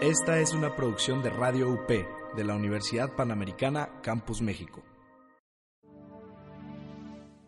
Esta 0.00 0.40
es 0.40 0.54
una 0.54 0.74
producción 0.74 1.22
de 1.22 1.28
Radio 1.28 1.68
UP 1.68 1.86
de 1.86 2.44
la 2.44 2.54
Universidad 2.54 3.14
Panamericana 3.14 3.90
Campus 4.00 4.40
México. 4.40 4.82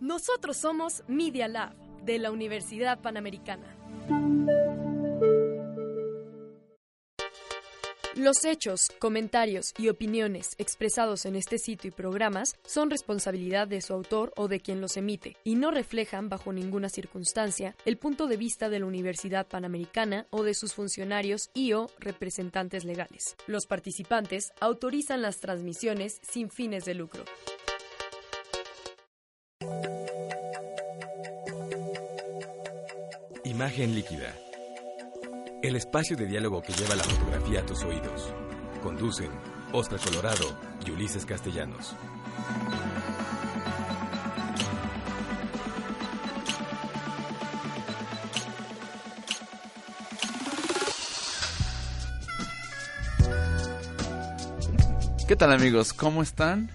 Nosotros 0.00 0.58
somos 0.58 1.02
Media 1.08 1.48
Lab 1.48 1.74
de 2.04 2.18
la 2.18 2.30
Universidad 2.30 3.00
Panamericana. 3.00 3.74
Los 8.22 8.44
hechos, 8.44 8.82
comentarios 9.00 9.74
y 9.76 9.88
opiniones 9.88 10.50
expresados 10.58 11.26
en 11.26 11.34
este 11.34 11.58
sitio 11.58 11.88
y 11.88 11.90
programas 11.90 12.54
son 12.64 12.88
responsabilidad 12.88 13.66
de 13.66 13.80
su 13.80 13.92
autor 13.92 14.32
o 14.36 14.46
de 14.46 14.60
quien 14.60 14.80
los 14.80 14.96
emite 14.96 15.36
y 15.42 15.56
no 15.56 15.72
reflejan 15.72 16.28
bajo 16.28 16.52
ninguna 16.52 16.88
circunstancia 16.88 17.74
el 17.84 17.96
punto 17.96 18.28
de 18.28 18.36
vista 18.36 18.68
de 18.68 18.78
la 18.78 18.86
Universidad 18.86 19.48
Panamericana 19.48 20.28
o 20.30 20.44
de 20.44 20.54
sus 20.54 20.72
funcionarios 20.72 21.50
y 21.52 21.72
o 21.72 21.90
representantes 21.98 22.84
legales. 22.84 23.34
Los 23.48 23.66
participantes 23.66 24.52
autorizan 24.60 25.20
las 25.20 25.40
transmisiones 25.40 26.20
sin 26.22 26.48
fines 26.48 26.84
de 26.84 26.94
lucro. 26.94 27.24
Imagen 33.42 33.96
líquida. 33.96 34.32
El 35.62 35.76
espacio 35.76 36.16
de 36.16 36.26
diálogo 36.26 36.60
que 36.60 36.72
lleva 36.72 36.96
la 36.96 37.04
fotografía 37.04 37.60
a 37.60 37.62
tus 37.64 37.84
oídos. 37.84 38.34
Conducen 38.82 39.30
Oscar 39.72 40.00
Colorado 40.00 40.58
y 40.84 40.90
Ulises 40.90 41.24
Castellanos. 41.24 41.94
¿Qué 55.28 55.36
tal 55.36 55.52
amigos? 55.52 55.92
¿Cómo 55.92 56.24
están? 56.24 56.70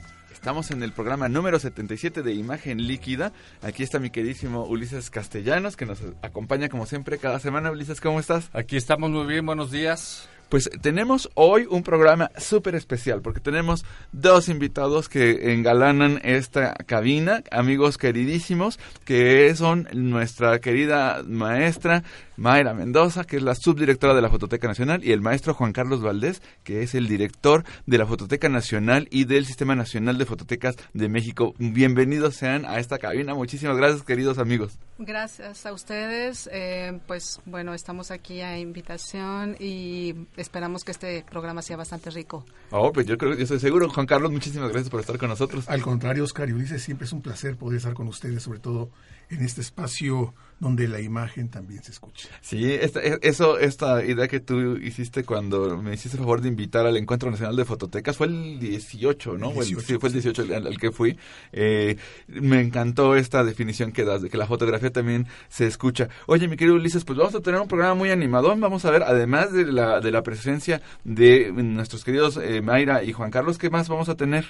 Estamos 0.47 0.71
en 0.71 0.81
el 0.81 0.93
programa 0.93 1.27
número 1.27 1.59
77 1.59 2.23
de 2.23 2.33
Imagen 2.33 2.87
Líquida. 2.87 3.33
Aquí 3.61 3.83
está 3.83 3.99
mi 3.99 4.11
queridísimo 4.11 4.63
Ulises 4.63 5.09
Castellanos, 5.09 5.75
que 5.75 5.85
nos 5.85 5.99
acompaña 6.21 6.69
como 6.69 6.85
siempre 6.85 7.17
cada 7.17 7.37
semana. 7.39 7.69
Ulises, 7.69 7.99
¿cómo 7.99 8.21
estás? 8.21 8.49
Aquí 8.53 8.77
estamos 8.77 9.09
muy 9.09 9.25
bien, 9.25 9.45
buenos 9.45 9.71
días. 9.71 10.29
Pues 10.49 10.69
tenemos 10.81 11.29
hoy 11.33 11.67
un 11.69 11.83
programa 11.83 12.31
súper 12.37 12.75
especial 12.75 13.21
porque 13.21 13.41
tenemos 13.41 13.83
dos 14.13 14.47
invitados 14.47 15.09
que 15.09 15.53
engalanan 15.53 16.21
esta 16.23 16.73
cabina, 16.73 17.43
amigos 17.51 17.97
queridísimos, 17.97 18.79
que 19.03 19.53
son 19.55 19.89
nuestra 19.91 20.59
querida 20.59 21.21
maestra 21.27 22.03
Mayra 22.37 22.73
Mendoza, 22.73 23.23
que 23.23 23.37
es 23.37 23.43
la 23.43 23.55
subdirectora 23.55 24.13
de 24.13 24.21
la 24.21 24.29
Fototeca 24.29 24.67
Nacional, 24.67 25.03
y 25.03 25.11
el 25.11 25.21
maestro 25.21 25.53
Juan 25.53 25.73
Carlos 25.73 26.01
Valdés, 26.01 26.41
que 26.63 26.83
es 26.83 26.93
el 26.95 27.07
director 27.07 27.63
de 27.85 27.97
la 27.97 28.05
Fototeca 28.05 28.47
Nacional 28.47 29.07
y 29.11 29.25
del 29.25 29.45
Sistema 29.45 29.75
Nacional 29.75 30.17
de 30.17 30.25
Fototecas 30.25 30.75
de 30.93 31.09
México. 31.09 31.55
Bienvenidos 31.57 32.35
sean 32.35 32.63
a 32.65 32.79
esta 32.79 32.99
cabina. 32.99 33.33
Muchísimas 33.33 33.75
gracias, 33.75 34.03
queridos 34.03 34.37
amigos. 34.37 34.77
Gracias 34.99 35.65
a 35.65 35.73
ustedes. 35.73 36.47
Eh, 36.51 36.99
pues 37.07 37.41
bueno, 37.45 37.73
estamos 37.73 38.11
aquí 38.11 38.41
a 38.41 38.57
invitación 38.59 39.55
y 39.59 40.15
esperamos 40.38 40.83
que 40.83 40.91
este 40.91 41.25
programa 41.30 41.61
sea 41.61 41.77
bastante 41.77 42.09
rico. 42.09 42.45
Oh, 42.71 42.91
pues 42.91 43.05
yo 43.05 43.17
creo, 43.17 43.33
yo 43.35 43.43
estoy 43.43 43.59
seguro. 43.59 43.89
Juan 43.89 44.05
Carlos, 44.05 44.31
muchísimas 44.31 44.69
gracias 44.69 44.89
por 44.89 44.99
estar 44.99 45.17
con 45.17 45.30
nosotros. 45.30 45.67
Al 45.67 45.81
contrario, 45.81 46.23
Oscar 46.23 46.47
y 46.49 46.53
Ulises, 46.53 46.81
siempre 46.83 47.05
es 47.05 47.13
un 47.13 47.21
placer 47.21 47.57
poder 47.57 47.77
estar 47.77 47.93
con 47.93 48.07
ustedes, 48.07 48.43
sobre 48.43 48.59
todo 48.59 48.89
en 49.30 49.43
este 49.43 49.61
espacio 49.61 50.33
donde 50.59 50.88
la 50.88 51.00
imagen 51.00 51.50
también 51.50 51.83
se 51.83 51.91
escucha. 51.91 52.30
Sí, 52.41 52.72
esta, 52.72 53.00
eso, 53.02 53.59
esta 53.59 54.03
idea 54.03 54.27
que 54.27 54.39
tú 54.39 54.77
hiciste 54.77 55.23
cuando 55.23 55.77
me 55.77 55.94
hiciste 55.94 56.17
el 56.17 56.23
favor 56.23 56.41
de 56.41 56.47
invitar 56.47 56.86
al 56.86 56.97
Encuentro 56.97 57.30
Nacional 57.30 57.55
de 57.55 57.66
Fototecas 57.66 58.17
fue 58.17 58.27
el 58.27 58.59
18, 58.59 59.38
¿no? 59.38 59.52
18, 59.52 59.81
sí, 59.81 59.97
fue 59.99 60.09
el 60.09 60.14
18 60.14 60.41
al, 60.41 60.67
al 60.67 60.80
que 60.80 60.91
fui. 60.91 61.17
Eh, 61.52 61.97
me 62.27 62.59
encantó 62.59 63.15
esta 63.15 63.43
definición 63.43 63.92
que 63.92 64.04
das, 64.04 64.21
de 64.21 64.30
que 64.30 64.37
la 64.37 64.48
fotografía 64.48 64.92
también 64.92 65.27
se 65.49 65.67
escucha. 65.67 66.09
Oye, 66.26 66.48
mi 66.48 66.58
querido 66.58 66.76
Ulises, 66.76 67.05
pues 67.05 67.17
vamos 67.17 67.36
a 67.36 67.42
tener 67.42 67.61
un 67.61 67.67
programa 67.67 67.93
muy 67.93 68.10
animado. 68.10 68.55
Vamos 68.58 68.86
a 68.86 68.92
ver, 68.92 69.04
además 69.04 69.54
de 69.54 69.65
la, 69.65 69.99
de 69.99 70.11
la 70.11 70.23
presencia 70.23 70.81
de 71.04 71.52
nuestros 71.52 72.04
queridos 72.04 72.37
eh, 72.37 72.61
Mayra 72.61 73.04
y 73.04 73.14
Juan 73.14 73.31
Carlos, 73.31 73.58
¿qué 73.58 73.70
más 73.70 73.89
vamos 73.89 74.10
a 74.10 74.15
tener? 74.15 74.45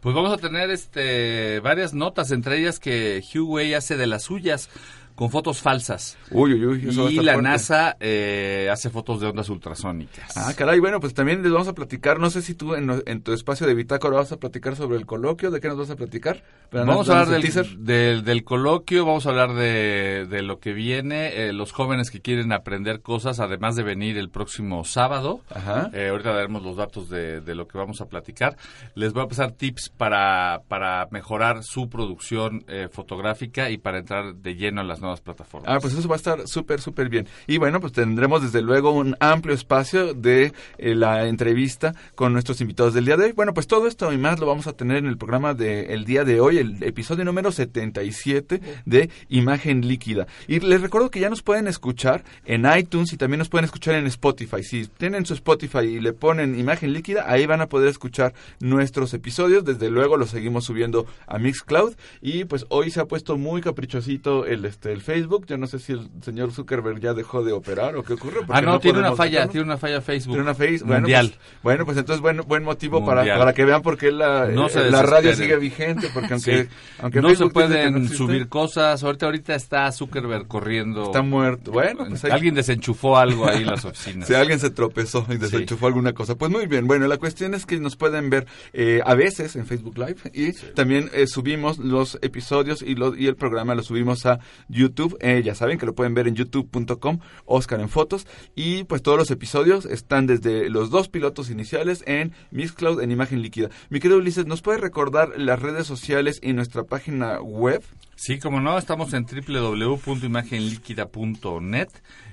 Pues 0.00 0.14
vamos 0.14 0.32
a 0.34 0.36
tener 0.36 0.70
este 0.70 1.60
varias 1.60 1.94
notas, 1.94 2.30
entre 2.30 2.58
ellas 2.58 2.78
que 2.78 3.22
Huawei 3.34 3.72
hace 3.72 3.96
de 3.96 4.06
las 4.06 4.24
suyas 4.24 4.68
con 5.14 5.30
fotos 5.30 5.60
falsas. 5.60 6.18
Uy, 6.30 6.54
uy, 6.54 6.66
uy. 6.66 6.88
Eso 6.88 7.08
y 7.08 7.16
la 7.16 7.34
fuerte. 7.34 7.42
NASA 7.42 7.96
eh, 8.00 8.68
hace 8.70 8.90
fotos 8.90 9.20
de 9.20 9.28
ondas 9.28 9.48
ultrasónicas. 9.48 10.36
Ah, 10.36 10.52
caray, 10.56 10.80
bueno, 10.80 11.00
pues 11.00 11.14
también 11.14 11.42
les 11.42 11.52
vamos 11.52 11.68
a 11.68 11.74
platicar, 11.74 12.18
no 12.18 12.30
sé 12.30 12.42
si 12.42 12.54
tú 12.54 12.74
en, 12.74 13.02
en 13.06 13.22
tu 13.22 13.32
espacio 13.32 13.66
de 13.66 13.74
bitácora 13.74 14.16
vas 14.16 14.32
a 14.32 14.38
platicar 14.38 14.76
sobre 14.76 14.96
el 14.96 15.06
coloquio, 15.06 15.50
¿de 15.50 15.60
qué 15.60 15.68
nos 15.68 15.78
vas 15.78 15.90
a 15.90 15.96
platicar? 15.96 16.42
Vamos 16.72 17.08
a 17.08 17.20
hablar 17.20 17.40
del, 17.40 17.84
del, 17.84 18.24
del, 18.24 18.44
coloquio, 18.44 19.06
vamos 19.06 19.26
a 19.26 19.30
hablar 19.30 19.54
de, 19.54 20.26
de 20.28 20.42
lo 20.42 20.58
que 20.58 20.72
viene, 20.72 21.46
eh, 21.46 21.52
los 21.52 21.70
jóvenes 21.70 22.10
que 22.10 22.20
quieren 22.20 22.52
aprender 22.52 23.00
cosas, 23.00 23.38
además 23.38 23.76
de 23.76 23.84
venir 23.84 24.18
el 24.18 24.30
próximo 24.30 24.84
sábado. 24.84 25.40
Ajá. 25.50 25.90
Eh, 25.92 26.08
ahorita 26.08 26.32
daremos 26.32 26.62
los 26.62 26.76
datos 26.76 27.08
de, 27.08 27.40
de, 27.40 27.54
lo 27.54 27.68
que 27.68 27.78
vamos 27.78 28.00
a 28.00 28.06
platicar. 28.06 28.56
Les 28.96 29.12
voy 29.12 29.22
a 29.22 29.28
pasar 29.28 29.52
tips 29.52 29.92
para, 29.96 30.62
para 30.66 31.06
mejorar 31.10 31.62
su 31.62 31.88
producción 31.88 32.64
eh, 32.66 32.88
fotográfica 32.90 33.70
y 33.70 33.78
para 33.78 33.98
entrar 33.98 34.34
de 34.34 34.56
lleno 34.56 34.80
en 34.80 34.88
las 34.88 35.00
nuevas 35.04 35.20
plataformas. 35.20 35.70
Ah, 35.70 35.78
pues 35.80 35.94
eso 35.94 36.08
va 36.08 36.16
a 36.16 36.16
estar 36.16 36.48
súper, 36.48 36.80
súper 36.80 37.08
bien. 37.08 37.28
Y 37.46 37.58
bueno, 37.58 37.80
pues 37.80 37.92
tendremos 37.92 38.42
desde 38.42 38.62
luego 38.62 38.90
un 38.90 39.16
amplio 39.20 39.54
espacio 39.54 40.14
de 40.14 40.52
eh, 40.78 40.94
la 40.94 41.26
entrevista 41.26 41.94
con 42.14 42.32
nuestros 42.32 42.60
invitados 42.60 42.94
del 42.94 43.04
día 43.04 43.16
de 43.16 43.26
hoy. 43.26 43.32
Bueno, 43.32 43.54
pues 43.54 43.66
todo 43.66 43.86
esto 43.86 44.12
y 44.12 44.18
más 44.18 44.40
lo 44.40 44.46
vamos 44.46 44.66
a 44.66 44.72
tener 44.72 44.96
en 44.96 45.06
el 45.06 45.18
programa 45.18 45.54
del 45.54 46.00
de 46.00 46.04
día 46.04 46.24
de 46.24 46.40
hoy, 46.40 46.58
el 46.58 46.82
episodio 46.82 47.24
número 47.24 47.52
77 47.52 48.60
de 48.84 49.10
Imagen 49.28 49.86
Líquida. 49.86 50.26
Y 50.48 50.60
les 50.60 50.80
recuerdo 50.80 51.10
que 51.10 51.20
ya 51.20 51.30
nos 51.30 51.42
pueden 51.42 51.68
escuchar 51.68 52.24
en 52.44 52.66
iTunes 52.76 53.12
y 53.12 53.16
también 53.16 53.38
nos 53.38 53.48
pueden 53.48 53.64
escuchar 53.64 53.94
en 53.94 54.06
Spotify. 54.06 54.62
Si 54.62 54.86
tienen 54.86 55.26
su 55.26 55.34
Spotify 55.34 55.80
y 55.80 56.00
le 56.00 56.12
ponen 56.12 56.58
Imagen 56.58 56.92
Líquida, 56.92 57.30
ahí 57.30 57.46
van 57.46 57.60
a 57.60 57.68
poder 57.68 57.88
escuchar 57.88 58.34
nuestros 58.60 59.12
episodios. 59.14 59.64
Desde 59.64 59.90
luego 59.90 60.16
los 60.16 60.30
seguimos 60.30 60.64
subiendo 60.64 61.06
a 61.26 61.38
Mixcloud. 61.38 61.94
Y 62.20 62.44
pues 62.44 62.64
hoy 62.70 62.90
se 62.90 63.00
ha 63.00 63.06
puesto 63.06 63.36
muy 63.36 63.60
caprichosito 63.60 64.46
el, 64.46 64.64
este, 64.64 64.93
el 64.94 65.02
Facebook. 65.02 65.46
Yo 65.46 65.56
no 65.56 65.66
sé 65.66 65.78
si 65.78 65.92
el 65.92 66.08
señor 66.22 66.52
Zuckerberg 66.52 67.00
ya 67.00 67.12
dejó 67.12 67.44
de 67.44 67.52
operar 67.52 67.96
o 67.96 68.02
qué 68.02 68.14
ocurre. 68.14 68.40
Ah, 68.48 68.60
no, 68.60 68.72
no 68.72 68.80
tiene 68.80 69.00
una 69.00 69.14
falla, 69.14 69.32
sacarlo. 69.32 69.52
tiene 69.52 69.64
una 69.66 69.76
falla 69.76 70.00
Facebook. 70.00 70.34
Tiene 70.34 70.42
una 70.42 70.54
face, 70.54 70.78
bueno, 70.84 71.00
mundial. 71.00 71.28
Pues, 71.28 71.62
bueno, 71.62 71.84
pues 71.84 71.98
entonces 71.98 72.20
buen, 72.20 72.38
buen 72.46 72.64
motivo 72.64 73.04
para, 73.04 73.22
para 73.36 73.52
que 73.52 73.64
vean 73.64 73.82
por 73.82 73.98
qué 73.98 74.10
la, 74.10 74.46
no 74.46 74.68
eh, 74.68 74.90
la 74.90 75.02
radio 75.02 75.34
sigue 75.34 75.56
vigente. 75.56 76.08
Porque 76.14 76.32
aunque, 76.32 76.64
sí. 76.64 76.68
aunque 77.00 77.20
no 77.20 77.28
Facebook 77.28 77.48
se 77.48 77.52
pueden 77.52 78.02
no 78.04 78.08
subir 78.08 78.48
cosas. 78.48 79.02
Ahorita, 79.02 79.26
ahorita 79.26 79.54
está 79.54 79.90
Zuckerberg 79.92 80.46
corriendo. 80.46 81.04
Está 81.04 81.22
muerto. 81.22 81.72
Bueno, 81.72 82.06
pues 82.08 82.24
hay... 82.24 82.30
alguien 82.30 82.54
desenchufó 82.54 83.18
algo 83.18 83.48
ahí 83.48 83.62
en 83.62 83.66
las 83.66 83.84
oficinas. 83.84 84.28
si 84.28 84.34
alguien 84.34 84.58
se 84.58 84.70
tropezó 84.70 85.26
y 85.28 85.36
desenchufó 85.36 85.80
sí. 85.80 85.86
alguna 85.86 86.12
cosa. 86.12 86.36
Pues 86.36 86.50
muy 86.50 86.66
bien. 86.66 86.86
Bueno, 86.86 87.06
la 87.06 87.18
cuestión 87.18 87.54
es 87.54 87.66
que 87.66 87.78
nos 87.78 87.96
pueden 87.96 88.30
ver 88.30 88.46
eh, 88.72 89.00
a 89.04 89.14
veces 89.14 89.56
en 89.56 89.66
Facebook 89.66 89.98
Live 89.98 90.16
y 90.32 90.52
sí. 90.52 90.66
también 90.74 91.10
eh, 91.12 91.26
subimos 91.26 91.78
los 91.78 92.18
episodios 92.22 92.82
y, 92.82 92.94
lo, 92.94 93.14
y 93.16 93.26
el 93.26 93.36
programa 93.36 93.74
lo 93.74 93.82
subimos 93.82 94.26
a 94.26 94.38
YouTube. 94.68 94.83
Eh, 95.20 95.42
ya 95.44 95.54
saben 95.54 95.78
que 95.78 95.86
lo 95.86 95.94
pueden 95.94 96.14
ver 96.14 96.26
en 96.28 96.34
youtube.com, 96.34 97.20
Oscar 97.44 97.80
en 97.80 97.88
fotos. 97.88 98.26
Y 98.54 98.84
pues 98.84 99.02
todos 99.02 99.18
los 99.18 99.30
episodios 99.30 99.84
están 99.86 100.26
desde 100.26 100.68
los 100.70 100.90
dos 100.90 101.08
pilotos 101.08 101.50
iniciales 101.50 102.04
en 102.06 102.32
Mixcloud 102.50 103.00
en 103.00 103.10
imagen 103.10 103.42
líquida. 103.42 103.70
Mi 103.90 104.00
querido 104.00 104.18
Ulises, 104.18 104.46
¿nos 104.46 104.62
puede 104.62 104.78
recordar 104.78 105.38
las 105.38 105.60
redes 105.60 105.86
sociales 105.86 106.40
y 106.42 106.52
nuestra 106.52 106.84
página 106.84 107.40
web? 107.40 107.82
Sí, 108.16 108.38
como 108.38 108.60
no, 108.60 108.78
estamos 108.78 109.12
en 109.12 109.26
www.imagenliquida.net. 109.26 111.88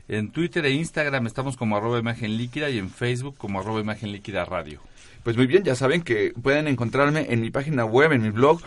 En 0.07 0.31
Twitter 0.31 0.65
e 0.65 0.71
Instagram 0.71 1.27
estamos 1.27 1.57
como 1.57 1.77
arroba 1.77 1.99
imagen 1.99 2.37
líquida 2.37 2.69
y 2.69 2.77
en 2.77 2.89
Facebook 2.89 3.37
como 3.37 3.59
arroba 3.59 3.79
imagen 3.79 4.11
líquida 4.11 4.45
radio. 4.45 4.79
Pues 5.23 5.37
muy 5.37 5.45
bien, 5.45 5.63
ya 5.63 5.75
saben 5.75 6.01
que 6.01 6.33
pueden 6.41 6.67
encontrarme 6.67 7.27
en 7.29 7.41
mi 7.41 7.51
página 7.51 7.85
web, 7.85 8.11
en 8.11 8.23
mi 8.23 8.31
blog, 8.31 8.59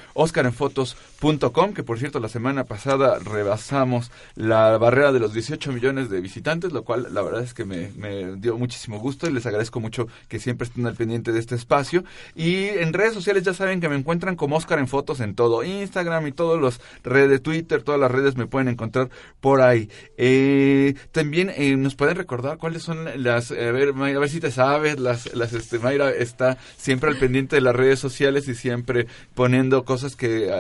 oscarenfotos.com, 1.25 1.73
que 1.73 1.83
por 1.83 1.99
cierto 1.99 2.21
la 2.21 2.29
semana 2.29 2.65
pasada 2.65 3.19
rebasamos 3.19 4.11
la 4.35 4.77
barrera 4.79 5.13
de 5.13 5.21
los 5.21 5.33
18 5.33 5.73
millones 5.73 6.11
de 6.11 6.21
visitantes, 6.21 6.73
lo 6.73 6.85
cual 6.85 7.09
la 7.13 7.23
verdad 7.23 7.43
es 7.43 7.55
que 7.55 7.65
me, 7.65 7.91
dio 8.37 8.59
muchísimo 8.59 8.99
gusto 8.99 9.29
y 9.29 9.33
les 9.33 9.47
agradezco 9.47 9.81
mucho 9.81 10.07
que 10.29 10.39
siempre 10.39 10.67
estén 10.67 10.87
al 10.87 10.95
pendiente 10.95 11.33
de 11.33 11.41
este 11.41 11.55
espacio. 11.55 12.05
Y 12.35 12.67
en 12.67 12.93
redes 12.93 13.15
sociales 13.15 13.43
ya 13.43 13.55
saben 13.55 13.81
que 13.81 13.89
me 13.89 13.97
encuentran 13.97 14.37
como 14.37 14.57
Oscar 14.57 14.79
en 14.79 14.89
Fotos 14.89 15.21
en 15.21 15.35
todo, 15.35 15.65
Instagram 15.65 16.27
y 16.27 16.33
todas 16.33 16.61
las 16.61 16.81
redes, 17.03 17.43
Twitter, 17.43 17.83
todas 17.83 18.01
las 18.01 18.11
redes 18.11 18.37
me 18.37 18.47
pueden 18.47 18.69
encontrar 18.69 19.09
por 19.41 19.61
ahí. 19.61 19.89
Eh, 20.17 20.95
también 21.13 21.51
eh, 21.57 21.77
nos 21.77 21.95
pueden 21.95 22.17
recordar 22.17 22.59
cuáles 22.59 22.83
son 22.83 23.23
las, 23.23 23.51
a 23.51 23.55
ver, 23.55 23.95
Mayra, 23.95 24.19
a 24.19 24.21
ver 24.21 24.31
si 24.31 24.41
te 24.41 24.51
sabes, 24.51 24.99
las, 24.99 25.35
las, 25.35 25.53
este, 25.53 25.79
Mayra 25.79 26.11
está 26.11 26.59
siempre 26.77 27.11
al 27.11 27.17
pendiente 27.17 27.57
de 27.57 27.63
las 27.63 27.75
redes 27.75 27.99
sociales 27.99 28.49
y 28.49 28.55
siempre 28.55 29.07
poniendo 29.35 29.85
cosas 29.85 30.17
que, 30.17 30.51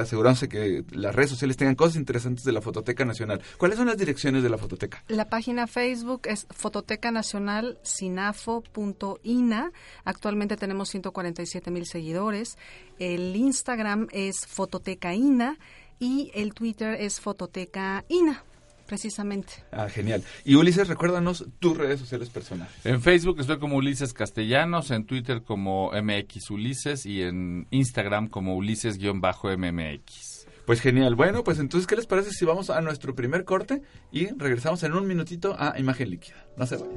asegurándose 0.00 0.48
que 0.48 0.84
las 0.92 1.14
redes 1.14 1.30
sociales 1.30 1.56
tengan 1.56 1.74
cosas 1.74 1.96
interesantes 1.96 2.44
de 2.44 2.52
la 2.52 2.60
Fototeca 2.60 3.04
Nacional. 3.04 3.40
¿Cuáles 3.56 3.78
son 3.78 3.86
las 3.86 3.96
direcciones 3.96 4.42
de 4.42 4.50
la 4.50 4.58
Fototeca? 4.58 5.04
La 5.08 5.28
página 5.28 5.66
Facebook 5.66 6.22
es 6.24 6.46
Fototeca 6.50 7.10
Nacional 7.10 7.78
sinafo.ina. 7.82 9.72
Actualmente 10.04 10.56
tenemos 10.56 10.88
147 10.90 11.70
mil 11.70 11.86
seguidores. 11.86 12.58
El 12.98 13.34
Instagram 13.36 14.08
es 14.12 14.46
Fototecaina 14.46 15.58
y 15.98 16.30
el 16.34 16.54
Twitter 16.54 16.94
es 17.00 17.20
Fototecaina 17.20 18.44
precisamente. 18.90 19.52
Ah, 19.70 19.88
genial. 19.88 20.24
Y 20.44 20.56
Ulises, 20.56 20.88
recuérdanos 20.88 21.46
tus 21.60 21.76
redes 21.76 22.00
sociales 22.00 22.28
personales. 22.28 22.72
En 22.82 23.00
Facebook 23.00 23.38
estoy 23.38 23.60
como 23.60 23.76
Ulises 23.76 24.12
Castellanos, 24.12 24.90
en 24.90 25.06
Twitter 25.06 25.44
como 25.44 25.92
MX 25.92 26.50
Ulises 26.50 27.06
y 27.06 27.22
en 27.22 27.68
Instagram 27.70 28.26
como 28.26 28.56
Ulises-MMX. 28.56 30.46
Pues 30.66 30.80
genial. 30.80 31.14
Bueno, 31.14 31.44
pues 31.44 31.60
entonces, 31.60 31.86
¿qué 31.86 31.94
les 31.94 32.06
parece 32.06 32.32
si 32.32 32.44
vamos 32.44 32.68
a 32.68 32.80
nuestro 32.80 33.14
primer 33.14 33.44
corte 33.44 33.80
y 34.10 34.26
regresamos 34.36 34.82
en 34.82 34.94
un 34.94 35.06
minutito 35.06 35.54
a 35.56 35.78
Imagen 35.78 36.10
Líquida? 36.10 36.44
No 36.56 36.66
se 36.66 36.76
vayan. 36.76 36.96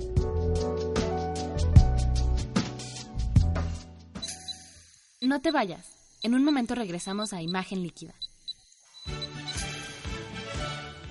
No 5.21 5.41
te 5.41 5.51
vayas. 5.51 5.91
En 6.23 6.33
un 6.33 6.43
momento 6.43 6.73
regresamos 6.73 7.33
a 7.33 7.43
Imagen 7.43 7.83
Líquida. 7.83 8.15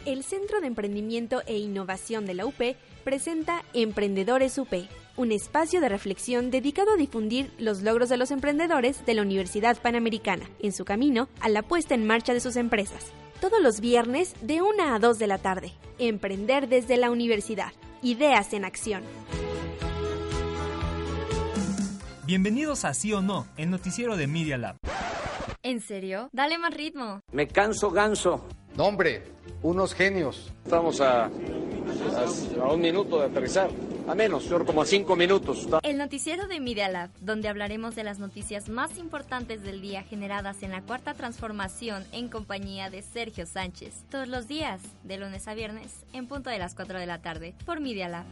El 0.05 0.25
Centro 0.25 0.61
de 0.61 0.67
Emprendimiento 0.67 1.43
e 1.47 1.59
Innovación 1.59 2.27
de 2.27 2.35
la 2.35 2.45
UP 2.45 2.61
presenta 3.05 3.63
Emprendedores 3.73 4.59
UP, 4.59 4.73
un 5.17 5.31
espacio 5.31 5.81
de 5.81 5.89
reflexión 5.89 6.51
dedicado 6.51 6.93
a 6.93 6.97
difundir 6.97 7.53
los 7.59 7.83
logros 7.83 8.09
de 8.09 8.17
los 8.17 8.33
emprendedores 8.33 9.07
de 9.07 9.15
la 9.15 9.23
Universidad 9.23 9.81
Panamericana 9.81 10.51
en 10.59 10.73
su 10.73 10.85
camino 10.85 11.29
a 11.41 11.49
la 11.49 11.63
puesta 11.63 11.95
en 11.95 12.05
marcha 12.05 12.35
de 12.35 12.41
sus 12.41 12.57
empresas. 12.57 13.13
Todos 13.41 13.63
los 13.63 13.81
viernes 13.81 14.35
de 14.41 14.61
1 14.61 14.93
a 14.93 14.99
2 14.99 15.19
de 15.21 15.27
la 15.29 15.39
tarde. 15.39 15.73
Emprender 15.99 16.69
desde 16.69 16.97
la 16.97 17.13
universidad. 17.13 17.73
Ideas 18.03 18.53
en 18.55 18.65
acción. 18.65 19.05
Bienvenidos 22.25 22.85
a 22.85 22.95
Sí 22.95 23.13
o 23.13 23.21
No, 23.21 23.47
el 23.57 23.71
noticiero 23.71 24.17
de 24.17 24.27
Media 24.27 24.59
Lab. 24.59 24.77
¿En 25.65 25.81
serio? 25.81 26.29
Dale 26.33 26.59
más 26.59 26.75
ritmo. 26.75 27.21
Me 27.31 27.47
canso 27.47 27.91
ganso. 27.93 28.45
No, 28.77 28.87
hombre, 28.87 29.23
unos 29.63 29.95
genios. 29.95 30.53
Estamos 30.65 31.01
a, 31.01 31.27
a, 31.27 32.73
un 32.73 32.81
minuto 32.81 33.21
de 33.21 33.27
aterrizar. 33.27 33.71
A 34.09 34.17
menos, 34.17 34.49
como 34.67 34.83
a 34.83 34.87
cinco 34.87 35.15
minutos. 35.15 35.69
El 35.85 35.99
noticiero 35.99 36.49
de 36.49 36.59
Media 36.59 36.89
Lab, 36.89 37.11
donde 37.21 37.49
hablaremos 37.49 37.95
de 37.95 38.03
las 38.03 38.19
noticias 38.19 38.69
más 38.69 38.99
importantes 38.99 39.63
del 39.63 39.81
día 39.81 40.03
generadas 40.03 40.65
en 40.65 40.73
la 40.73 40.83
cuarta 40.83 41.15
transformación 41.15 42.05
en 42.11 42.29
compañía 42.29 42.91
de 42.91 43.03
Sergio 43.03 43.47
Sánchez. 43.47 44.03
Todos 44.11 44.27
los 44.27 44.49
días, 44.49 44.81
de 45.05 45.19
lunes 45.19 45.47
a 45.47 45.55
viernes, 45.55 46.05
en 46.13 46.27
punto 46.27 46.51
de 46.51 46.59
las 46.59 46.75
4 46.75 46.99
de 46.99 47.07
la 47.07 47.23
tarde, 47.23 47.55
por 47.65 47.79
Media 47.79 48.09
Lab. 48.09 48.25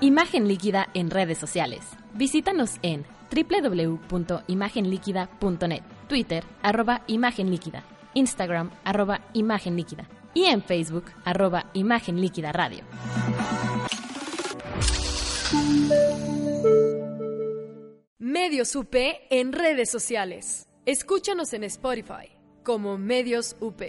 Imagen 0.00 0.48
líquida 0.48 0.88
en 0.94 1.10
redes 1.10 1.38
sociales. 1.38 1.84
Visítanos 2.14 2.78
en 2.82 3.06
www.imagenliquida.net, 3.32 5.82
Twitter, 6.08 6.44
arroba 6.62 7.02
Imagen 7.06 7.50
Líquida, 7.50 7.84
Instagram, 8.14 8.70
arroba 8.84 9.22
Imagen 9.32 9.76
Líquida 9.76 10.06
y 10.34 10.44
en 10.44 10.62
Facebook, 10.62 11.06
arroba 11.24 11.70
Imagen 11.72 12.20
Líquida 12.20 12.52
Radio. 12.52 12.84
Medios 18.18 18.76
UP 18.76 18.94
en 19.30 19.52
redes 19.52 19.90
sociales. 19.90 20.68
Escúchanos 20.86 21.52
en 21.52 21.64
Spotify 21.64 22.30
como 22.64 22.96
Medios 22.98 23.56
UP. 23.60 23.82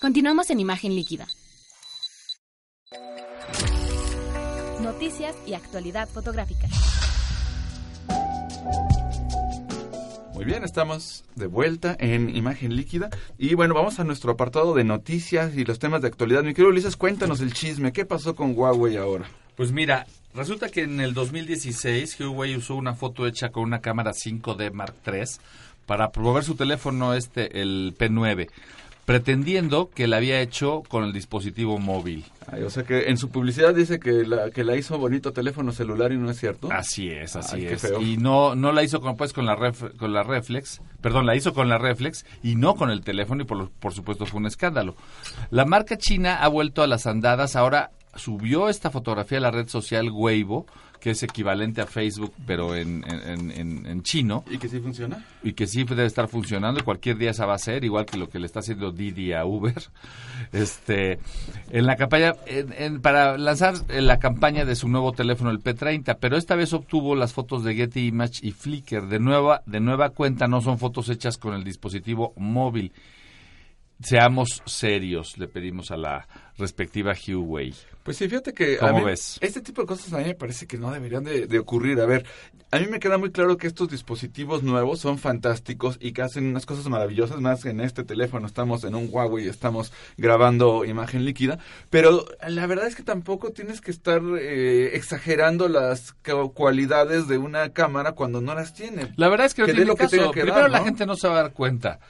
Continuamos 0.00 0.50
en 0.50 0.60
Imagen 0.60 0.94
Líquida. 0.94 1.26
Noticias 4.82 5.34
y 5.46 5.54
actualidad 5.54 6.08
fotográfica. 6.08 6.68
Muy 10.34 10.44
bien, 10.44 10.64
estamos 10.64 11.24
de 11.36 11.46
vuelta 11.46 11.96
en 12.00 12.34
Imagen 12.34 12.74
Líquida. 12.74 13.10
Y 13.38 13.54
bueno, 13.54 13.74
vamos 13.74 14.00
a 14.00 14.04
nuestro 14.04 14.32
apartado 14.32 14.74
de 14.74 14.82
noticias 14.82 15.54
y 15.56 15.64
los 15.64 15.78
temas 15.78 16.02
de 16.02 16.08
actualidad. 16.08 16.42
Mi 16.42 16.52
querido 16.52 16.70
Ulises, 16.70 16.96
cuéntanos 16.96 17.40
el 17.40 17.52
chisme. 17.52 17.92
¿Qué 17.92 18.04
pasó 18.04 18.34
con 18.34 18.58
Huawei 18.58 18.96
ahora? 18.96 19.26
Pues 19.56 19.70
mira, 19.70 20.06
resulta 20.34 20.68
que 20.68 20.82
en 20.82 21.00
el 21.00 21.14
2016 21.14 22.18
Huawei 22.18 22.56
usó 22.56 22.74
una 22.74 22.94
foto 22.94 23.26
hecha 23.26 23.50
con 23.50 23.62
una 23.62 23.80
cámara 23.80 24.10
5D 24.12 24.72
Mark 24.72 24.94
III 25.06 25.22
para 25.86 26.10
promover 26.10 26.42
su 26.42 26.56
teléfono 26.56 27.14
este, 27.14 27.60
el 27.60 27.94
P9 27.96 28.48
pretendiendo 29.04 29.90
que 29.90 30.06
la 30.06 30.18
había 30.18 30.40
hecho 30.40 30.82
con 30.88 31.04
el 31.04 31.12
dispositivo 31.12 31.78
móvil. 31.78 32.24
o 32.64 32.70
sea 32.70 32.84
que 32.84 33.08
en 33.08 33.16
su 33.16 33.30
publicidad 33.30 33.74
dice 33.74 33.98
que 33.98 34.24
la, 34.24 34.50
que 34.50 34.64
la 34.64 34.76
hizo 34.76 34.98
bonito 34.98 35.32
teléfono 35.32 35.72
celular 35.72 36.12
y 36.12 36.18
no 36.18 36.30
es 36.30 36.38
cierto. 36.38 36.68
Así 36.70 37.10
es, 37.10 37.34
así 37.36 37.66
es. 37.66 37.92
Y 38.00 38.16
no 38.16 38.54
no 38.54 38.72
la 38.72 38.82
hizo 38.82 39.00
con, 39.00 39.16
pues, 39.16 39.32
con 39.32 39.46
la 39.46 39.56
con 39.98 40.12
la 40.12 40.22
reflex, 40.22 40.80
perdón, 41.00 41.26
la 41.26 41.34
hizo 41.34 41.52
con 41.52 41.68
la 41.68 41.78
reflex 41.78 42.24
y 42.42 42.54
no 42.54 42.74
con 42.74 42.90
el 42.90 43.02
teléfono 43.02 43.42
y 43.42 43.46
por, 43.46 43.70
por 43.70 43.92
supuesto 43.92 44.26
fue 44.26 44.40
un 44.40 44.46
escándalo. 44.46 44.94
La 45.50 45.64
marca 45.64 45.96
china 45.96 46.36
ha 46.36 46.48
vuelto 46.48 46.82
a 46.82 46.86
las 46.86 47.06
andadas, 47.06 47.56
ahora 47.56 47.90
subió 48.14 48.68
esta 48.68 48.90
fotografía 48.90 49.38
a 49.38 49.40
la 49.42 49.50
red 49.50 49.68
social 49.68 50.10
Weibo 50.10 50.66
que 51.02 51.10
es 51.10 51.22
equivalente 51.24 51.80
a 51.80 51.86
Facebook, 51.86 52.32
pero 52.46 52.76
en, 52.76 53.02
en, 53.04 54.02
chino. 54.04 54.44
¿Y 54.48 54.58
que 54.58 54.68
sí 54.68 54.78
funciona? 54.78 55.26
Y 55.42 55.52
que 55.54 55.66
sí 55.66 55.82
debe 55.82 56.06
estar 56.06 56.28
funcionando. 56.28 56.84
Cualquier 56.84 57.18
día 57.18 57.32
esa 57.32 57.44
va 57.44 57.54
a 57.54 57.58
ser, 57.58 57.82
igual 57.82 58.06
que 58.06 58.16
lo 58.16 58.28
que 58.28 58.38
le 58.38 58.46
está 58.46 58.60
haciendo 58.60 58.92
Didi 58.92 59.32
a 59.32 59.44
Uber. 59.44 59.74
Este, 60.52 61.18
en 61.70 61.86
la 61.86 61.96
campaña, 61.96 62.34
para 63.00 63.38
lanzar 63.38 63.74
la 63.88 64.18
campaña 64.18 64.64
de 64.64 64.74
su 64.74 64.88
nuevo 64.88 65.12
teléfono, 65.12 65.50
el 65.50 65.62
P30, 65.62 66.18
pero 66.20 66.36
esta 66.36 66.56
vez 66.56 66.72
obtuvo 66.72 67.14
las 67.14 67.32
fotos 67.32 67.64
de 67.64 67.74
Getty 67.74 68.08
Image 68.08 68.40
y 68.42 68.50
Flickr. 68.50 69.06
De 69.06 69.18
nueva, 69.18 69.62
de 69.66 69.80
nueva 69.80 70.10
cuenta, 70.10 70.48
no 70.48 70.60
son 70.60 70.78
fotos 70.78 71.08
hechas 71.08 71.38
con 71.38 71.54
el 71.54 71.64
dispositivo 71.64 72.34
móvil 72.36 72.92
seamos 74.02 74.62
serios, 74.66 75.38
le 75.38 75.48
pedimos 75.48 75.90
a 75.90 75.96
la 75.96 76.28
respectiva 76.58 77.14
Huawei. 77.26 77.74
Pues 78.02 78.16
sí, 78.16 78.28
fíjate 78.28 78.52
que 78.52 78.78
¿Cómo 78.78 79.04
ves? 79.04 79.38
este 79.40 79.60
tipo 79.60 79.82
de 79.82 79.86
cosas 79.86 80.12
a 80.12 80.18
mí 80.18 80.24
me 80.24 80.34
parece 80.34 80.66
que 80.66 80.76
no 80.76 80.90
deberían 80.90 81.22
de, 81.22 81.58
ocurrir. 81.58 82.00
A 82.00 82.06
ver, 82.06 82.26
a 82.72 82.80
mí 82.80 82.86
me 82.88 82.98
queda 82.98 83.16
muy 83.16 83.30
claro 83.30 83.56
que 83.56 83.68
estos 83.68 83.88
dispositivos 83.88 84.64
nuevos 84.64 84.98
son 84.98 85.18
fantásticos 85.18 85.98
y 86.00 86.12
que 86.12 86.22
hacen 86.22 86.46
unas 86.46 86.66
cosas 86.66 86.88
maravillosas. 86.88 87.40
Más 87.40 87.64
en 87.64 87.80
este 87.80 88.02
teléfono 88.02 88.46
estamos 88.46 88.82
en 88.82 88.96
un 88.96 89.08
Huawei, 89.08 89.46
estamos 89.46 89.92
grabando 90.16 90.84
imagen 90.84 91.24
líquida, 91.24 91.58
pero 91.90 92.26
la 92.48 92.66
verdad 92.66 92.88
es 92.88 92.96
que 92.96 93.04
tampoco 93.04 93.52
tienes 93.52 93.80
que 93.80 93.92
estar 93.92 94.20
eh, 94.40 94.96
exagerando 94.96 95.68
las 95.68 96.14
cualidades 96.54 97.28
de 97.28 97.38
una 97.38 97.72
cámara 97.72 98.12
cuando 98.12 98.40
no 98.40 98.54
las 98.54 98.74
tiene. 98.74 99.12
La 99.16 99.28
verdad 99.28 99.46
es 99.46 99.54
que, 99.54 99.62
no 99.62 99.66
tiene 99.66 99.84
lo 99.84 99.96
caso. 99.96 100.32
Primero 100.32 100.66
la 100.66 100.82
gente 100.82 101.06
no 101.06 101.14
se 101.14 101.28
va 101.28 101.38
a 101.38 101.42
dar 101.42 101.52
cuenta 101.52 102.00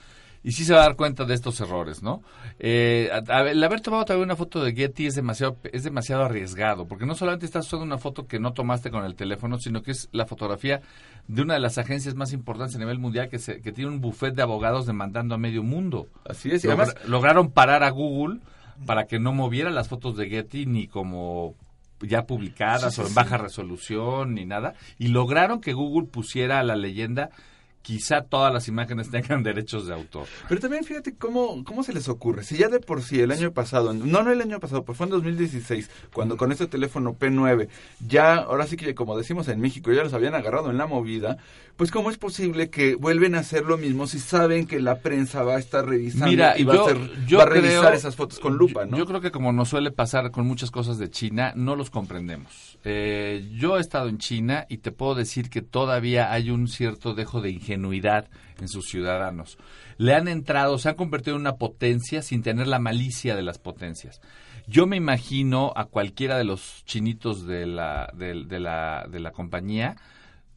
y 0.44 0.52
sí 0.52 0.64
se 0.64 0.72
va 0.72 0.80
a 0.80 0.82
dar 0.84 0.96
cuenta 0.96 1.24
de 1.24 1.34
estos 1.34 1.60
errores, 1.60 2.02
¿no? 2.02 2.22
Eh, 2.58 3.10
el 3.28 3.62
haber 3.62 3.80
tomado 3.80 4.04
también 4.04 4.24
una 4.24 4.36
foto 4.36 4.62
de 4.62 4.72
Getty 4.72 5.06
es 5.06 5.14
demasiado, 5.14 5.56
es 5.72 5.84
demasiado 5.84 6.24
arriesgado, 6.24 6.86
porque 6.86 7.06
no 7.06 7.14
solamente 7.14 7.46
estás 7.46 7.66
usando 7.66 7.84
una 7.84 7.98
foto 7.98 8.26
que 8.26 8.40
no 8.40 8.52
tomaste 8.52 8.90
con 8.90 9.04
el 9.04 9.14
teléfono, 9.14 9.58
sino 9.58 9.82
que 9.82 9.92
es 9.92 10.08
la 10.12 10.26
fotografía 10.26 10.80
de 11.28 11.42
una 11.42 11.54
de 11.54 11.60
las 11.60 11.78
agencias 11.78 12.14
más 12.14 12.32
importantes 12.32 12.76
a 12.76 12.80
nivel 12.80 12.98
mundial 12.98 13.28
que, 13.28 13.38
se, 13.38 13.60
que 13.60 13.72
tiene 13.72 13.90
un 13.90 14.00
buffet 14.00 14.34
de 14.34 14.42
abogados 14.42 14.86
demandando 14.86 15.34
a 15.34 15.38
medio 15.38 15.62
mundo. 15.62 16.08
Así 16.28 16.50
es, 16.50 16.64
y 16.64 16.68
además 16.68 16.94
lograron 17.06 17.50
parar 17.50 17.84
a 17.84 17.90
Google 17.90 18.40
para 18.86 19.06
que 19.06 19.20
no 19.20 19.32
moviera 19.32 19.70
las 19.70 19.88
fotos 19.88 20.16
de 20.16 20.28
Getty 20.28 20.66
ni 20.66 20.88
como 20.88 21.54
ya 22.00 22.26
publicadas 22.26 22.98
o 22.98 23.06
en 23.06 23.14
baja 23.14 23.38
resolución 23.38 24.34
ni 24.34 24.44
nada, 24.44 24.74
y 24.98 25.08
lograron 25.08 25.60
que 25.60 25.72
Google 25.72 26.08
pusiera 26.08 26.60
la 26.64 26.74
leyenda 26.74 27.30
quizá 27.82 28.22
todas 28.22 28.52
las 28.52 28.68
imágenes 28.68 29.10
tengan 29.10 29.42
derechos 29.42 29.86
de 29.86 29.94
autor. 29.94 30.26
Pero 30.48 30.60
también 30.60 30.84
fíjate 30.84 31.14
cómo, 31.14 31.62
cómo 31.64 31.82
se 31.82 31.92
les 31.92 32.08
ocurre. 32.08 32.44
Si 32.44 32.56
ya 32.56 32.68
de 32.68 32.80
por 32.80 33.02
sí 33.02 33.20
el 33.20 33.32
año 33.32 33.52
pasado, 33.52 33.92
no, 33.92 34.22
no 34.22 34.32
el 34.32 34.40
año 34.40 34.60
pasado, 34.60 34.84
pues 34.84 34.96
fue 34.96 35.06
en 35.06 35.10
2016, 35.10 35.90
cuando 36.12 36.36
con 36.36 36.52
este 36.52 36.66
teléfono 36.66 37.14
P9, 37.18 37.68
ya, 38.06 38.36
ahora 38.36 38.66
sí 38.66 38.76
que 38.76 38.94
como 38.94 39.18
decimos 39.18 39.48
en 39.48 39.60
México, 39.60 39.92
ya 39.92 40.04
los 40.04 40.14
habían 40.14 40.34
agarrado 40.34 40.70
en 40.70 40.78
la 40.78 40.86
movida, 40.86 41.38
pues 41.76 41.90
cómo 41.90 42.10
es 42.10 42.18
posible 42.18 42.70
que 42.70 42.94
vuelven 42.94 43.34
a 43.34 43.40
hacer 43.40 43.64
lo 43.64 43.76
mismo 43.76 44.06
si 44.06 44.18
saben 44.18 44.66
que 44.66 44.80
la 44.80 45.00
prensa 45.00 45.42
va 45.42 45.56
a 45.56 45.58
estar 45.58 45.86
revisando 45.86 46.26
Mira, 46.26 46.56
y 46.58 46.64
va, 46.64 46.74
a, 46.74 46.76
va 46.76 47.42
a 47.42 47.46
revisar 47.46 47.94
esas 47.94 48.14
fotos 48.14 48.38
con 48.38 48.56
lupa, 48.56 48.86
¿no? 48.86 48.96
Yo 48.96 49.06
creo 49.06 49.20
que 49.20 49.30
como 49.30 49.52
nos 49.52 49.70
suele 49.70 49.90
pasar 49.90 50.30
con 50.30 50.46
muchas 50.46 50.70
cosas 50.70 50.98
de 50.98 51.10
China, 51.10 51.52
no 51.56 51.74
los 51.74 51.90
comprendemos. 51.90 52.78
Eh, 52.84 53.48
yo 53.58 53.78
he 53.78 53.80
estado 53.80 54.08
en 54.08 54.18
China 54.18 54.66
y 54.68 54.78
te 54.78 54.92
puedo 54.92 55.14
decir 55.14 55.50
que 55.50 55.62
todavía 55.62 56.32
hay 56.32 56.50
un 56.50 56.68
cierto 56.68 57.14
dejo 57.14 57.40
de 57.40 57.50
ingenio 57.50 57.71
ingenuidad 57.72 58.28
en 58.60 58.68
sus 58.68 58.86
ciudadanos. 58.86 59.58
Le 59.98 60.14
han 60.14 60.28
entrado, 60.28 60.78
se 60.78 60.88
han 60.88 60.94
convertido 60.94 61.36
en 61.36 61.42
una 61.42 61.56
potencia 61.56 62.22
sin 62.22 62.42
tener 62.42 62.66
la 62.66 62.78
malicia 62.78 63.34
de 63.36 63.42
las 63.42 63.58
potencias. 63.58 64.20
Yo 64.66 64.86
me 64.86 64.96
imagino 64.96 65.72
a 65.74 65.86
cualquiera 65.86 66.38
de 66.38 66.44
los 66.44 66.84
chinitos 66.84 67.46
de 67.46 67.66
la, 67.66 68.12
de, 68.14 68.44
de 68.44 68.60
la, 68.60 69.06
de 69.10 69.20
la 69.20 69.32
compañía 69.32 69.96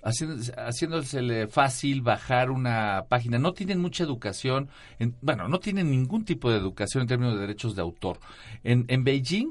haciéndosele 0.06 1.48
fácil 1.48 2.02
bajar 2.02 2.52
una 2.52 3.06
página. 3.10 3.40
No 3.40 3.54
tienen 3.54 3.82
mucha 3.82 4.04
educación, 4.04 4.70
en, 5.00 5.16
bueno, 5.22 5.48
no 5.48 5.60
tienen 5.60 5.90
ningún 5.90 6.26
tipo 6.26 6.52
de 6.52 6.58
educación 6.58 7.02
en 7.02 7.08
términos 7.08 7.34
de 7.34 7.42
derechos 7.42 7.76
de 7.76 7.82
autor. 7.82 8.20
En, 8.64 8.86
en 8.88 9.04
Beijing 9.04 9.50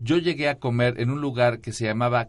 yo 0.00 0.18
llegué 0.18 0.48
a 0.48 0.56
comer 0.56 1.00
en 1.00 1.10
un 1.10 1.20
lugar 1.20 1.60
que 1.60 1.72
se 1.72 1.84
llamaba 1.84 2.28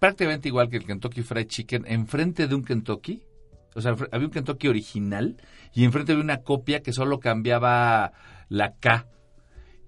prácticamente 0.00 0.48
igual 0.48 0.68
que 0.68 0.76
el 0.76 0.84
Kentucky 0.84 1.22
Fried 1.22 1.46
Chicken, 1.46 1.84
enfrente 1.86 2.48
de 2.48 2.54
un 2.54 2.64
Kentucky. 2.64 3.22
O 3.74 3.80
sea, 3.80 3.94
había 4.12 4.26
un 4.26 4.32
Kentucky 4.32 4.68
original 4.68 5.36
y 5.72 5.84
enfrente 5.84 6.12
había 6.12 6.24
una 6.24 6.42
copia 6.42 6.80
que 6.80 6.92
solo 6.92 7.18
cambiaba 7.20 8.12
la 8.48 8.74
K 8.74 9.06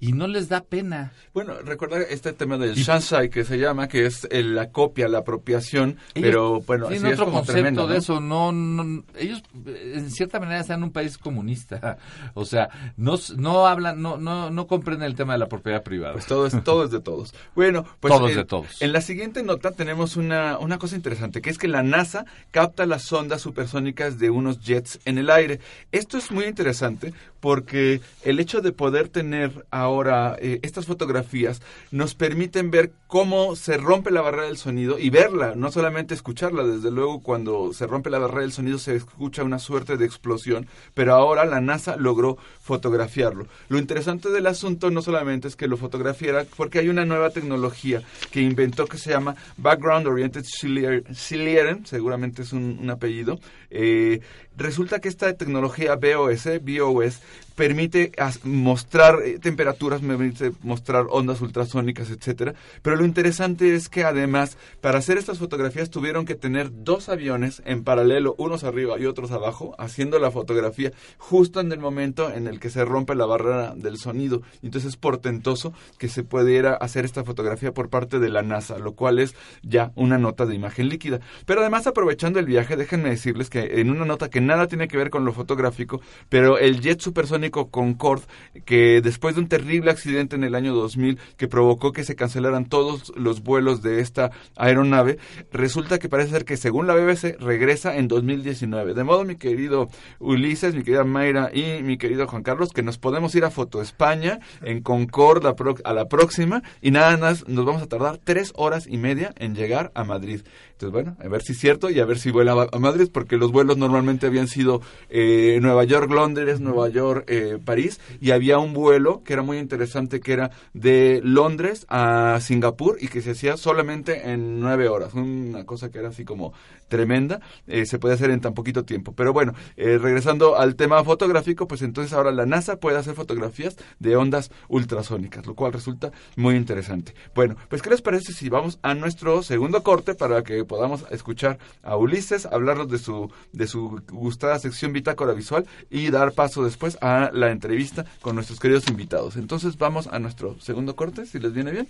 y 0.01 0.13
no 0.13 0.27
les 0.27 0.49
da 0.49 0.63
pena. 0.63 1.13
Bueno, 1.33 1.55
recuerda 1.65 2.01
este 2.03 2.33
tema 2.33 2.59
del 2.59 2.75
Shansai 2.75 3.31
que 3.31 3.45
se 3.45 3.59
llama, 3.59 3.89
que 3.89 4.07
es 4.07 4.27
la 4.31 4.71
copia, 4.71 5.09
la 5.09 5.19
apropiación, 5.19 5.97
pero 6.15 6.61
bueno, 6.61 6.89
tienen 6.89 7.13
otro 7.13 7.31
concepto 7.31 7.87
de 7.87 7.99
eso. 7.99 8.21
No, 8.21 8.53
no, 8.53 9.05
ellos 9.19 9.43
en 9.67 10.11
cierta 10.11 10.41
manera 10.41 10.61
están 10.61 10.79
en 10.81 10.85
un 10.85 10.93
país 10.93 11.19
comunista, 11.19 11.99
o 12.35 12.45
sea, 12.45 12.69
no, 12.97 13.17
no 13.37 13.67
hablan, 13.67 14.01
no, 14.01 14.17
no, 14.17 14.51
no 14.51 14.67
comprenden 14.67 15.07
el 15.07 15.15
tema 15.15 15.33
de 15.35 15.39
la 15.39 15.49
propiedad 15.49 15.83
privada. 15.83 16.15
Pues 16.15 16.27
todo 16.27 16.47
es, 16.47 16.65
todo 16.65 16.85
es 16.85 16.91
de 16.91 17.01
todos. 17.01 17.35
Bueno, 17.55 17.85
pues 18.01 18.13
todos 18.13 18.31
en, 18.31 18.37
de 18.37 18.45
todos. 18.45 18.83
En 18.83 18.93
la 18.93 19.01
siguiente 19.01 19.43
nota 19.43 19.73
tenemos 19.73 20.17
una, 20.17 20.59
una 20.59 20.79
cosa 20.79 20.97
interesante, 20.97 21.41
que 21.41 21.51
es 21.51 21.59
que 21.59 21.69
la 21.69 21.83
NASA 21.83 22.27
capta 22.51 22.87
las 22.87 23.13
ondas 23.13 23.41
supersónicas 23.41 24.19
de 24.19 24.31
unos 24.31 24.61
jets 24.61 25.01
en 25.05 25.19
el 25.19 25.31
aire. 25.31 25.61
Esto 25.93 26.19
es 26.19 26.31
muy 26.31 26.45
interesante 26.45 27.13
porque 27.41 28.01
el 28.25 28.41
hecho 28.41 28.61
de 28.61 28.73
poder 28.73 29.09
tener 29.09 29.67
ahora 29.87 30.37
eh, 30.41 30.61
estas 30.63 30.87
fotografías 30.87 31.63
nos 31.91 32.15
permiten 32.15 32.71
ver 32.71 32.93
cómo 33.07 33.57
se 33.57 33.77
rompe 33.77 34.11
la 34.11 34.21
barrera 34.21 34.47
del 34.47 34.59
sonido 34.59 34.99
y 34.99 35.11
verla, 35.11 35.55
no 35.55 35.71
solamente 35.73 36.15
escucharla. 36.15 36.65
Desde 36.65 36.91
luego, 36.91 37.23
cuando 37.23 37.73
se 37.73 37.87
rompe 37.87 38.11
la 38.11 38.19
barrera 38.19 38.43
del 38.43 38.53
sonido 38.53 38.79
se 38.79 38.97
escucha 38.97 39.45
una 39.45 39.59
suerte 39.59 39.97
de 39.97 40.05
explosión, 40.05 40.67
pero 40.95 41.15
ahora 41.15 41.45
la 41.45 41.61
NASA 41.61 41.97
logró 41.97 42.37
fotografiarlo. 42.61 43.47
Lo 43.69 43.79
interesante 43.79 44.31
del 44.31 44.47
asunto 44.47 44.91
no 44.91 45.03
solamente 45.03 45.49
es 45.49 45.57
que 45.57 45.69
lo 45.69 45.77
fotografiara, 45.77 46.45
porque 46.57 46.81
hay 46.81 46.89
una 46.89 47.05
nueva 47.05 47.31
tecnología 47.31 48.03
que 48.31 48.41
inventó 48.41 48.87
que 48.87 48.99
se 48.99 49.11
llama 49.11 49.37
Background 49.57 50.07
Oriented 50.07 50.45
Cilieren, 50.45 51.87
seguramente 51.87 52.43
es 52.43 52.53
un, 52.53 52.79
un 52.81 52.91
apellido. 52.91 53.39
Eh, 53.71 54.21
resulta 54.57 55.01
que 55.01 55.09
esta 55.09 55.33
tecnología 55.35 55.97
BOS, 55.97 56.49
BOS 56.63 57.21
permite 57.57 58.13
mostrar 58.45 59.21
eh, 59.25 59.39
temperaturas, 59.41 60.03
permite 60.03 60.53
mostrar 60.63 61.07
ondas 61.09 61.41
ultrasónicas, 61.41 62.11
etcétera. 62.11 62.55
Pero 62.83 62.97
lo 62.97 63.05
interesante 63.05 63.75
es 63.75 63.89
que 63.89 64.05
además, 64.05 64.59
para 64.81 64.99
hacer 64.99 65.17
estas 65.17 65.39
fotografías 65.39 65.91
tuvieron 65.91 66.27
que 66.27 66.35
tener 66.35 66.71
dos 66.85 67.09
aviones 67.09 67.63
en 67.65 67.83
paralelo, 67.83 68.35
unos 68.39 68.63
arriba 68.63 69.01
y 69.01 69.07
otros 69.07 69.33
abajo, 69.33 69.75
haciendo 69.79 70.19
la 70.19 70.31
fotografía 70.31 70.93
justo 71.17 71.61
en 71.61 71.73
el 71.73 71.81
momento 71.81 72.31
en 72.31 72.47
el 72.47 72.61
que 72.61 72.71
se 72.71 72.85
rompe 72.85 73.15
la 73.15 73.27
barrera 73.27 73.75
del 73.75 73.97
sonido. 73.97 74.43
Entonces 74.63 74.91
es 74.91 74.97
portentoso 74.97 75.73
que 75.99 76.09
se 76.09 76.23
pudiera 76.23 76.75
hacer 76.75 77.07
esta 77.07 77.25
fotografía 77.25 77.73
por 77.73 77.89
parte 77.89 78.19
de 78.19 78.29
la 78.29 78.43
NASA, 78.43 78.79
lo 78.79 78.93
cual 78.93 79.19
es 79.19 79.35
ya 79.63 79.93
una 79.95 80.19
nota 80.19 80.45
de 80.45 80.55
imagen 80.55 80.91
líquida. 80.91 81.21
Pero 81.47 81.63
además, 81.63 81.87
aprovechando 81.87 82.39
el 82.39 82.45
viaje, 82.45 82.77
déjenme 82.77 83.09
decirles 83.09 83.49
que 83.49 83.81
en 83.81 83.91
una 83.91 84.05
nota 84.05 84.29
que 84.29 84.43
nada 84.47 84.67
tiene 84.67 84.89
que 84.89 84.97
ver 84.97 85.11
con 85.11 85.25
lo 85.25 85.33
fotográfico, 85.33 86.01
pero 86.29 86.59
el 86.59 86.81
jet 86.81 87.01
supersónico 87.01 87.71
Concorde, 87.71 88.27
que 88.65 89.01
después 89.03 89.35
de 89.35 89.43
un 89.43 89.49
terrible 89.49 89.91
accidente 89.91 90.37
en 90.37 90.45
el 90.45 90.55
año 90.55 90.75
2000 90.75 91.19
que 91.37 91.49
provocó 91.49 91.93
que 91.93 92.05
se 92.05 92.17
cancelaran 92.17 92.67
todos 92.67 93.13
los 93.17 93.43
vuelos 93.43 93.83
de 93.83 94.01
esta 94.01 94.31
aeronave, 94.57 95.19
resulta 95.53 95.99
que 95.99 96.09
parece 96.09 96.31
ser 96.31 96.45
que 96.45 96.57
según 96.57 96.87
la 96.87 96.95
BBC 96.95 97.37
regresa 97.41 97.97
en 97.97 98.09
2019. 98.09 98.95
De 98.95 99.05
modo, 99.05 99.25
mi 99.25 99.37
querido 99.37 99.89
Ulises, 100.19 100.75
mi 100.75 100.83
querida 100.83 101.05
Mayra 101.05 101.51
y 101.53 101.83
mi 101.83 101.99
querido 101.99 102.27
Juan 102.27 102.43
Carlos, 102.43 102.73
que 102.73 102.83
nos 102.83 102.99
podemos 102.99 103.35
ir 103.35 103.45
a 103.45 103.51
Foto 103.51 103.83
España 103.83 104.41
en 104.63 104.83
Concorde 104.83 105.53
a 105.85 105.93
la 105.93 106.09
próxima 106.09 106.63
y 106.81 106.91
nada 106.91 107.17
más 107.17 107.49
nos 107.49 107.65
vamos 107.65 107.83
a 107.83 107.87
tardar 107.87 108.19
tres 108.19 108.53
horas 108.55 108.87
y 108.89 108.97
media 108.97 109.33
en 109.37 109.55
llegar 109.55 109.91
a 109.95 110.05
Madrid. 110.05 110.43
Entonces, 110.77 110.93
bueno, 110.93 111.17
a 111.25 111.29
ver 111.29 111.41
si 111.41 111.53
es 111.53 111.59
cierto 111.59 111.89
y 111.89 112.01
a 112.01 112.05
ver 112.05 112.19
si 112.19 112.31
vuela 112.31 112.69
a 112.71 112.79
Madrid, 112.79 113.09
porque 113.11 113.39
los 113.39 113.51
vuelos 113.51 113.79
normalmente 113.79 114.27
habían 114.27 114.47
sido 114.47 114.83
eh, 115.09 115.59
Nueva 115.63 115.85
York, 115.85 116.11
Londres, 116.11 116.61
Nueva 116.61 116.91
York, 116.91 117.25
eh, 117.29 117.59
París, 117.65 117.99
y 118.21 118.33
había 118.33 118.59
un 118.59 118.75
vuelo 118.75 119.23
que 119.25 119.33
era 119.33 119.41
muy 119.41 119.57
interesante, 119.57 120.21
que 120.21 120.35
era 120.35 120.51
de 120.75 121.23
Londres 121.25 121.87
a 121.89 122.41
Singapur 122.43 122.99
y 123.01 123.09
que 123.09 123.23
se 123.23 123.31
hacía 123.31 123.57
solamente 123.57 124.31
en 124.31 124.61
nueve 124.61 124.87
horas. 124.91 125.15
Una 125.15 125.65
cosa 125.65 125.91
que 125.91 125.99
era 125.99 126.11
así 126.11 126.27
como 126.27 126.53
tremenda, 126.89 127.41
eh, 127.67 127.87
se 127.87 127.99
puede 127.99 128.15
hacer 128.15 128.31
en 128.31 128.43
tan 128.43 128.53
poquito 128.53 128.85
tiempo. 128.85 129.13
Pero 129.13 129.33
bueno, 129.33 129.55
regresando 129.77 130.59
al 130.59 130.77
tema 130.77 131.03
fotográfico, 131.05 131.67
pues 131.67 131.81
entonces 131.81 132.13
ahora 132.13 132.33
la 132.33 132.45
NASA 132.45 132.77
puede 132.77 132.99
hacer 132.99 133.15
fotografías 133.15 133.77
de 133.99 134.15
ondas 134.15 134.51
ultrasónicas, 134.69 135.47
lo 135.47 135.55
cual 135.55 135.73
resulta 135.73 136.13
muy 136.37 136.55
interesante. 136.55 137.15
Bueno, 137.35 137.57
pues 137.71 137.81
¿qué 137.81 137.89
les 137.89 138.03
parece 138.03 138.35
si 138.35 138.51
vamos 138.51 138.79
a 138.83 138.93
nuestro 138.93 139.43
segundo 139.43 139.83
corte 139.83 140.15
para 140.15 140.43
que 140.43 140.66
podamos 140.67 141.05
escuchar 141.11 141.59
a 141.83 141.97
Ulises, 141.97 142.47
hablarnos 142.47 142.89
de 142.89 142.99
su, 142.99 143.31
de 143.53 143.67
su 143.67 144.03
gustada 144.11 144.59
sección 144.59 144.93
bitácora 144.93 145.33
visual 145.33 145.67
y 145.91 146.11
dar 146.11 146.33
paso 146.33 146.65
después 146.65 146.99
a 147.01 147.31
la 147.33 147.51
entrevista 147.51 148.05
con 148.21 148.35
nuestros 148.35 148.61
queridos 148.61 148.89
invitados. 148.89 149.37
Entonces 149.37 149.79
vamos 149.79 150.07
a 150.09 150.19
nuestro 150.19 150.59
segundo 150.61 150.97
corte, 150.97 151.27
si 151.27 151.39
les 151.39 151.53
viene 151.53 151.73
bien. 151.73 151.89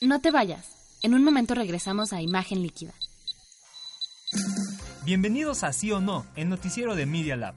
No 0.00 0.20
te 0.20 0.30
vayas. 0.30 0.66
En 1.02 1.14
un 1.14 1.22
momento 1.22 1.54
regresamos 1.54 2.12
a 2.12 2.22
Imagen 2.22 2.62
Líquida. 2.62 2.94
Bienvenidos 5.04 5.64
a 5.64 5.72
Sí 5.72 5.90
o 5.92 6.00
No, 6.00 6.26
el 6.36 6.48
noticiero 6.48 6.94
de 6.94 7.06
Media 7.06 7.36
Lab. 7.36 7.56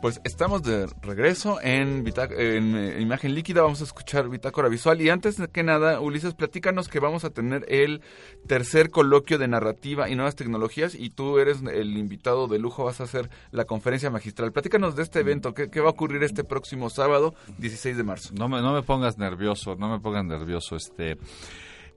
Pues 0.00 0.20
estamos 0.22 0.62
de 0.62 0.86
regreso 1.02 1.60
en, 1.60 2.06
en 2.06 2.76
eh, 2.76 3.00
Imagen 3.00 3.34
Líquida, 3.34 3.62
vamos 3.62 3.80
a 3.80 3.84
escuchar 3.84 4.28
Bitácora 4.28 4.68
Visual. 4.68 5.00
Y 5.00 5.10
antes 5.10 5.42
que 5.52 5.64
nada, 5.64 6.00
Ulises, 6.00 6.34
platícanos 6.34 6.86
que 6.86 7.00
vamos 7.00 7.24
a 7.24 7.30
tener 7.30 7.66
el 7.68 8.00
tercer 8.46 8.90
coloquio 8.90 9.38
de 9.38 9.48
narrativa 9.48 10.08
y 10.08 10.14
nuevas 10.14 10.36
tecnologías 10.36 10.94
y 10.94 11.10
tú 11.10 11.40
eres 11.40 11.62
el 11.62 11.96
invitado 11.96 12.46
de 12.46 12.60
lujo, 12.60 12.84
vas 12.84 13.00
a 13.00 13.04
hacer 13.04 13.28
la 13.50 13.64
conferencia 13.64 14.08
magistral. 14.08 14.52
Platícanos 14.52 14.94
de 14.94 15.02
este 15.02 15.18
evento, 15.18 15.52
¿qué, 15.52 15.68
qué 15.68 15.80
va 15.80 15.88
a 15.88 15.92
ocurrir 15.92 16.22
este 16.22 16.44
próximo 16.44 16.90
sábado, 16.90 17.34
16 17.58 17.96
de 17.96 18.04
marzo? 18.04 18.32
No 18.34 18.48
me, 18.48 18.62
no 18.62 18.72
me 18.72 18.82
pongas 18.82 19.18
nervioso, 19.18 19.74
no 19.74 19.88
me 19.88 19.98
pongas 19.98 20.24
nervioso, 20.24 20.76
este... 20.76 21.18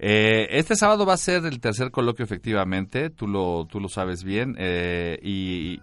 Eh, 0.03 0.48
este 0.58 0.75
sábado 0.75 1.05
va 1.05 1.13
a 1.13 1.17
ser 1.17 1.46
el 1.46 1.60
tercer 1.60 1.91
coloquio, 1.91 2.25
efectivamente, 2.25 3.12
tú 3.12 3.27
lo, 3.27 3.67
tú 3.70 3.79
lo 3.79 3.88
sabes 3.88 4.24
bien, 4.24 4.55
eh, 4.58 5.20
y, 5.22 5.79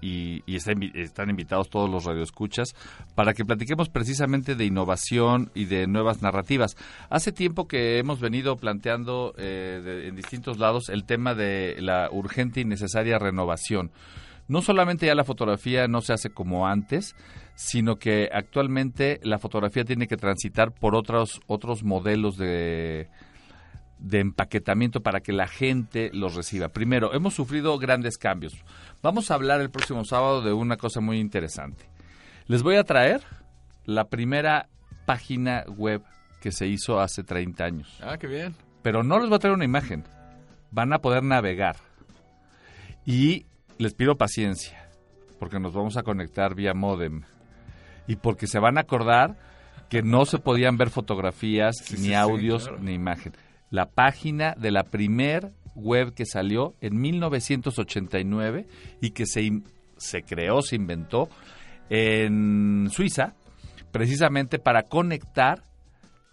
están 0.56 1.30
invitados 1.30 1.70
todos 1.70 1.88
los 1.88 2.04
radioescuchas 2.04 2.74
para 3.14 3.32
que 3.32 3.44
platiquemos 3.44 3.88
precisamente 3.88 4.56
de 4.56 4.64
innovación 4.64 5.52
y 5.54 5.66
de 5.66 5.86
nuevas 5.86 6.20
narrativas. 6.20 6.76
Hace 7.10 7.30
tiempo 7.30 7.68
que 7.68 7.98
hemos 7.98 8.18
venido 8.18 8.56
planteando 8.56 9.34
eh, 9.38 10.06
en 10.08 10.16
distintos 10.16 10.58
lados 10.58 10.88
el 10.88 11.04
tema 11.04 11.34
de 11.34 11.76
la 11.78 12.08
urgente 12.10 12.60
y 12.60 12.64
necesaria 12.64 13.20
renovación. 13.20 13.92
No 14.48 14.62
solamente 14.62 15.06
ya 15.06 15.14
la 15.14 15.24
fotografía 15.24 15.86
no 15.86 16.00
se 16.00 16.14
hace 16.14 16.30
como 16.30 16.66
antes, 16.66 17.14
sino 17.54 17.96
que 17.96 18.28
actualmente 18.32 19.20
la 19.22 19.38
fotografía 19.38 19.84
tiene 19.84 20.08
que 20.08 20.16
transitar 20.16 20.72
por 20.72 20.96
otros, 20.96 21.40
otros 21.46 21.84
modelos 21.84 22.36
de 22.36 23.08
de 23.98 24.20
empaquetamiento 24.20 25.02
para 25.02 25.20
que 25.20 25.32
la 25.32 25.48
gente 25.48 26.10
los 26.12 26.34
reciba. 26.34 26.68
Primero, 26.68 27.14
hemos 27.14 27.34
sufrido 27.34 27.78
grandes 27.78 28.16
cambios. 28.18 28.54
Vamos 29.02 29.30
a 29.30 29.34
hablar 29.34 29.60
el 29.60 29.70
próximo 29.70 30.04
sábado 30.04 30.42
de 30.42 30.52
una 30.52 30.76
cosa 30.76 31.00
muy 31.00 31.18
interesante. 31.18 31.84
Les 32.46 32.62
voy 32.62 32.76
a 32.76 32.84
traer 32.84 33.22
la 33.84 34.08
primera 34.08 34.68
página 35.04 35.64
web 35.68 36.02
que 36.40 36.52
se 36.52 36.66
hizo 36.66 37.00
hace 37.00 37.24
30 37.24 37.64
años. 37.64 37.98
Ah, 38.02 38.16
qué 38.18 38.26
bien. 38.26 38.54
Pero 38.82 39.02
no 39.02 39.18
les 39.18 39.28
voy 39.28 39.36
a 39.36 39.40
traer 39.40 39.54
una 39.54 39.64
imagen. 39.64 40.04
Van 40.70 40.92
a 40.92 41.00
poder 41.00 41.22
navegar. 41.22 41.76
Y 43.04 43.46
les 43.78 43.94
pido 43.94 44.16
paciencia, 44.16 44.88
porque 45.38 45.58
nos 45.58 45.72
vamos 45.72 45.96
a 45.96 46.02
conectar 46.02 46.54
vía 46.54 46.74
modem. 46.74 47.22
Y 48.06 48.16
porque 48.16 48.46
se 48.46 48.58
van 48.58 48.78
a 48.78 48.82
acordar 48.82 49.36
que 49.88 50.02
no 50.02 50.26
se 50.26 50.38
podían 50.38 50.76
ver 50.76 50.90
fotografías, 50.90 51.76
ni 51.98 52.14
audios, 52.14 52.70
ni 52.80 52.92
imagen 52.92 53.32
la 53.70 53.90
página 53.90 54.54
de 54.58 54.70
la 54.70 54.84
primer 54.84 55.52
web 55.74 56.14
que 56.14 56.26
salió 56.26 56.74
en 56.80 57.00
1989 57.00 58.66
y 59.00 59.10
que 59.10 59.26
se, 59.26 59.62
se 59.96 60.22
creó, 60.22 60.62
se 60.62 60.76
inventó 60.76 61.28
en 61.90 62.88
Suiza, 62.90 63.34
precisamente 63.90 64.58
para 64.58 64.82
conectar 64.82 65.64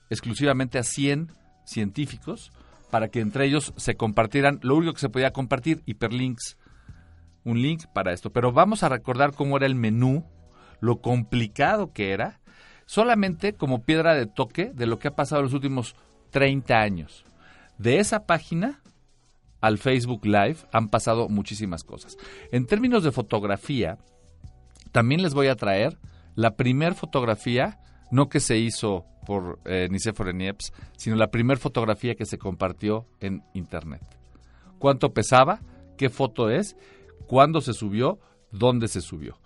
exclusivamente 0.09 0.77
a 0.77 0.83
100 0.83 1.31
científicos 1.65 2.51
para 2.91 3.09
que 3.09 3.19
entre 3.19 3.45
ellos 3.45 3.73
se 3.75 3.95
compartieran 3.95 4.59
lo 4.61 4.75
único 4.75 4.93
que 4.93 4.99
se 4.99 5.09
podía 5.09 5.31
compartir, 5.31 5.81
hiperlinks, 5.85 6.57
un 7.43 7.61
link 7.61 7.85
para 7.93 8.13
esto. 8.13 8.31
Pero 8.31 8.51
vamos 8.51 8.83
a 8.83 8.89
recordar 8.89 9.33
cómo 9.33 9.57
era 9.57 9.65
el 9.65 9.75
menú, 9.75 10.25
lo 10.79 11.01
complicado 11.01 11.91
que 11.91 12.11
era, 12.11 12.39
solamente 12.85 13.53
como 13.53 13.83
piedra 13.83 14.13
de 14.13 14.27
toque 14.27 14.71
de 14.73 14.85
lo 14.85 14.99
que 14.99 15.09
ha 15.09 15.15
pasado 15.15 15.41
en 15.41 15.45
los 15.45 15.53
últimos 15.53 15.95
30 16.35 16.81
años. 16.81 17.23
De 17.77 17.99
esa 17.99 18.25
página 18.25 18.81
al 19.61 19.77
Facebook 19.77 20.25
Live 20.25 20.57
han 20.73 20.89
pasado 20.89 21.29
muchísimas 21.29 21.85
cosas. 21.85 22.17
En 22.51 22.65
términos 22.65 23.05
de 23.05 23.13
fotografía, 23.13 23.99
también 24.91 25.21
les 25.21 25.33
voy 25.33 25.47
a 25.47 25.55
traer 25.55 25.97
la 26.35 26.57
primer 26.57 26.93
fotografía, 26.93 27.79
no 28.11 28.27
que 28.27 28.41
se 28.41 28.57
hizo 28.57 29.05
por 29.25 29.59
eh, 29.63 29.87
Nicéphore 29.89 30.33
Niepce, 30.33 30.73
sino 30.97 31.15
la 31.15 31.31
primera 31.31 31.57
fotografía 31.57 32.15
que 32.15 32.25
se 32.25 32.37
compartió 32.37 33.05
en 33.21 33.41
Internet. 33.53 34.01
¿Cuánto 34.77 35.13
pesaba? 35.13 35.61
¿Qué 35.97 36.09
foto 36.09 36.49
es? 36.49 36.75
¿Cuándo 37.27 37.61
se 37.61 37.71
subió? 37.71 38.19
¿Dónde 38.51 38.89
se 38.89 38.99
subió? 38.99 39.39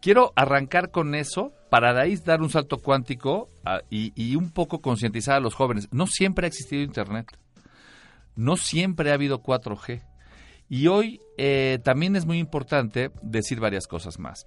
Quiero 0.00 0.32
arrancar 0.34 0.90
con 0.90 1.14
eso 1.14 1.52
para 1.68 1.98
ahí 2.00 2.16
dar 2.16 2.40
un 2.40 2.50
salto 2.50 2.78
cuántico 2.78 3.48
ah, 3.64 3.80
y, 3.90 4.34
un 4.34 4.50
poco 4.50 4.80
concientizar 4.80 5.36
a 5.36 5.40
los 5.40 5.54
jóvenes. 5.54 5.88
No 5.92 6.06
siempre 6.06 6.46
ha 6.46 6.48
existido 6.48 6.82
Internet. 6.82 7.26
No 8.34 8.56
siempre 8.56 9.10
ha 9.10 9.14
habido 9.14 9.42
4G. 9.42 10.02
Y 10.68 10.86
hoy 10.86 11.20
eh, 11.36 11.78
también 11.84 12.16
es 12.16 12.26
muy 12.26 12.38
importante 12.38 13.10
decir 13.22 13.60
varias 13.60 13.86
cosas 13.86 14.18
más. 14.18 14.46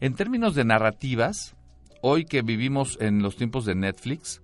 En 0.00 0.14
términos 0.14 0.54
de 0.54 0.64
narrativas, 0.64 1.56
hoy 2.02 2.24
que 2.24 2.42
vivimos 2.42 2.98
en 3.00 3.22
los 3.22 3.36
tiempos 3.36 3.64
de 3.64 3.74
Netflix, 3.74 4.42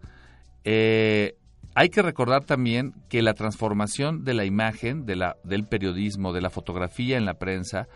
eh, 0.64 1.36
hay 1.74 1.88
que 1.90 2.02
recordar 2.02 2.44
también 2.44 2.94
que 3.08 3.22
la 3.22 3.34
transformación 3.34 4.24
de 4.24 4.34
la 4.34 4.44
imagen, 4.44 5.06
del 5.06 5.66
periodismo, 5.68 6.32
de 6.32 6.40
la 6.40 6.50
fotografía 6.50 7.16
en 7.16 7.24
la 7.24 7.34
prensa, 7.34 7.86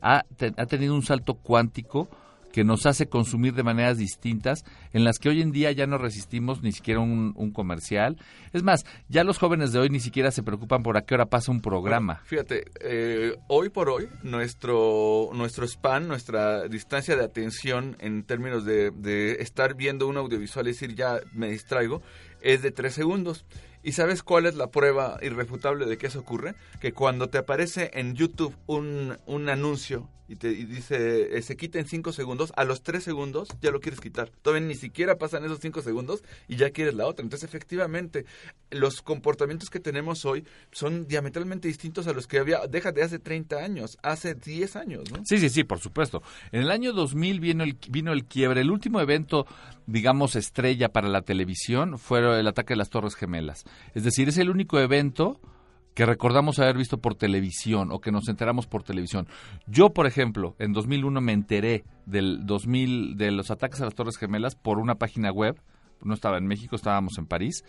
ha, 0.00 0.24
ha 0.56 0.66
tenido 0.66 0.94
un 0.94 1.02
salto 1.02 1.34
cuántico 1.34 2.08
que 2.50 2.64
nos 2.64 2.86
hace 2.86 3.06
consumir 3.06 3.54
de 3.54 3.62
maneras 3.62 3.98
distintas, 3.98 4.64
en 4.92 5.04
las 5.04 5.18
que 5.18 5.28
hoy 5.28 5.40
en 5.40 5.52
día 5.52 5.72
ya 5.72 5.86
no 5.86 5.98
resistimos 5.98 6.62
ni 6.62 6.72
siquiera 6.72 7.00
un, 7.00 7.50
comercial. 7.52 8.16
Es 8.52 8.62
más, 8.62 8.84
ya 9.08 9.24
los 9.24 9.38
jóvenes 9.38 9.72
de 9.72 9.80
hoy 9.80 9.88
ni 9.88 10.00
siquiera 10.00 10.30
se 10.30 10.42
preocupan 10.42 10.82
por 10.82 10.96
a 10.96 11.02
qué 11.02 11.14
hora 11.14 11.26
pasa 11.26 11.50
un 11.50 11.60
programa. 11.60 12.20
fíjate, 12.24 12.64
eh, 12.80 13.36
hoy 13.48 13.68
por 13.70 13.88
hoy, 13.88 14.08
nuestro, 14.22 15.30
nuestro 15.32 15.66
span, 15.66 16.08
nuestra 16.08 16.68
distancia 16.68 17.16
de 17.16 17.24
atención 17.24 17.96
en 18.00 18.22
términos 18.24 18.64
de, 18.64 18.90
de 18.90 19.32
estar 19.40 19.74
viendo 19.74 20.06
un 20.06 20.16
audiovisual 20.16 20.66
y 20.66 20.72
decir 20.72 20.94
ya 20.94 21.20
me 21.32 21.50
distraigo, 21.50 22.02
es 22.40 22.62
de 22.62 22.70
tres 22.70 22.94
segundos. 22.94 23.44
¿Y 23.82 23.92
sabes 23.92 24.22
cuál 24.22 24.46
es 24.46 24.56
la 24.56 24.70
prueba 24.70 25.18
irrefutable 25.22 25.86
de 25.86 25.96
que 25.98 26.08
eso 26.08 26.20
ocurre? 26.20 26.54
Que 26.80 26.92
cuando 26.92 27.28
te 27.28 27.38
aparece 27.38 27.90
en 27.94 28.14
YouTube 28.14 28.54
un, 28.66 29.16
un 29.26 29.48
anuncio 29.48 30.08
y 30.30 30.36
te 30.36 30.50
dice 30.50 31.36
eh, 31.36 31.42
se 31.42 31.56
quita 31.56 31.80
en 31.80 31.88
5 31.88 32.12
segundos, 32.12 32.52
a 32.54 32.62
los 32.62 32.84
3 32.84 33.02
segundos 33.02 33.48
ya 33.60 33.72
lo 33.72 33.80
quieres 33.80 34.00
quitar. 34.00 34.30
Todavía 34.42 34.64
ni 34.64 34.76
siquiera 34.76 35.18
pasan 35.18 35.44
esos 35.44 35.58
5 35.58 35.82
segundos 35.82 36.22
y 36.46 36.54
ya 36.54 36.70
quieres 36.70 36.94
la 36.94 37.08
otra. 37.08 37.24
Entonces, 37.24 37.48
efectivamente, 37.48 38.26
los 38.70 39.02
comportamientos 39.02 39.70
que 39.70 39.80
tenemos 39.80 40.24
hoy 40.24 40.44
son 40.70 41.08
diametralmente 41.08 41.66
distintos 41.66 42.06
a 42.06 42.12
los 42.12 42.28
que 42.28 42.38
había, 42.38 42.60
déjate, 42.68 43.02
hace 43.02 43.18
30 43.18 43.56
años, 43.56 43.98
hace 44.04 44.36
10 44.36 44.76
años, 44.76 45.10
¿no? 45.10 45.20
Sí, 45.24 45.38
sí, 45.38 45.48
sí, 45.48 45.64
por 45.64 45.80
supuesto. 45.80 46.22
En 46.52 46.62
el 46.62 46.70
año 46.70 46.92
2000 46.92 47.40
vino 47.40 47.64
el, 47.64 47.76
vino 47.88 48.12
el 48.12 48.24
quiebre. 48.24 48.60
El 48.60 48.70
último 48.70 49.00
evento, 49.00 49.48
digamos, 49.90 50.36
estrella 50.36 50.90
para 50.90 51.08
la 51.08 51.22
televisión 51.22 51.98
fue 51.98 52.20
el 52.38 52.46
ataque 52.46 52.74
de 52.74 52.78
las 52.78 52.90
Torres 52.90 53.16
Gemelas. 53.16 53.64
Es 53.94 54.04
decir, 54.04 54.28
es 54.28 54.38
el 54.38 54.50
único 54.50 54.78
evento 54.78 55.40
que 55.94 56.06
recordamos 56.06 56.60
haber 56.60 56.76
visto 56.76 56.98
por 56.98 57.16
televisión 57.16 57.90
o 57.90 58.00
que 58.00 58.12
nos 58.12 58.28
enteramos 58.28 58.68
por 58.68 58.84
televisión. 58.84 59.26
Yo, 59.66 59.90
por 59.90 60.06
ejemplo, 60.06 60.54
en 60.58 60.72
2001 60.72 61.20
me 61.20 61.32
enteré 61.32 61.84
del 62.06 62.46
2000 62.46 63.16
de 63.16 63.32
los 63.32 63.50
ataques 63.50 63.80
a 63.80 63.84
las 63.84 63.94
Torres 63.94 64.16
Gemelas 64.16 64.54
por 64.54 64.78
una 64.78 64.94
página 64.94 65.32
web. 65.32 65.60
No 66.02 66.14
estaba 66.14 66.38
en 66.38 66.46
México, 66.46 66.76
estábamos 66.76 67.18
en 67.18 67.26
París 67.26 67.64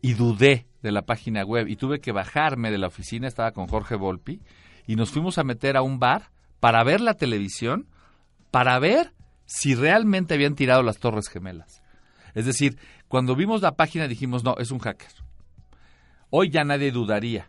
y 0.00 0.14
dudé 0.14 0.66
de 0.82 0.92
la 0.92 1.02
página 1.02 1.44
web 1.44 1.68
y 1.68 1.76
tuve 1.76 2.00
que 2.00 2.12
bajarme 2.12 2.70
de 2.70 2.78
la 2.78 2.86
oficina, 2.86 3.28
estaba 3.28 3.52
con 3.52 3.66
Jorge 3.66 3.96
Volpi 3.96 4.40
y 4.86 4.96
nos 4.96 5.10
fuimos 5.10 5.36
a 5.38 5.44
meter 5.44 5.76
a 5.76 5.82
un 5.82 5.98
bar 5.98 6.30
para 6.60 6.82
ver 6.84 7.00
la 7.00 7.14
televisión, 7.14 7.86
para 8.50 8.78
ver 8.78 9.12
si 9.48 9.74
realmente 9.74 10.34
habían 10.34 10.54
tirado 10.54 10.82
las 10.82 10.98
Torres 10.98 11.28
Gemelas. 11.28 11.82
Es 12.34 12.44
decir, 12.44 12.78
cuando 13.08 13.34
vimos 13.34 13.62
la 13.62 13.76
página 13.76 14.06
dijimos, 14.06 14.44
no, 14.44 14.54
es 14.58 14.70
un 14.70 14.78
hacker 14.78 15.08
Hoy 16.30 16.50
ya 16.50 16.62
nadie 16.64 16.92
dudaría 16.92 17.48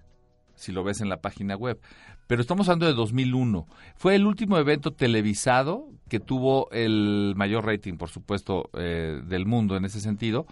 si 0.55 0.71
lo 0.71 0.83
ves 0.83 1.01
en 1.01 1.09
la 1.09 1.21
página 1.21 1.55
web. 1.57 1.79
Pero 2.25 2.41
estamos 2.41 2.69
hablando 2.69 2.85
de 2.85 2.93
2001. 2.93 3.67
Fue 3.95 4.15
el 4.15 4.25
último 4.25 4.57
evento 4.57 4.91
televisado 4.93 5.89
que 6.07 6.19
tuvo 6.19 6.71
el 6.71 7.33
mayor 7.35 7.65
rating, 7.65 7.95
por 7.95 8.09
supuesto, 8.09 8.69
eh, 8.73 9.21
del 9.25 9.45
mundo 9.45 9.75
en 9.75 9.83
ese 9.83 9.99
sentido, 9.99 10.45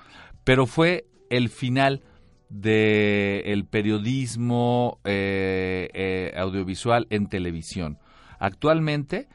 pero 0.43 0.65
fue 0.65 1.05
el 1.29 1.49
final 1.49 2.03
del 2.49 3.65
periodismo 3.65 4.99
eh, 5.05 5.89
eh, 5.93 6.33
audiovisual 6.37 7.07
en 7.09 7.27
televisión. 7.27 7.99
Actualmente, 8.39 9.29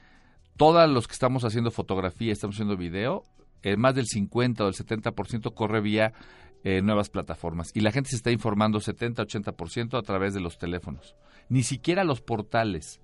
todos 0.56 0.88
los 0.88 1.06
que 1.06 1.12
estamos 1.12 1.44
haciendo 1.44 1.70
fotografía, 1.70 2.32
estamos 2.32 2.56
haciendo 2.56 2.76
video, 2.76 3.24
más 3.76 3.94
del 3.94 4.06
50 4.06 4.64
o 4.64 4.68
el 4.68 4.74
70% 4.74 5.54
corre 5.54 5.80
vía 5.80 6.12
eh, 6.64 6.80
nuevas 6.80 7.10
plataformas. 7.10 7.72
Y 7.74 7.80
la 7.80 7.90
gente 7.90 8.10
se 8.10 8.16
está 8.16 8.30
informando 8.30 8.78
70-80% 8.78 9.98
a 9.98 10.02
través 10.02 10.32
de 10.32 10.40
los 10.40 10.58
teléfonos. 10.58 11.16
Ni 11.48 11.64
siquiera 11.64 12.04
los 12.04 12.20
portales 12.20 13.00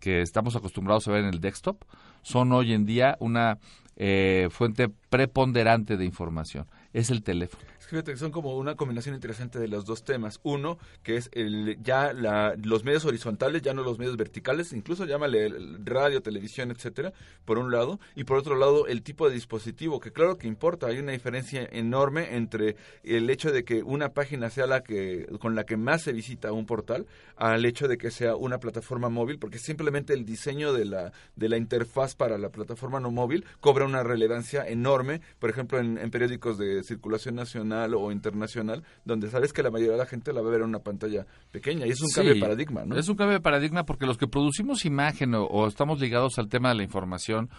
que 0.00 0.20
estamos 0.20 0.56
acostumbrados 0.56 1.06
a 1.06 1.12
ver 1.12 1.22
en 1.22 1.32
el 1.32 1.40
desktop 1.40 1.84
son 2.22 2.50
hoy 2.52 2.72
en 2.72 2.86
día 2.86 3.16
una 3.20 3.58
eh, 3.94 4.48
fuente 4.50 4.88
preponderante 4.88 5.96
de 5.96 6.04
información. 6.04 6.66
es 6.92 7.10
el 7.10 7.22
teléfono. 7.22 7.62
Fíjate 7.88 8.12
que 8.12 8.18
son 8.18 8.32
como 8.32 8.54
una 8.58 8.74
combinación 8.74 9.14
interesante 9.14 9.58
de 9.58 9.66
los 9.66 9.86
dos 9.86 10.04
temas. 10.04 10.40
Uno, 10.42 10.76
que 11.02 11.16
es 11.16 11.30
el, 11.32 11.78
ya 11.82 12.12
la, 12.12 12.54
los 12.62 12.84
medios 12.84 13.06
horizontales, 13.06 13.62
ya 13.62 13.72
no 13.72 13.82
los 13.82 13.98
medios 13.98 14.18
verticales, 14.18 14.74
incluso 14.74 15.06
llámale 15.06 15.50
radio, 15.86 16.20
televisión, 16.20 16.70
etcétera, 16.70 17.14
por 17.46 17.56
un 17.56 17.70
lado. 17.70 17.98
Y 18.14 18.24
por 18.24 18.36
otro 18.36 18.56
lado, 18.56 18.86
el 18.86 19.02
tipo 19.02 19.26
de 19.26 19.34
dispositivo, 19.34 20.00
que 20.00 20.12
claro 20.12 20.36
que 20.36 20.46
importa. 20.46 20.88
Hay 20.88 20.98
una 20.98 21.12
diferencia 21.12 21.66
enorme 21.72 22.36
entre 22.36 22.76
el 23.04 23.30
hecho 23.30 23.52
de 23.52 23.64
que 23.64 23.82
una 23.82 24.10
página 24.10 24.50
sea 24.50 24.66
la 24.66 24.82
que 24.82 25.26
con 25.40 25.54
la 25.54 25.64
que 25.64 25.78
más 25.78 26.02
se 26.02 26.12
visita 26.12 26.52
un 26.52 26.66
portal, 26.66 27.06
al 27.36 27.64
hecho 27.64 27.88
de 27.88 27.96
que 27.96 28.10
sea 28.10 28.36
una 28.36 28.58
plataforma 28.58 29.08
móvil, 29.08 29.38
porque 29.38 29.58
simplemente 29.58 30.12
el 30.12 30.26
diseño 30.26 30.74
de 30.74 30.84
la, 30.84 31.12
de 31.36 31.48
la 31.48 31.56
interfaz 31.56 32.14
para 32.14 32.36
la 32.36 32.50
plataforma 32.50 33.00
no 33.00 33.10
móvil 33.10 33.46
cobra 33.60 33.86
una 33.86 34.02
relevancia 34.02 34.68
enorme, 34.68 35.22
por 35.38 35.48
ejemplo, 35.48 35.78
en, 35.78 35.96
en 35.96 36.10
periódicos 36.10 36.58
de 36.58 36.82
circulación 36.82 37.36
nacional 37.36 37.77
o 37.86 38.12
internacional, 38.12 38.84
donde 39.04 39.28
sabes 39.28 39.52
que 39.52 39.62
la 39.62 39.70
mayoría 39.70 39.92
de 39.92 39.98
la 39.98 40.06
gente 40.06 40.32
la 40.32 40.40
va 40.40 40.48
a 40.48 40.50
ver 40.52 40.60
en 40.60 40.68
una 40.68 40.80
pantalla 40.80 41.26
pequeña. 41.50 41.86
Y 41.86 41.90
es 41.90 42.00
un 42.00 42.10
cambio 42.10 42.34
de 42.34 42.40
paradigma, 42.40 42.84
¿no? 42.84 42.96
Es 42.96 43.08
un 43.08 43.16
cambio 43.16 43.34
de 43.34 43.40
paradigma 43.40 43.84
porque 43.84 44.06
los 44.06 44.18
que 44.18 44.26
producimos 44.26 44.84
imagen 44.84 45.34
o, 45.34 45.66
estamos 45.66 46.00
ligados 46.00 46.38
al 46.38 46.48
tema 46.48 46.70
de 46.70 46.76
la 46.76 46.82
información, 46.82 47.50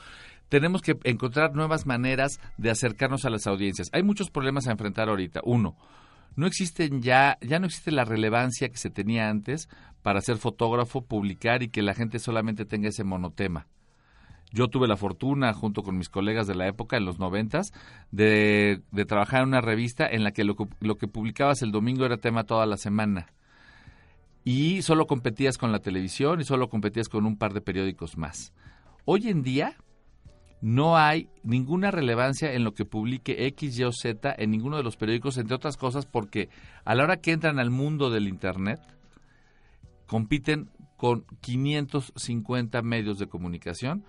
tenemos 0.49 0.81
que 0.81 0.97
encontrar 1.03 1.55
nuevas 1.55 1.85
maneras 1.85 2.39
de 2.57 2.71
acercarnos 2.71 3.25
a 3.25 3.29
las 3.29 3.47
audiencias. 3.47 3.89
Hay 3.93 4.03
muchos 4.03 4.29
problemas 4.29 4.67
a 4.67 4.71
enfrentar 4.71 5.09
ahorita. 5.09 5.41
Uno, 5.43 5.77
no 6.35 6.47
existen 6.47 7.01
ya, 7.01 7.37
ya 7.41 7.59
no 7.59 7.67
existe 7.67 7.91
la 7.91 8.05
relevancia 8.05 8.69
que 8.69 8.77
se 8.77 8.89
tenía 8.89 9.29
antes 9.29 9.69
para 10.01 10.21
ser 10.21 10.37
fotógrafo, 10.37 11.05
publicar 11.05 11.63
y 11.63 11.69
que 11.69 11.81
la 11.81 11.93
gente 11.93 12.19
solamente 12.19 12.65
tenga 12.65 12.89
ese 12.89 13.03
monotema. 13.03 13.67
Yo 14.51 14.67
tuve 14.67 14.87
la 14.87 14.97
fortuna, 14.97 15.53
junto 15.53 15.83
con 15.83 15.97
mis 15.97 16.09
colegas 16.09 16.47
de 16.47 16.55
la 16.55 16.67
época, 16.67 16.97
en 16.97 17.05
los 17.05 17.19
noventas, 17.19 17.71
de, 18.11 18.81
trabajar 19.07 19.43
en 19.43 19.49
una 19.49 19.61
revista 19.61 20.07
en 20.07 20.23
la 20.23 20.31
que 20.31 20.43
lo, 20.43 20.55
lo 20.79 20.97
que 20.97 21.07
publicabas 21.07 21.61
el 21.61 21.71
domingo 21.71 22.05
era 22.05 22.17
tema 22.17 22.45
toda 22.45 22.65
la 22.65 22.77
semana. 22.77 23.27
Y 24.43 24.81
solo 24.81 25.05
competías 25.05 25.57
con 25.57 25.71
la 25.71 25.79
televisión 25.79 26.41
y 26.41 26.45
solo 26.45 26.69
competías 26.69 27.09
con 27.09 27.25
un 27.25 27.37
par 27.37 27.53
de 27.53 27.61
periódicos 27.61 28.17
más. 28.17 28.53
Hoy 29.05 29.27
en 29.27 29.43
día 29.43 29.75
no 30.61 30.97
hay 30.97 31.29
ninguna 31.43 31.91
relevancia 31.91 32.53
en 32.53 32.63
lo 32.63 32.73
que 32.73 32.85
publique 32.85 33.45
X, 33.47 33.77
Y 33.77 33.83
o 33.83 33.91
Z 33.91 34.33
en 34.37 34.51
ninguno 34.51 34.77
de 34.77 34.83
los 34.83 34.97
periódicos, 34.97 35.37
entre 35.37 35.55
otras 35.55 35.77
cosas 35.77 36.05
porque 36.05 36.49
a 36.85 36.95
la 36.95 37.03
hora 37.03 37.17
que 37.17 37.31
entran 37.31 37.59
al 37.59 37.69
mundo 37.69 38.09
del 38.09 38.27
Internet, 38.27 38.79
compiten 40.05 40.69
con 40.97 41.25
550 41.41 42.81
medios 42.81 43.19
de 43.19 43.27
comunicación 43.27 44.03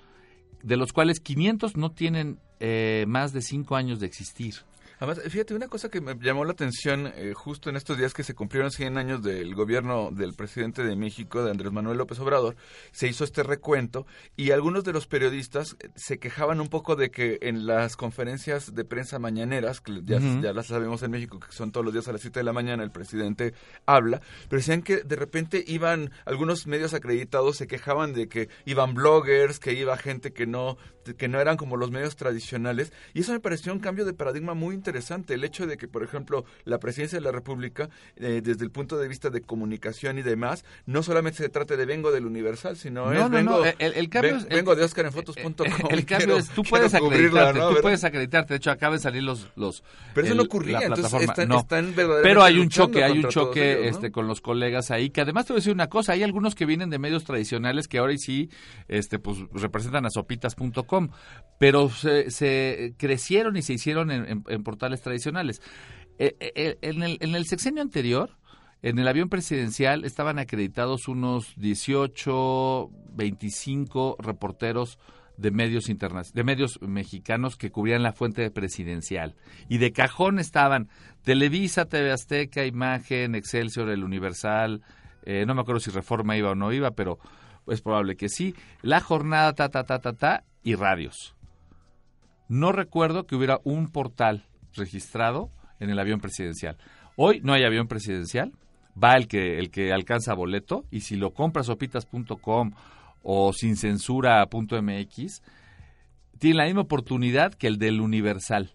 de 0.62 0.76
los 0.76 0.92
cuales 0.92 1.20
500 1.20 1.76
no 1.76 1.92
tienen 1.92 2.38
eh, 2.60 3.04
más 3.08 3.32
de 3.32 3.42
cinco 3.42 3.76
años 3.76 4.00
de 4.00 4.06
existir. 4.06 4.56
Además, 5.00 5.22
fíjate, 5.30 5.54
una 5.54 5.68
cosa 5.68 5.88
que 5.88 6.02
me 6.02 6.14
llamó 6.20 6.44
la 6.44 6.52
atención 6.52 7.10
eh, 7.16 7.32
justo 7.34 7.70
en 7.70 7.76
estos 7.76 7.96
días 7.96 8.12
que 8.12 8.22
se 8.22 8.34
cumplieron 8.34 8.70
100 8.70 8.98
años 8.98 9.22
del 9.22 9.54
gobierno 9.54 10.10
del 10.12 10.34
presidente 10.34 10.84
de 10.84 10.94
México, 10.94 11.42
de 11.42 11.50
Andrés 11.50 11.72
Manuel 11.72 11.96
López 11.96 12.20
Obrador, 12.20 12.54
se 12.92 13.08
hizo 13.08 13.24
este 13.24 13.42
recuento 13.42 14.06
y 14.36 14.50
algunos 14.50 14.84
de 14.84 14.92
los 14.92 15.06
periodistas 15.06 15.74
eh, 15.80 15.88
se 15.96 16.18
quejaban 16.18 16.60
un 16.60 16.68
poco 16.68 16.96
de 16.96 17.10
que 17.10 17.38
en 17.40 17.66
las 17.66 17.96
conferencias 17.96 18.74
de 18.74 18.84
prensa 18.84 19.18
mañaneras, 19.18 19.80
que 19.80 20.02
ya, 20.04 20.18
ya 20.18 20.52
las 20.52 20.66
sabemos 20.66 21.02
en 21.02 21.12
México, 21.12 21.40
que 21.40 21.50
son 21.50 21.72
todos 21.72 21.82
los 21.82 21.94
días 21.94 22.06
a 22.08 22.12
las 22.12 22.20
7 22.20 22.40
de 22.40 22.44
la 22.44 22.52
mañana, 22.52 22.84
el 22.84 22.90
presidente 22.90 23.54
habla, 23.86 24.20
pero 24.50 24.60
decían 24.60 24.82
que 24.82 24.98
de 24.98 25.16
repente 25.16 25.64
iban, 25.66 26.10
algunos 26.26 26.66
medios 26.66 26.92
acreditados 26.92 27.56
se 27.56 27.66
quejaban 27.66 28.12
de 28.12 28.28
que 28.28 28.50
iban 28.66 28.92
bloggers, 28.92 29.60
que 29.60 29.72
iba 29.72 29.96
gente 29.96 30.34
que 30.34 30.46
no, 30.46 30.76
que 31.16 31.28
no 31.28 31.40
eran 31.40 31.56
como 31.56 31.78
los 31.78 31.90
medios 31.90 32.16
tradicionales, 32.16 32.92
y 33.14 33.20
eso 33.20 33.32
me 33.32 33.40
pareció 33.40 33.72
un 33.72 33.78
cambio 33.78 34.04
de 34.04 34.12
paradigma 34.12 34.52
muy 34.52 34.74
interesante 34.74 34.89
interesante 34.90 35.35
el 35.35 35.44
hecho 35.44 35.66
de 35.66 35.76
que, 35.76 35.87
por 35.87 36.03
ejemplo, 36.03 36.44
la 36.64 36.79
presidencia 36.79 37.18
de 37.18 37.24
la 37.24 37.31
República, 37.31 37.88
eh, 38.16 38.40
desde 38.42 38.64
el 38.64 38.70
punto 38.70 38.98
de 38.98 39.07
vista 39.07 39.31
de 39.31 39.40
comunicación 39.40 40.18
y 40.18 40.22
demás, 40.22 40.64
no 40.85 41.03
solamente 41.05 41.38
se 41.38 41.48
trate 41.48 41.76
de 41.76 41.87
vengo 41.87 42.11
del 42.11 42.26
Universal, 42.26 42.76
sino 42.76 43.12
es 43.12 43.31
vengo, 43.31 43.62
El, 43.79 44.09
cambio 44.09 44.37
es, 44.37 44.48
vengo 44.48 44.74
de 44.74 44.83
Oscar 44.83 45.07
en 45.07 45.12
Fotos.com. 45.12 45.66
El, 45.90 46.05
cambio 46.05 46.37
es, 46.37 46.48
tú 46.48 46.64
puedes 46.64 46.92
acreditarte, 46.92 47.61
tú 47.61 47.81
puedes 47.81 48.03
acreditarte. 48.03 48.55
De 48.55 48.59
hecho, 48.59 48.72
acaban 48.72 48.98
de 48.98 49.03
salir 49.03 49.22
los... 49.22 49.48
los 49.55 49.85
Pero 50.12 50.26
eso 50.26 50.35
no 50.35 50.42
ocurría, 50.42 50.81
entonces 50.81 51.22
están, 51.22 51.94
Pero 51.94 52.42
hay 52.42 52.59
un 52.59 52.68
choque, 52.68 53.05
hay 53.05 53.18
un 53.18 53.29
choque 53.29 53.87
este, 53.88 54.11
con 54.11 54.26
los 54.26 54.40
colegas 54.40 54.90
ahí, 54.90 55.11
que 55.11 55.20
además 55.20 55.46
te 55.46 55.53
voy 55.53 55.59
a 55.59 55.61
decir 55.61 55.72
una 55.72 55.88
cosa, 55.88 56.12
hay 56.14 56.24
algunos 56.24 56.57
que 56.57 56.66
vienen 56.66 56.90
de 56.90 56.98
medios 56.98 57.24
tradicionales 57.24 57.87
que 57.87 57.98
ahora 57.98 58.16
sí 58.16 58.50
este, 58.88 59.20
pues, 59.20 59.38
representan 59.53 60.05
a 60.05 60.11
sopitas.com, 60.11 61.11
pero 61.59 61.90
se, 61.90 62.31
se, 62.31 62.94
crecieron 62.96 63.57
y 63.57 63.62
se 63.62 63.74
hicieron 63.74 64.11
en, 64.11 64.42
en 64.46 64.64
tradicionales. 65.02 65.60
Eh, 66.18 66.36
eh, 66.40 66.78
en, 66.82 67.02
el, 67.02 67.18
en 67.20 67.34
el 67.34 67.46
sexenio 67.46 67.82
anterior, 67.82 68.30
en 68.82 68.98
el 68.98 69.08
avión 69.08 69.28
presidencial 69.28 70.04
estaban 70.04 70.38
acreditados 70.38 71.08
unos 71.08 71.54
18, 71.56 72.90
25 73.12 74.16
reporteros 74.18 74.98
de 75.36 75.50
medios 75.50 75.84
de 75.86 76.44
medios 76.44 76.80
mexicanos 76.82 77.56
que 77.56 77.70
cubrían 77.70 78.02
la 78.02 78.12
fuente 78.12 78.50
presidencial. 78.50 79.34
Y 79.68 79.78
de 79.78 79.92
cajón 79.92 80.38
estaban 80.38 80.88
Televisa, 81.22 81.86
TV 81.86 82.12
Azteca, 82.12 82.66
Imagen, 82.66 83.34
Excelsior, 83.34 83.88
El 83.88 84.04
Universal, 84.04 84.82
eh, 85.22 85.44
no 85.46 85.54
me 85.54 85.62
acuerdo 85.62 85.80
si 85.80 85.90
Reforma 85.90 86.36
iba 86.36 86.50
o 86.50 86.54
no 86.54 86.72
iba, 86.72 86.90
pero 86.92 87.18
es 87.66 87.80
probable 87.80 88.16
que 88.16 88.28
sí. 88.28 88.54
La 88.82 89.00
jornada, 89.00 89.54
ta, 89.54 89.68
ta, 89.68 89.84
ta, 89.84 89.98
ta, 89.98 90.12
ta, 90.12 90.44
y 90.62 90.74
radios. 90.74 91.34
No 92.48 92.72
recuerdo 92.72 93.26
que 93.26 93.36
hubiera 93.36 93.60
un 93.64 93.90
portal 93.90 94.48
registrado 94.74 95.50
en 95.78 95.90
el 95.90 95.98
avión 95.98 96.20
presidencial. 96.20 96.76
Hoy 97.16 97.40
no 97.42 97.52
hay 97.52 97.64
avión 97.64 97.88
presidencial, 97.88 98.52
va 99.02 99.16
el 99.16 99.28
que, 99.28 99.59
el 99.59 99.70
que 99.70 99.92
alcanza 99.92 100.35
boleto 100.35 100.85
y 100.90 101.00
si 101.00 101.16
lo 101.16 101.33
compras 101.33 101.66
sopitas.com 101.66 102.72
o 103.22 103.52
sincensura.mx, 103.52 105.42
tiene 106.38 106.56
la 106.56 106.64
misma 106.64 106.83
oportunidad 106.83 107.54
que 107.54 107.66
el 107.66 107.78
del 107.78 108.00
Universal. 108.00 108.74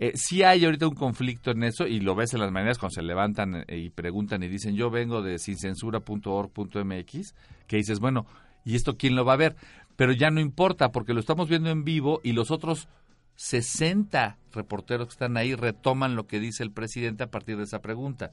Eh, 0.00 0.12
sí 0.14 0.42
hay 0.42 0.64
ahorita 0.64 0.88
un 0.88 0.94
conflicto 0.94 1.52
en 1.52 1.62
eso 1.62 1.86
y 1.86 2.00
lo 2.00 2.14
ves 2.14 2.34
en 2.34 2.40
las 2.40 2.50
maneras 2.50 2.78
cuando 2.78 2.94
se 2.94 3.02
levantan 3.02 3.64
eh, 3.68 3.78
y 3.78 3.90
preguntan 3.90 4.42
y 4.42 4.48
dicen 4.48 4.74
yo 4.74 4.90
vengo 4.90 5.22
de 5.22 5.38
sincensura.org.mx, 5.38 7.34
que 7.66 7.76
dices, 7.76 8.00
bueno, 8.00 8.26
¿y 8.64 8.74
esto 8.74 8.96
quién 8.96 9.14
lo 9.14 9.24
va 9.24 9.34
a 9.34 9.36
ver? 9.36 9.56
Pero 9.96 10.12
ya 10.12 10.30
no 10.30 10.40
importa 10.40 10.90
porque 10.90 11.14
lo 11.14 11.20
estamos 11.20 11.48
viendo 11.48 11.70
en 11.70 11.84
vivo 11.84 12.20
y 12.24 12.32
los 12.32 12.50
otros 12.50 12.88
60 13.36 14.38
reporteros 14.52 15.08
que 15.08 15.12
están 15.12 15.36
ahí 15.36 15.54
retoman 15.54 16.16
lo 16.16 16.26
que 16.26 16.40
dice 16.40 16.62
el 16.62 16.70
presidente 16.70 17.24
a 17.24 17.30
partir 17.30 17.56
de 17.56 17.64
esa 17.64 17.80
pregunta. 17.80 18.32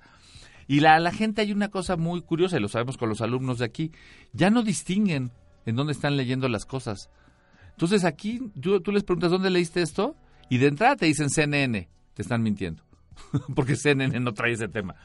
Y 0.67 0.79
la, 0.79 0.99
la 0.99 1.11
gente 1.11 1.41
hay 1.41 1.51
una 1.51 1.69
cosa 1.69 1.97
muy 1.97 2.21
curiosa, 2.21 2.57
y 2.57 2.61
lo 2.61 2.69
sabemos 2.69 2.97
con 2.97 3.09
los 3.09 3.21
alumnos 3.21 3.57
de 3.57 3.65
aquí, 3.65 3.91
ya 4.31 4.49
no 4.49 4.63
distinguen 4.63 5.31
en 5.65 5.75
dónde 5.75 5.93
están 5.93 6.17
leyendo 6.17 6.47
las 6.47 6.65
cosas. 6.65 7.09
Entonces 7.71 8.05
aquí 8.05 8.39
tú, 8.61 8.79
tú 8.81 8.91
les 8.91 9.03
preguntas, 9.03 9.31
¿dónde 9.31 9.49
leíste 9.49 9.81
esto? 9.81 10.15
Y 10.49 10.57
de 10.59 10.67
entrada 10.67 10.95
te 10.95 11.07
dicen 11.07 11.29
CNN, 11.29 11.89
te 12.13 12.21
están 12.21 12.43
mintiendo, 12.43 12.83
porque 13.55 13.75
CNN 13.75 14.19
no 14.19 14.33
trae 14.33 14.53
ese 14.53 14.67
tema, 14.67 14.95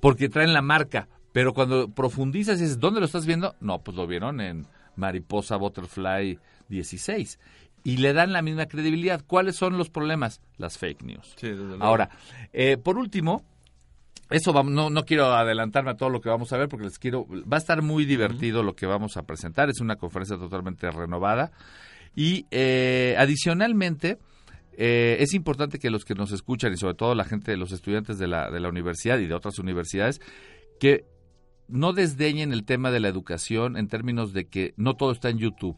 porque 0.00 0.28
traen 0.28 0.52
la 0.52 0.62
marca, 0.62 1.08
pero 1.32 1.54
cuando 1.54 1.88
profundizas 1.88 2.58
y 2.58 2.62
dices, 2.62 2.80
¿dónde 2.80 3.00
lo 3.00 3.06
estás 3.06 3.26
viendo? 3.26 3.54
No, 3.60 3.82
pues 3.82 3.96
lo 3.96 4.06
vieron 4.06 4.40
en 4.40 4.66
Mariposa 4.96 5.56
Butterfly 5.56 6.38
16 6.68 7.38
y 7.84 7.98
le 7.98 8.12
dan 8.12 8.32
la 8.32 8.42
misma 8.42 8.66
credibilidad. 8.66 9.22
¿Cuáles 9.26 9.56
son 9.56 9.78
los 9.78 9.90
problemas? 9.90 10.40
Las 10.58 10.78
fake 10.78 11.02
news. 11.02 11.36
Ahora, 11.80 12.10
eh, 12.52 12.76
por 12.76 12.98
último, 12.98 13.44
eso 14.30 14.52
no, 14.62 14.90
no 14.90 15.04
quiero 15.04 15.26
adelantarme 15.26 15.90
a 15.90 15.96
todo 15.96 16.08
lo 16.08 16.20
que 16.20 16.28
vamos 16.28 16.52
a 16.52 16.58
ver 16.58 16.68
porque 16.68 16.86
les 16.86 16.98
quiero, 16.98 17.26
va 17.28 17.56
a 17.56 17.58
estar 17.58 17.82
muy 17.82 18.04
divertido 18.04 18.62
lo 18.62 18.74
que 18.74 18.86
vamos 18.86 19.16
a 19.16 19.22
presentar, 19.22 19.68
es 19.70 19.80
una 19.80 19.96
conferencia 19.96 20.36
totalmente 20.36 20.90
renovada 20.90 21.50
y 22.14 22.46
eh, 22.50 23.16
adicionalmente 23.18 24.18
eh, 24.76 25.16
es 25.20 25.34
importante 25.34 25.78
que 25.78 25.90
los 25.90 26.04
que 26.04 26.14
nos 26.14 26.32
escuchan 26.32 26.72
y 26.72 26.76
sobre 26.76 26.94
todo 26.94 27.14
la 27.14 27.24
gente, 27.24 27.56
los 27.56 27.72
estudiantes 27.72 28.18
de 28.18 28.28
la, 28.28 28.50
de 28.50 28.60
la 28.60 28.68
universidad 28.68 29.18
y 29.18 29.26
de 29.26 29.34
otras 29.34 29.58
universidades, 29.58 30.20
que 30.78 31.04
no 31.68 31.92
desdeñen 31.92 32.52
el 32.52 32.64
tema 32.64 32.90
de 32.90 33.00
la 33.00 33.08
educación 33.08 33.76
en 33.76 33.88
términos 33.88 34.32
de 34.32 34.46
que 34.46 34.74
no 34.76 34.94
todo 34.94 35.12
está 35.12 35.28
en 35.28 35.38
YouTube 35.38 35.76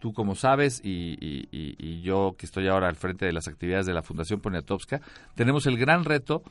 tú 0.00 0.12
como 0.12 0.34
sabes 0.34 0.80
y, 0.82 2.00
yo 2.02 2.34
que 2.38 2.46
estoy 2.46 2.68
ahora 2.68 2.88
al 2.88 2.96
frente 2.96 3.26
de 3.26 3.32
las 3.32 3.48
actividades 3.48 3.86
de 3.86 3.94
la 3.94 4.02
Fundación 4.02 4.40
Poniatowska, 4.40 5.00
tenemos 5.34 5.66
el 5.66 5.76
gran 5.76 6.04
reto 6.04 6.42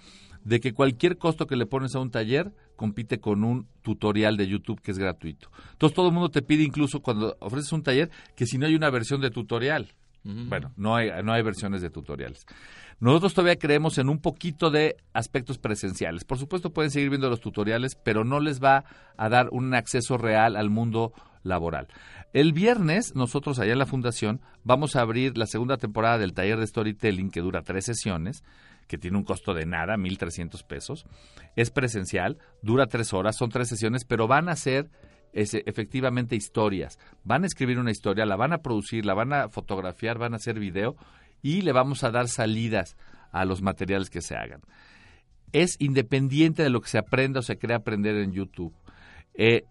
de 0.43 0.60
que 0.60 0.73
cualquier 0.73 1.17
costo 1.17 1.47
que 1.47 1.55
le 1.55 1.65
pones 1.65 1.95
a 1.95 1.99
un 1.99 2.12
taller 2.12 2.51
compite 2.75 3.19
con 3.19 3.43
un 3.43 3.67
tutorial 3.81 4.38
de 4.38 4.47
YouTube 4.47 4.81
que 4.81 4.91
es 4.91 4.97
gratuito. 4.97 5.49
Entonces 5.71 5.95
todo 5.95 6.07
el 6.07 6.13
mundo 6.13 6.29
te 6.29 6.41
pide 6.41 6.63
incluso 6.63 7.01
cuando 7.01 7.36
ofreces 7.39 7.71
un 7.71 7.83
taller 7.83 8.10
que 8.36 8.45
si 8.45 8.57
no 8.57 8.65
hay 8.65 8.75
una 8.75 8.89
versión 8.89 9.21
de 9.21 9.31
tutorial. 9.31 9.93
Bueno, 10.23 10.73
no 10.75 10.93
hay, 10.93 11.10
no 11.23 11.31
hay 11.31 11.41
versiones 11.41 11.81
de 11.81 11.89
tutoriales. 11.89 12.45
Nosotros 12.99 13.33
todavía 13.33 13.57
creemos 13.57 13.97
en 13.97 14.10
un 14.10 14.19
poquito 14.19 14.69
de 14.69 14.97
aspectos 15.13 15.57
presenciales. 15.57 16.25
Por 16.25 16.38
supuesto 16.38 16.71
pueden 16.71 16.91
seguir 16.91 17.10
viendo 17.10 17.29
los 17.29 17.39
tutoriales, 17.39 17.95
pero 17.95 18.25
no 18.25 18.41
les 18.41 18.62
va 18.62 18.83
a 19.15 19.29
dar 19.29 19.47
un 19.51 19.73
acceso 19.73 20.17
real 20.17 20.57
al 20.57 20.69
mundo 20.69 21.13
laboral. 21.43 21.88
El 22.33 22.53
viernes, 22.53 23.15
nosotros 23.15 23.57
allá 23.59 23.73
en 23.73 23.79
la 23.79 23.85
Fundación 23.85 24.41
vamos 24.63 24.95
a 24.95 25.01
abrir 25.01 25.37
la 25.37 25.45
segunda 25.45 25.77
temporada 25.77 26.17
del 26.17 26.33
taller 26.33 26.59
de 26.59 26.67
storytelling 26.67 27.31
que 27.31 27.41
dura 27.41 27.61
tres 27.61 27.85
sesiones, 27.85 28.43
que 28.87 28.97
tiene 28.97 29.17
un 29.17 29.23
costo 29.23 29.53
de 29.53 29.65
nada, 29.65 29.95
1.300 29.95 30.65
pesos. 30.65 31.05
Es 31.55 31.71
presencial, 31.71 32.37
dura 32.61 32.87
tres 32.87 33.13
horas, 33.13 33.37
son 33.37 33.49
tres 33.49 33.69
sesiones, 33.69 34.03
pero 34.05 34.27
van 34.27 34.49
a 34.49 34.55
ser 34.55 34.89
efectivamente 35.33 36.35
historias. 36.35 36.99
Van 37.23 37.43
a 37.43 37.47
escribir 37.47 37.79
una 37.79 37.91
historia, 37.91 38.25
la 38.25 38.35
van 38.35 38.53
a 38.53 38.59
producir, 38.59 39.05
la 39.05 39.13
van 39.13 39.33
a 39.33 39.49
fotografiar, 39.49 40.17
van 40.17 40.33
a 40.33 40.37
hacer 40.37 40.59
video 40.59 40.95
y 41.41 41.61
le 41.61 41.71
vamos 41.71 42.03
a 42.03 42.11
dar 42.11 42.27
salidas 42.27 42.97
a 43.31 43.45
los 43.45 43.61
materiales 43.61 44.09
que 44.09 44.21
se 44.21 44.35
hagan. 44.35 44.61
Es 45.53 45.77
independiente 45.79 46.63
de 46.63 46.69
lo 46.69 46.81
que 46.81 46.89
se 46.89 46.97
aprenda 46.97 47.39
o 47.39 47.43
se 47.43 47.57
crea 47.57 47.77
aprender 47.77 48.17
en 48.17 48.31
YouTube. 48.31 48.73
Eh, 49.33 49.63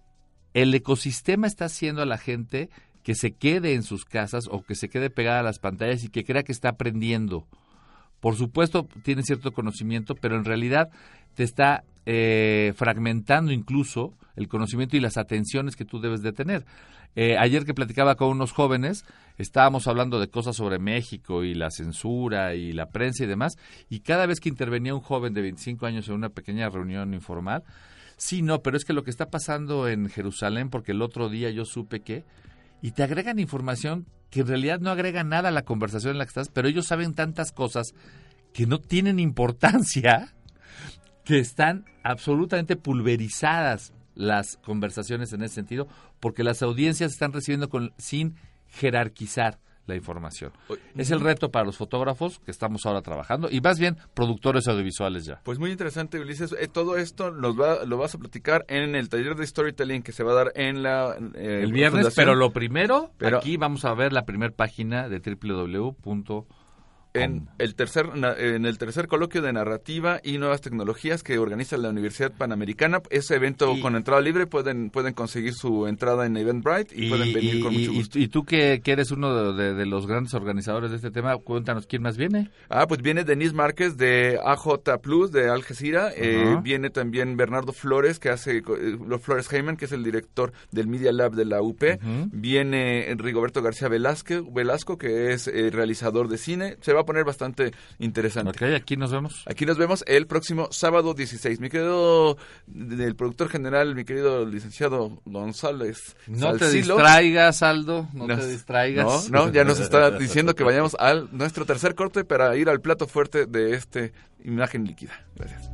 el 0.56 0.74
ecosistema 0.74 1.46
está 1.46 1.66
haciendo 1.66 2.00
a 2.00 2.06
la 2.06 2.16
gente 2.16 2.70
que 3.02 3.14
se 3.14 3.32
quede 3.32 3.74
en 3.74 3.82
sus 3.82 4.06
casas 4.06 4.48
o 4.50 4.62
que 4.62 4.74
se 4.74 4.88
quede 4.88 5.10
pegada 5.10 5.40
a 5.40 5.42
las 5.42 5.58
pantallas 5.58 6.02
y 6.02 6.08
que 6.08 6.24
crea 6.24 6.44
que 6.44 6.52
está 6.52 6.70
aprendiendo. 6.70 7.46
Por 8.20 8.36
supuesto, 8.36 8.88
tiene 9.02 9.22
cierto 9.22 9.52
conocimiento, 9.52 10.14
pero 10.14 10.34
en 10.34 10.46
realidad 10.46 10.88
te 11.34 11.42
está 11.42 11.84
eh, 12.06 12.72
fragmentando 12.74 13.52
incluso 13.52 14.14
el 14.34 14.48
conocimiento 14.48 14.96
y 14.96 15.00
las 15.00 15.18
atenciones 15.18 15.76
que 15.76 15.84
tú 15.84 16.00
debes 16.00 16.22
de 16.22 16.32
tener. 16.32 16.64
Eh, 17.16 17.36
ayer 17.36 17.66
que 17.66 17.74
platicaba 17.74 18.14
con 18.14 18.28
unos 18.28 18.52
jóvenes, 18.52 19.04
estábamos 19.36 19.86
hablando 19.86 20.18
de 20.20 20.28
cosas 20.28 20.56
sobre 20.56 20.78
México 20.78 21.44
y 21.44 21.52
la 21.54 21.70
censura 21.70 22.54
y 22.54 22.72
la 22.72 22.88
prensa 22.88 23.24
y 23.24 23.26
demás, 23.26 23.58
y 23.90 24.00
cada 24.00 24.24
vez 24.24 24.40
que 24.40 24.48
intervenía 24.48 24.94
un 24.94 25.02
joven 25.02 25.34
de 25.34 25.42
25 25.42 25.84
años 25.84 26.08
en 26.08 26.14
una 26.14 26.30
pequeña 26.30 26.70
reunión 26.70 27.12
informal, 27.12 27.62
sí, 28.16 28.42
no, 28.42 28.62
pero 28.62 28.76
es 28.76 28.84
que 28.84 28.92
lo 28.92 29.04
que 29.04 29.10
está 29.10 29.30
pasando 29.30 29.88
en 29.88 30.08
Jerusalén, 30.08 30.70
porque 30.70 30.92
el 30.92 31.02
otro 31.02 31.28
día 31.28 31.50
yo 31.50 31.64
supe 31.64 32.00
que, 32.00 32.24
y 32.82 32.92
te 32.92 33.02
agregan 33.02 33.38
información 33.38 34.06
que 34.30 34.40
en 34.40 34.48
realidad 34.48 34.80
no 34.80 34.90
agrega 34.90 35.24
nada 35.24 35.48
a 35.48 35.52
la 35.52 35.62
conversación 35.62 36.12
en 36.12 36.18
la 36.18 36.24
que 36.24 36.30
estás, 36.30 36.48
pero 36.48 36.68
ellos 36.68 36.86
saben 36.86 37.14
tantas 37.14 37.52
cosas 37.52 37.94
que 38.52 38.66
no 38.66 38.80
tienen 38.80 39.18
importancia, 39.18 40.34
que 41.24 41.38
están 41.38 41.84
absolutamente 42.02 42.76
pulverizadas 42.76 43.92
las 44.14 44.56
conversaciones 44.58 45.32
en 45.32 45.42
ese 45.42 45.56
sentido, 45.56 45.88
porque 46.20 46.44
las 46.44 46.62
audiencias 46.62 47.12
están 47.12 47.32
recibiendo 47.32 47.68
con, 47.68 47.92
sin 47.98 48.36
jerarquizar 48.68 49.58
la 49.86 49.94
información. 49.94 50.52
Es 50.96 51.10
el 51.10 51.20
reto 51.20 51.50
para 51.50 51.64
los 51.64 51.76
fotógrafos 51.76 52.40
que 52.40 52.50
estamos 52.50 52.84
ahora 52.86 53.02
trabajando 53.02 53.48
y 53.50 53.60
más 53.60 53.78
bien 53.78 53.96
productores 54.14 54.68
audiovisuales 54.68 55.24
ya. 55.24 55.40
Pues 55.44 55.58
muy 55.58 55.70
interesante, 55.70 56.18
Ulises. 56.18 56.54
Eh, 56.58 56.68
todo 56.68 56.96
esto 56.96 57.30
nos 57.30 57.58
va, 57.58 57.84
lo 57.84 57.96
vas 57.98 58.14
a 58.14 58.18
platicar 58.18 58.64
en 58.68 58.94
el 58.94 59.08
taller 59.08 59.34
de 59.36 59.46
storytelling 59.46 60.02
que 60.02 60.12
se 60.12 60.24
va 60.24 60.32
a 60.32 60.34
dar 60.34 60.52
en 60.54 60.82
la... 60.82 61.16
Eh, 61.34 61.60
el 61.62 61.72
viernes, 61.72 62.14
pero 62.14 62.34
lo 62.34 62.52
primero, 62.52 63.10
pero, 63.18 63.38
aquí 63.38 63.56
vamos 63.56 63.84
a 63.84 63.94
ver 63.94 64.12
la 64.12 64.24
primera 64.24 64.54
página 64.54 65.08
de 65.08 65.20
www 65.20 65.96
en 67.22 67.48
el 67.58 67.74
tercer 67.74 68.06
en 68.14 68.66
el 68.66 68.78
tercer 68.78 69.08
coloquio 69.08 69.42
de 69.42 69.52
narrativa 69.52 70.20
y 70.22 70.38
nuevas 70.38 70.60
tecnologías 70.60 71.22
que 71.22 71.38
organiza 71.38 71.76
la 71.76 71.90
Universidad 71.90 72.32
Panamericana. 72.32 73.02
Ese 73.10 73.36
evento 73.36 73.74
con 73.80 73.96
entrada 73.96 74.20
libre 74.20 74.46
pueden 74.46 74.90
pueden 74.90 75.14
conseguir 75.14 75.54
su 75.54 75.86
entrada 75.86 76.26
en 76.26 76.36
Eventbrite 76.36 76.94
y, 76.94 77.08
pueden 77.08 77.32
venir 77.32 77.62
con 77.62 77.72
mucho 77.72 77.92
gusto. 77.92 78.18
y, 78.18 78.28
tú 78.28 78.44
que, 78.44 78.80
eres 78.84 79.10
uno 79.10 79.52
de, 79.52 79.86
los 79.86 80.06
grandes 80.06 80.34
organizadores 80.34 80.90
de 80.90 80.96
este 80.96 81.10
tema 81.10 81.36
cuéntanos 81.36 81.86
quién 81.86 82.02
más 82.02 82.16
viene 82.16 82.50
ah 82.68 82.86
pues 82.86 83.02
viene 83.02 83.24
Denise 83.24 83.54
Márquez 83.54 83.96
de 83.96 84.38
AJ 84.44 85.00
Plus 85.02 85.32
de 85.32 85.48
Al 85.48 85.62
Jazeera. 85.62 86.10
Eh, 86.16 86.58
viene 86.62 86.90
también 86.90 87.36
Bernardo 87.36 87.72
Flores 87.72 88.18
que 88.18 88.30
hace 88.30 88.58
eh, 88.58 88.62
los 89.06 89.20
Flores 89.22 89.52
Heyman 89.52 89.76
que 89.76 89.84
es 89.84 89.92
el 89.92 90.04
director 90.04 90.52
del 90.70 90.86
Media 90.86 91.12
Lab 91.12 91.32
de 91.32 91.44
la 91.44 91.62
UP 91.62 91.82
viene 92.32 93.14
Rigoberto 93.16 93.62
García 93.62 93.88
Velázquez 93.88 94.42
Velasco 94.52 94.98
que 94.98 95.32
es 95.32 95.48
eh, 95.48 95.70
realizador 95.70 96.28
de 96.28 96.38
cine. 96.38 96.76
Se 96.80 96.92
va 96.92 97.04
poner 97.06 97.24
bastante 97.24 97.72
interesante. 97.98 98.50
Ok, 98.50 98.74
aquí 98.74 98.96
nos 98.96 99.10
vemos. 99.10 99.42
Aquí 99.46 99.64
nos 99.64 99.78
vemos 99.78 100.04
el 100.06 100.26
próximo 100.26 100.68
sábado 100.70 101.14
16. 101.14 101.60
Mi 101.60 101.70
querido, 101.70 102.36
el 102.74 103.16
productor 103.16 103.48
general, 103.48 103.94
mi 103.94 104.04
querido 104.04 104.44
licenciado 104.44 105.22
González. 105.24 106.16
No 106.26 106.56
te 106.56 106.70
distraigas, 106.70 107.62
Aldo, 107.62 108.08
no 108.12 108.26
te 108.26 108.46
distraigas. 108.46 109.30
No, 109.30 109.46
no, 109.46 109.52
ya 109.52 109.64
nos 109.64 109.80
está 109.80 110.10
diciendo 110.18 110.54
que 110.54 110.64
vayamos 110.64 110.96
al 110.98 111.28
nuestro 111.32 111.64
tercer 111.64 111.94
corte 111.94 112.24
para 112.24 112.56
ir 112.56 112.68
al 112.68 112.80
plato 112.80 113.06
fuerte 113.06 113.46
de 113.46 113.74
este 113.74 114.12
imagen 114.44 114.84
líquida. 114.84 115.12
Gracias. 115.34 115.66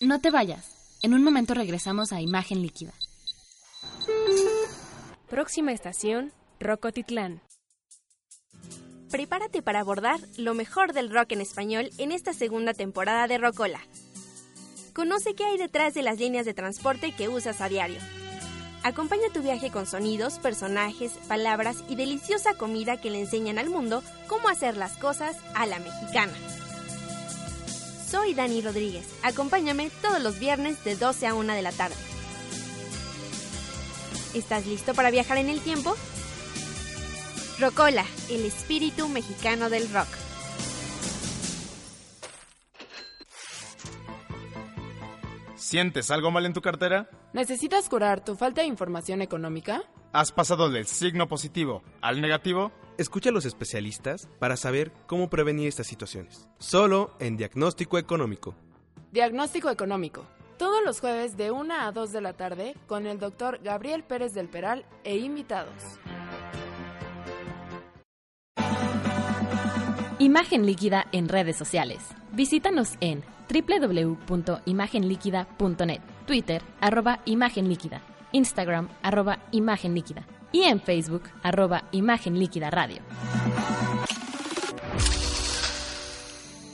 No 0.00 0.20
te 0.20 0.30
vayas. 0.30 0.73
En 1.04 1.12
un 1.12 1.22
momento 1.22 1.52
regresamos 1.52 2.14
a 2.14 2.22
Imagen 2.22 2.62
Líquida. 2.62 2.94
Próxima 5.28 5.70
estación, 5.70 6.32
Rocotitlán. 6.58 7.42
Prepárate 9.10 9.60
para 9.60 9.80
abordar 9.80 10.18
lo 10.38 10.54
mejor 10.54 10.94
del 10.94 11.12
rock 11.12 11.32
en 11.32 11.42
español 11.42 11.90
en 11.98 12.10
esta 12.10 12.32
segunda 12.32 12.72
temporada 12.72 13.28
de 13.28 13.36
Rocola. 13.36 13.80
Conoce 14.94 15.34
qué 15.34 15.44
hay 15.44 15.58
detrás 15.58 15.92
de 15.92 16.00
las 16.00 16.18
líneas 16.18 16.46
de 16.46 16.54
transporte 16.54 17.12
que 17.12 17.28
usas 17.28 17.60
a 17.60 17.68
diario. 17.68 17.98
Acompaña 18.82 19.28
tu 19.30 19.42
viaje 19.42 19.70
con 19.70 19.84
sonidos, 19.84 20.38
personajes, 20.38 21.12
palabras 21.28 21.84
y 21.86 21.96
deliciosa 21.96 22.54
comida 22.54 22.98
que 22.98 23.10
le 23.10 23.20
enseñan 23.20 23.58
al 23.58 23.68
mundo 23.68 24.02
cómo 24.26 24.48
hacer 24.48 24.78
las 24.78 24.96
cosas 24.96 25.36
a 25.54 25.66
la 25.66 25.80
mexicana. 25.80 26.32
Soy 28.08 28.34
Dani 28.34 28.60
Rodríguez. 28.60 29.06
Acompáñame 29.22 29.90
todos 30.02 30.22
los 30.22 30.38
viernes 30.38 30.82
de 30.84 30.96
12 30.96 31.26
a 31.26 31.34
1 31.34 31.52
de 31.54 31.62
la 31.62 31.72
tarde. 31.72 31.96
¿Estás 34.34 34.66
listo 34.66 34.94
para 34.94 35.10
viajar 35.10 35.38
en 35.38 35.48
el 35.48 35.60
tiempo? 35.60 35.94
Rocola, 37.58 38.04
el 38.30 38.44
espíritu 38.44 39.08
mexicano 39.08 39.70
del 39.70 39.90
rock. 39.92 40.08
¿Sientes 45.56 46.10
algo 46.10 46.30
mal 46.30 46.46
en 46.46 46.52
tu 46.52 46.60
cartera? 46.60 47.08
¿Necesitas 47.34 47.88
curar 47.88 48.24
tu 48.24 48.36
falta 48.36 48.60
de 48.60 48.68
información 48.68 49.20
económica? 49.20 49.82
¿Has 50.12 50.30
pasado 50.30 50.70
del 50.70 50.86
signo 50.86 51.26
positivo 51.26 51.82
al 52.00 52.20
negativo? 52.20 52.70
Escucha 52.96 53.30
a 53.30 53.32
los 53.32 53.44
especialistas 53.44 54.28
para 54.38 54.56
saber 54.56 54.92
cómo 55.08 55.28
prevenir 55.28 55.66
estas 55.66 55.88
situaciones. 55.88 56.48
Solo 56.58 57.10
en 57.18 57.36
Diagnóstico 57.36 57.98
Económico. 57.98 58.54
Diagnóstico 59.10 59.68
Económico. 59.68 60.24
Todos 60.58 60.84
los 60.84 61.00
jueves 61.00 61.36
de 61.36 61.50
1 61.50 61.74
a 61.74 61.90
2 61.90 62.12
de 62.12 62.20
la 62.20 62.34
tarde 62.34 62.76
con 62.86 63.04
el 63.04 63.18
doctor 63.18 63.58
Gabriel 63.64 64.04
Pérez 64.04 64.32
del 64.32 64.48
Peral 64.48 64.86
e 65.02 65.16
invitados. 65.16 65.74
Imagen 70.24 70.64
líquida 70.64 71.06
en 71.12 71.28
redes 71.28 71.54
sociales. 71.54 72.00
Visítanos 72.32 72.94
en 73.00 73.22
www.imagenliquida.net, 73.52 76.00
Twitter, 76.26 76.62
arroba 76.80 77.20
Imagen 77.26 77.68
Líquida, 77.68 78.00
Instagram, 78.32 78.88
arroba 79.02 79.40
Imagen 79.50 79.94
Líquida 79.94 80.26
y 80.50 80.62
en 80.62 80.80
Facebook, 80.80 81.24
arroba 81.42 81.84
Imagen 81.92 82.38
Líquida 82.38 82.70
Radio. 82.70 83.02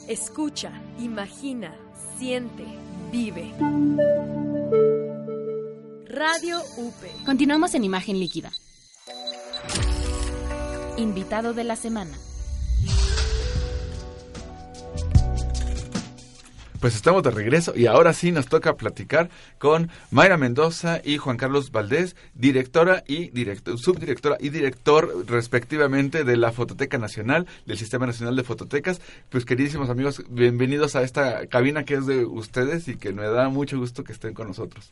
Escucha, 0.07 0.71
imagina, 1.01 1.75
siente, 2.19 2.65
vive. 3.11 3.53
Radio 6.07 6.61
UP. 6.77 6.95
Continuamos 7.27 7.75
en 7.75 7.83
Imagen 7.83 8.21
Líquida. 8.21 8.53
Invitado 10.97 11.53
de 11.53 11.65
la 11.65 11.75
semana. 11.75 12.17
Pues 16.81 16.95
estamos 16.95 17.23
de 17.23 17.31
regreso 17.31 17.75
y 17.77 17.85
ahora 17.85 18.15
sí 18.15 18.33
nos 18.33 18.47
toca 18.47 18.75
platicar 18.77 19.29
con 19.59 19.91
Mayra 20.11 20.39
Mendoza 20.39 21.03
y 21.05 21.19
Juan 21.19 21.37
Carlos 21.37 21.73
Valdés, 21.73 22.17
directora 22.35 23.05
y 23.07 23.29
director, 23.33 23.79
subdirectora 23.79 24.39
y 24.41 24.49
director 24.49 25.27
respectivamente 25.29 26.25
de 26.25 26.39
la 26.39 26.53
Fototeca 26.53 26.97
Nacional, 26.97 27.47
del 27.67 27.77
Sistema 27.77 28.07
Nacional 28.07 28.35
de 28.35 28.45
Fototecas. 28.45 29.03
Pues 29.29 29.45
queridísimos 29.45 29.91
amigos, 29.91 30.25
bienvenidos 30.31 30.97
a 30.97 31.03
esta 31.03 31.47
cabina 31.49 31.85
que 31.85 31.97
es 31.97 32.07
de 32.07 32.25
ustedes 32.25 32.89
y 32.89 32.97
que 32.97 33.13
me 33.13 33.25
da 33.25 33.51
mucho 33.51 33.79
gusto 33.79 34.03
que 34.03 34.15
estén 34.15 34.33
con 34.33 34.49
nosotros. 34.49 34.91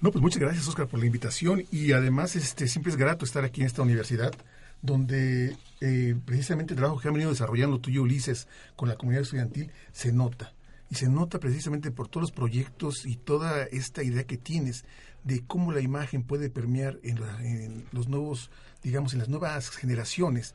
No, 0.00 0.10
pues 0.10 0.22
muchas 0.22 0.40
gracias 0.40 0.66
Oscar 0.66 0.86
por 0.86 0.98
la 0.98 1.06
invitación 1.06 1.66
y 1.70 1.92
además 1.92 2.36
este 2.36 2.68
siempre 2.68 2.90
es 2.90 2.96
grato 2.96 3.26
estar 3.26 3.44
aquí 3.44 3.60
en 3.60 3.66
esta 3.66 3.82
universidad 3.82 4.32
donde 4.80 5.58
eh, 5.82 6.16
precisamente 6.24 6.72
el 6.72 6.78
trabajo 6.78 7.00
que 7.00 7.08
han 7.08 7.14
venido 7.14 7.30
desarrollando 7.30 7.80
tú 7.80 7.90
y 7.90 7.98
Ulises 7.98 8.48
con 8.76 8.88
la 8.88 8.96
comunidad 8.96 9.24
estudiantil 9.24 9.70
se 9.92 10.10
nota 10.10 10.54
y 10.90 10.94
se 10.94 11.08
nota 11.08 11.38
precisamente 11.38 11.90
por 11.90 12.08
todos 12.08 12.22
los 12.22 12.32
proyectos 12.32 13.04
y 13.04 13.16
toda 13.16 13.64
esta 13.64 14.02
idea 14.02 14.24
que 14.24 14.38
tienes 14.38 14.84
de 15.24 15.44
cómo 15.46 15.72
la 15.72 15.80
imagen 15.80 16.22
puede 16.22 16.48
permear 16.48 16.98
en, 17.02 17.86
los 17.92 18.08
nuevos, 18.08 18.50
digamos, 18.82 19.12
en 19.12 19.18
las 19.18 19.28
nuevas 19.28 19.70
generaciones, 19.70 20.54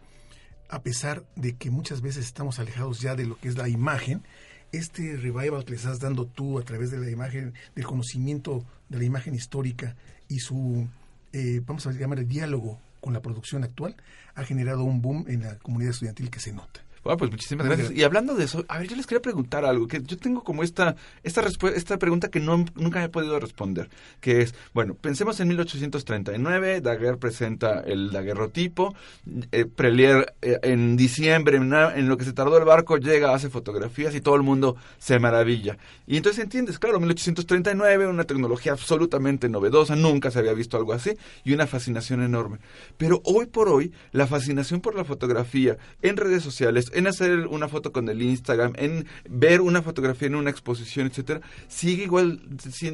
a 0.69 0.81
pesar 0.81 1.25
de 1.35 1.55
que 1.55 1.69
muchas 1.69 2.01
veces 2.01 2.25
estamos 2.25 2.59
alejados 2.59 2.99
ya 2.99 3.15
de 3.15 3.25
lo 3.25 3.37
que 3.37 3.49
es 3.49 3.57
la 3.57 3.69
imagen, 3.69 4.23
este 4.71 5.17
revival 5.17 5.65
que 5.65 5.71
le 5.71 5.77
estás 5.77 5.99
dando 5.99 6.25
tú 6.25 6.57
a 6.57 6.63
través 6.63 6.89
de 6.89 6.97
la 6.97 7.11
imagen, 7.11 7.53
del 7.75 7.85
conocimiento 7.85 8.65
de 8.89 8.97
la 8.97 9.03
imagen 9.03 9.35
histórica 9.35 9.95
y 10.27 10.39
su 10.39 10.87
eh, 11.31 11.61
vamos 11.65 11.85
a 11.85 11.91
llamar 11.91 12.25
diálogo 12.25 12.79
con 12.99 13.13
la 13.13 13.21
producción 13.21 13.63
actual, 13.63 13.95
ha 14.33 14.43
generado 14.45 14.83
un 14.83 15.01
boom 15.01 15.25
en 15.27 15.41
la 15.41 15.57
comunidad 15.59 15.91
estudiantil 15.91 16.31
que 16.31 16.39
se 16.39 16.53
nota. 16.53 16.81
Bueno, 17.03 17.17
pues 17.17 17.31
muchísimas 17.31 17.67
gracias. 17.67 17.91
Y 17.91 18.03
hablando 18.03 18.33
de 18.35 18.45
eso, 18.45 18.63
a 18.67 18.79
ver, 18.79 18.87
yo 18.87 18.95
les 18.95 19.05
quería 19.05 19.21
preguntar 19.21 19.65
algo, 19.65 19.87
que 19.87 20.01
yo 20.01 20.17
tengo 20.17 20.43
como 20.43 20.63
esta 20.63 20.95
esta 21.23 21.43
esta 21.75 21.97
pregunta 21.97 22.29
que 22.29 22.39
no, 22.39 22.63
nunca 22.75 22.99
me 22.99 23.05
he 23.05 23.09
podido 23.09 23.39
responder, 23.39 23.89
que 24.21 24.41
es, 24.41 24.55
bueno, 24.73 24.95
pensemos 24.95 25.39
en 25.39 25.49
1839, 25.49 26.81
Daguerre 26.81 27.17
presenta 27.17 27.81
el 27.81 28.11
daguerrotipo, 28.11 28.95
eh, 29.51 29.65
Prelier 29.65 30.33
eh, 30.41 30.59
en 30.63 30.95
diciembre, 30.95 31.57
en, 31.57 32.07
lo 32.07 32.17
que 32.17 32.25
se 32.25 32.33
tardó 32.33 32.57
el 32.57 32.63
barco, 32.65 32.97
llega, 32.97 33.33
hace 33.33 33.49
fotografías 33.49 34.15
y 34.15 34.21
todo 34.21 34.35
el 34.35 34.43
mundo 34.43 34.77
se 34.97 35.19
maravilla. 35.19 35.77
Y 36.07 36.17
entonces 36.17 36.43
entiendes, 36.43 36.79
claro, 36.79 36.99
1839, 36.99 38.07
una 38.07 38.23
tecnología 38.23 38.71
absolutamente 38.71 39.49
novedosa, 39.49 39.95
nunca 39.95 40.31
se 40.31 40.39
había 40.39 40.53
visto 40.53 40.77
algo 40.77 40.93
así, 40.93 41.17
y 41.43 41.53
una 41.53 41.67
fascinación 41.67 42.23
enorme. 42.23 42.59
Pero 42.97 43.21
hoy 43.25 43.47
por 43.47 43.67
hoy, 43.67 43.91
la 44.11 44.27
fascinación 44.27 44.79
por 44.79 44.95
la 44.95 45.03
fotografía 45.03 45.77
en 46.01 46.17
redes 46.17 46.43
sociales, 46.43 46.91
en 46.93 47.07
hacer 47.07 47.47
una 47.47 47.67
foto 47.67 47.91
con 47.91 48.09
el 48.09 48.21
Instagram, 48.21 48.73
en 48.77 49.05
ver 49.29 49.61
una 49.61 49.81
fotografía 49.81 50.27
en 50.27 50.35
una 50.35 50.49
exposición, 50.49 51.07
etcétera, 51.07 51.41
sigue 51.67 52.03
igual 52.03 52.41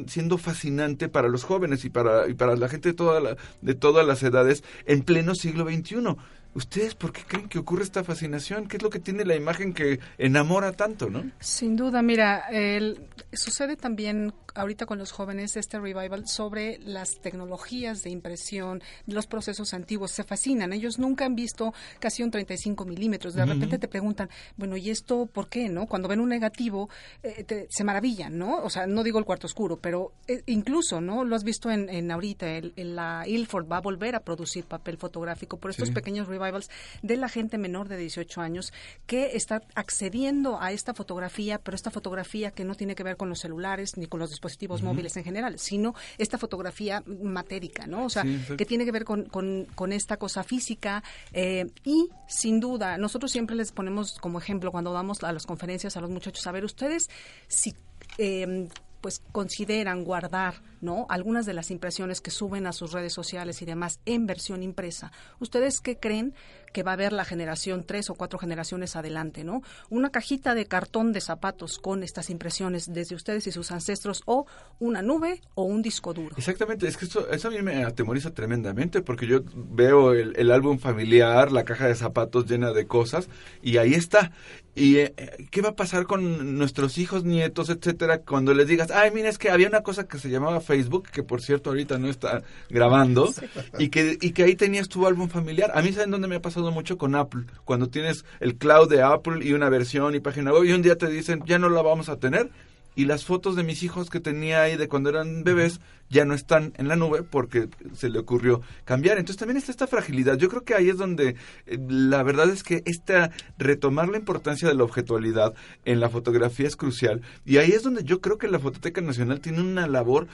siendo 0.06 0.38
fascinante 0.38 1.08
para 1.08 1.28
los 1.28 1.44
jóvenes 1.44 1.84
y 1.84 1.90
para, 1.90 2.26
la 2.26 2.68
gente 2.68 2.90
de, 2.90 2.94
toda 2.94 3.20
la, 3.20 3.36
de 3.60 3.74
todas 3.74 4.06
las 4.06 4.22
edades 4.22 4.64
en 4.86 5.02
pleno 5.02 5.34
siglo 5.34 5.64
XXI. 5.64 6.16
¿Ustedes 6.52 6.96
por 6.96 7.12
qué 7.12 7.22
creen 7.26 7.48
que 7.48 7.60
ocurre 7.60 7.84
esta 7.84 8.02
fascinación? 8.02 8.66
¿Qué 8.66 8.78
es 8.78 8.82
lo 8.82 8.90
que 8.90 8.98
tiene 8.98 9.24
la 9.24 9.36
imagen 9.36 9.72
que 9.72 10.00
enamora 10.18 10.72
tanto, 10.72 11.08
no? 11.08 11.30
Sin 11.38 11.76
duda, 11.76 12.02
mira, 12.02 12.48
el, 12.50 12.98
sucede 13.32 13.76
también 13.76 14.32
ahorita 14.54 14.86
con 14.86 14.98
los 14.98 15.12
jóvenes 15.12 15.56
este 15.56 15.78
revival 15.78 16.26
sobre 16.26 16.78
las 16.78 17.20
tecnologías 17.20 18.02
de 18.02 18.10
impresión, 18.10 18.82
los 19.06 19.26
procesos 19.26 19.74
antiguos, 19.74 20.10
se 20.10 20.24
fascinan. 20.24 20.72
Ellos 20.72 20.98
nunca 20.98 21.24
han 21.24 21.34
visto 21.34 21.72
casi 21.98 22.22
un 22.22 22.30
35 22.30 22.84
milímetros. 22.84 23.34
De 23.34 23.44
repente 23.44 23.78
te 23.78 23.88
preguntan, 23.88 24.28
bueno, 24.56 24.76
¿y 24.76 24.90
esto 24.90 25.26
por 25.26 25.48
qué? 25.48 25.68
no 25.68 25.86
Cuando 25.86 26.08
ven 26.08 26.20
un 26.20 26.28
negativo, 26.28 26.88
eh, 27.22 27.66
se 27.68 27.84
maravillan, 27.84 28.38
¿no? 28.38 28.62
O 28.62 28.70
sea, 28.70 28.86
no 28.86 29.02
digo 29.02 29.18
el 29.18 29.24
cuarto 29.24 29.46
oscuro, 29.46 29.78
pero 29.78 30.12
eh, 30.26 30.42
incluso, 30.46 31.00
¿no? 31.00 31.24
Lo 31.24 31.36
has 31.36 31.44
visto 31.44 31.70
en, 31.70 31.88
en 31.88 32.10
ahorita, 32.10 32.48
el, 32.50 32.72
la 32.76 33.24
Ilford 33.26 33.70
va 33.70 33.78
a 33.78 33.80
volver 33.80 34.14
a 34.14 34.20
producir 34.20 34.64
papel 34.64 34.96
fotográfico 34.96 35.58
por 35.58 35.70
estos 35.70 35.90
pequeños 35.90 36.26
revivals 36.28 36.70
de 37.02 37.16
la 37.16 37.28
gente 37.28 37.58
menor 37.58 37.88
de 37.88 37.96
18 37.96 38.40
años 38.40 38.72
que 39.06 39.36
está 39.36 39.62
accediendo 39.74 40.60
a 40.60 40.72
esta 40.72 40.94
fotografía, 40.94 41.58
pero 41.58 41.74
esta 41.74 41.90
fotografía 41.90 42.50
que 42.50 42.64
no 42.64 42.74
tiene 42.74 42.94
que 42.94 43.02
ver 43.02 43.16
con 43.20 43.28
los 43.28 43.40
celulares 43.40 43.98
ni 43.98 44.06
con 44.06 44.18
los 44.18 44.30
dispositivos 44.30 44.82
móviles 44.82 45.14
en 45.18 45.24
general, 45.24 45.58
sino 45.58 45.94
esta 46.16 46.38
fotografía 46.38 47.04
matérica, 47.06 47.86
¿no? 47.86 48.06
O 48.06 48.08
sea, 48.08 48.24
que 48.56 48.64
tiene 48.64 48.86
que 48.86 48.92
ver 48.92 49.04
con, 49.04 49.24
con, 49.26 49.92
esta 49.92 50.16
cosa 50.16 50.42
física 50.42 51.04
eh, 51.34 51.66
y 51.84 52.08
sin 52.26 52.60
duda, 52.60 52.96
nosotros 52.96 53.30
siempre 53.30 53.54
les 53.56 53.72
ponemos 53.72 54.18
como 54.20 54.38
ejemplo 54.38 54.72
cuando 54.72 54.90
damos 54.94 55.22
a 55.22 55.32
las 55.32 55.44
conferencias 55.44 55.98
a 55.98 56.00
los 56.00 56.08
muchachos, 56.08 56.46
a 56.46 56.52
ver, 56.52 56.64
ustedes 56.64 57.10
si... 57.46 57.74
Eh, 58.16 58.68
pues 59.00 59.22
consideran 59.32 60.04
guardar 60.04 60.60
no 60.82 61.06
algunas 61.08 61.46
de 61.46 61.54
las 61.54 61.70
impresiones 61.70 62.20
que 62.20 62.30
suben 62.30 62.66
a 62.66 62.72
sus 62.72 62.92
redes 62.92 63.14
sociales 63.14 63.62
y 63.62 63.64
demás 63.64 63.98
en 64.04 64.26
versión 64.26 64.62
impresa 64.62 65.10
ustedes 65.38 65.80
qué 65.80 65.98
creen 65.98 66.34
que 66.72 66.82
va 66.82 66.92
a 66.92 66.94
haber 66.94 67.12
la 67.12 67.24
generación 67.24 67.84
tres 67.84 68.10
o 68.10 68.14
cuatro 68.14 68.38
generaciones 68.38 68.96
adelante 68.96 69.44
no 69.44 69.62
una 69.88 70.10
cajita 70.10 70.54
de 70.54 70.66
cartón 70.66 71.12
de 71.12 71.20
zapatos 71.20 71.78
con 71.78 72.02
estas 72.02 72.30
impresiones 72.30 72.92
desde 72.92 73.14
ustedes 73.14 73.46
y 73.46 73.52
sus 73.52 73.70
ancestros 73.70 74.22
o 74.26 74.46
una 74.78 75.02
nube 75.02 75.40
o 75.54 75.64
un 75.64 75.82
disco 75.82 76.14
duro. 76.14 76.34
Exactamente 76.36 76.86
es 76.86 76.96
que 76.96 77.04
esto, 77.04 77.28
eso 77.30 77.48
a 77.48 77.50
mí 77.50 77.62
me 77.62 77.84
atemoriza 77.84 78.32
tremendamente 78.32 79.02
porque 79.02 79.26
yo 79.26 79.40
veo 79.54 80.12
el, 80.12 80.34
el 80.36 80.50
álbum 80.50 80.78
familiar 80.78 81.52
la 81.52 81.64
caja 81.64 81.86
de 81.86 81.94
zapatos 81.94 82.46
llena 82.46 82.72
de 82.72 82.86
cosas 82.86 83.28
y 83.62 83.76
ahí 83.76 83.94
está. 83.94 84.32
¿Y 84.74 84.98
eh, 84.98 85.14
qué 85.50 85.62
va 85.62 85.70
a 85.70 85.76
pasar 85.76 86.06
con 86.06 86.56
nuestros 86.56 86.96
hijos, 86.98 87.24
nietos, 87.24 87.70
etcétera, 87.70 88.20
cuando 88.22 88.54
les 88.54 88.68
digas, 88.68 88.90
ay, 88.92 89.10
mira, 89.12 89.28
es 89.28 89.36
que 89.36 89.50
había 89.50 89.66
una 89.66 89.82
cosa 89.82 90.06
que 90.06 90.18
se 90.18 90.30
llamaba 90.30 90.60
Facebook, 90.60 91.08
que 91.10 91.24
por 91.24 91.42
cierto 91.42 91.70
ahorita 91.70 91.98
no 91.98 92.08
está 92.08 92.42
grabando, 92.68 93.28
y, 93.78 93.88
que, 93.88 94.16
y 94.20 94.30
que 94.30 94.44
ahí 94.44 94.54
tenías 94.54 94.88
tu 94.88 95.06
álbum 95.06 95.28
familiar? 95.28 95.72
A 95.74 95.82
mí, 95.82 95.92
¿saben 95.92 96.12
dónde 96.12 96.28
me 96.28 96.36
ha 96.36 96.42
pasado 96.42 96.59
mucho 96.68 96.98
con 96.98 97.14
Apple? 97.14 97.44
Cuando 97.64 97.88
tienes 97.88 98.24
el 98.40 98.56
cloud 98.56 98.90
de 98.90 99.02
Apple 99.02 99.44
y 99.44 99.54
una 99.54 99.70
versión 99.70 100.14
y 100.14 100.20
página 100.20 100.52
web, 100.52 100.64
y 100.64 100.72
un 100.72 100.82
día 100.82 100.96
te 100.96 101.08
dicen, 101.08 101.42
ya 101.46 101.58
no 101.58 101.70
la 101.70 101.80
vamos 101.80 102.10
a 102.10 102.18
tener, 102.18 102.50
y 102.94 103.04
las 103.04 103.24
fotos 103.24 103.56
de 103.56 103.62
mis 103.62 103.82
hijos 103.82 104.10
que 104.10 104.20
tenía 104.20 104.62
ahí 104.62 104.76
de 104.76 104.88
cuando 104.88 105.10
eran 105.10 105.44
bebés 105.44 105.80
ya 106.10 106.24
no 106.24 106.34
están 106.34 106.74
en 106.76 106.88
la 106.88 106.96
nube 106.96 107.22
porque 107.22 107.68
se 107.94 108.10
le 108.10 108.18
ocurrió 108.18 108.60
cambiar. 108.84 109.16
Entonces 109.16 109.38
también 109.38 109.56
está 109.56 109.70
esta 109.70 109.86
fragilidad. 109.86 110.36
Yo 110.36 110.48
creo 110.48 110.64
que 110.64 110.74
ahí 110.74 110.88
es 110.88 110.98
donde 110.98 111.36
eh, 111.66 111.78
la 111.88 112.22
verdad 112.24 112.50
es 112.50 112.64
que 112.64 112.82
esta 112.84 113.30
retomar 113.58 114.08
la 114.08 114.18
importancia 114.18 114.68
de 114.68 114.74
la 114.74 114.82
objetualidad 114.82 115.54
en 115.84 116.00
la 116.00 116.10
fotografía 116.10 116.66
es 116.66 116.76
crucial 116.76 117.22
y 117.46 117.58
ahí 117.58 117.70
es 117.70 117.84
donde 117.84 118.02
yo 118.02 118.20
creo 118.20 118.38
que 118.38 118.48
la 118.48 118.58
Fototeca 118.58 119.00
Nacional 119.00 119.40
tiene 119.40 119.60
una 119.60 119.86
labor 119.86 120.26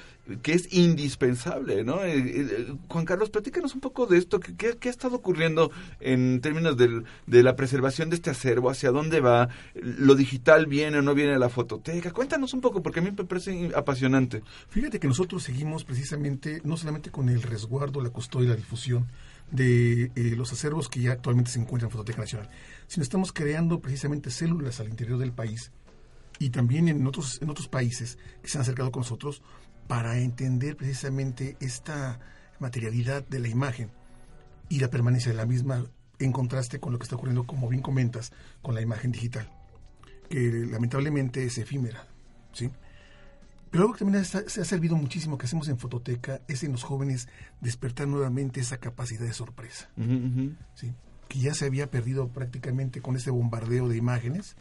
que 0.43 0.55
es 0.55 0.73
indispensable, 0.73 1.85
¿no? 1.85 2.03
Eh, 2.03 2.15
eh, 2.17 2.75
Juan 2.89 3.05
Carlos, 3.05 3.31
platícanos 3.31 3.75
un 3.75 3.81
poco 3.81 4.07
de 4.07 4.19
esto. 4.19 4.41
¿Qué, 4.41 4.77
ha 4.83 4.89
estado 4.89 5.17
ocurriendo 5.17 5.71
en 6.01 6.41
términos 6.41 6.77
del, 6.77 7.05
de 7.27 7.43
la 7.43 7.55
preservación 7.55 8.09
de 8.11 8.17
este 8.17 8.31
acervo? 8.31 8.71
¿Hacia 8.71 8.91
dónde 8.91 9.21
va? 9.21 9.49
¿Lo 9.75 10.15
digital 10.15 10.67
viene 10.67 10.99
o 10.99 11.03
no 11.03 11.15
viene 11.15 11.35
a 11.35 11.39
la 11.39 11.49
fototeca? 11.49 12.13
Cuéntanos 12.13 12.46
un 12.55 12.61
poco 12.61 12.83
porque 12.83 13.01
a 13.01 13.03
mí 13.03 13.11
me 13.11 13.25
parece 13.25 13.71
apasionante. 13.75 14.43
Fíjate 14.69 15.01
que 15.01 15.09
nosotros 15.09 15.43
seguimos 15.43 15.85
precisamente 15.85 16.61
no 16.65 16.77
solamente 16.77 17.11
con 17.11 17.29
el 17.29 17.43
resguardo, 17.43 18.01
la 18.01 18.11
custodia 18.11 18.47
y 18.47 18.51
la 18.51 18.57
difusión 18.57 19.07
de 19.51 20.11
eh, 20.15 20.35
los 20.37 20.53
acervos 20.53 20.89
que 20.89 21.01
ya 21.01 21.13
actualmente 21.13 21.51
se 21.51 21.61
encuentran 21.61 21.89
en 21.89 21.93
Fototeca 21.93 22.21
Nacional, 22.21 22.51
sino 22.87 23.03
estamos 23.03 23.33
creando 23.33 23.81
precisamente 23.81 24.31
células 24.31 24.81
al 24.81 24.89
interior 24.89 25.19
del 25.19 25.33
país 25.33 25.71
y 26.39 26.51
también 26.51 26.89
en 26.89 27.07
otros, 27.07 27.41
en 27.41 27.51
otros 27.51 27.69
países 27.69 28.19
que 28.43 28.49
se 28.49 28.59
han 28.59 28.63
acercado 28.63 28.91
con 28.91 29.01
nosotros 29.01 29.43
para 29.87 30.19
entender 30.19 30.77
precisamente 30.77 31.57
esta 31.61 32.19
materialidad 32.59 33.27
de 33.27 33.39
la 33.39 33.49
imagen 33.49 33.91
y 34.69 34.81
la 34.81 34.91
permanencia 34.91 35.31
de 35.31 35.37
la 35.37 35.47
misma 35.47 35.85
en 36.19 36.33
contraste 36.33 36.81
con 36.81 36.93
lo 36.93 36.99
que 36.99 37.05
está 37.05 37.17
ocurriendo, 37.17 37.45
como 37.45 37.69
bien 37.69 37.83
comentas, 37.83 38.33
con 38.63 38.75
la 38.75 38.81
imagen 38.81 39.13
digital, 39.13 39.51
que 40.29 40.67
lamentablemente 40.71 41.45
es 41.45 41.59
efímera. 41.59 42.07
¿Sí? 42.57 42.71
Pero 43.71 43.83
algo 43.83 43.95
que 43.95 44.05
también 44.05 44.25
se 44.25 44.39
ha 44.39 44.65
servido 44.65 44.97
muchísimo 44.97 45.37
que 45.37 45.47
hacemos 45.47 45.69
en 45.69 45.79
Fototeca 45.79 46.41
es 46.49 46.63
en 46.63 46.73
los 46.73 46.83
jóvenes 46.83 47.29
despertar 47.61 48.09
nuevamente 48.09 48.61
esa 48.61 48.79
capacidad 48.79 49.27
de 49.27 49.33
sorpresa. 49.33 49.91
¿sí? 50.75 50.95
Que 51.29 51.41
ya 51.41 51.53
se 51.53 51.67
había 51.67 51.91
perdido 51.91 52.29
prácticamente 52.29 53.03
con 53.03 53.17
ese 53.17 53.31
bombardeo 53.31 53.89
de 53.89 53.97
imágenes 53.97 54.57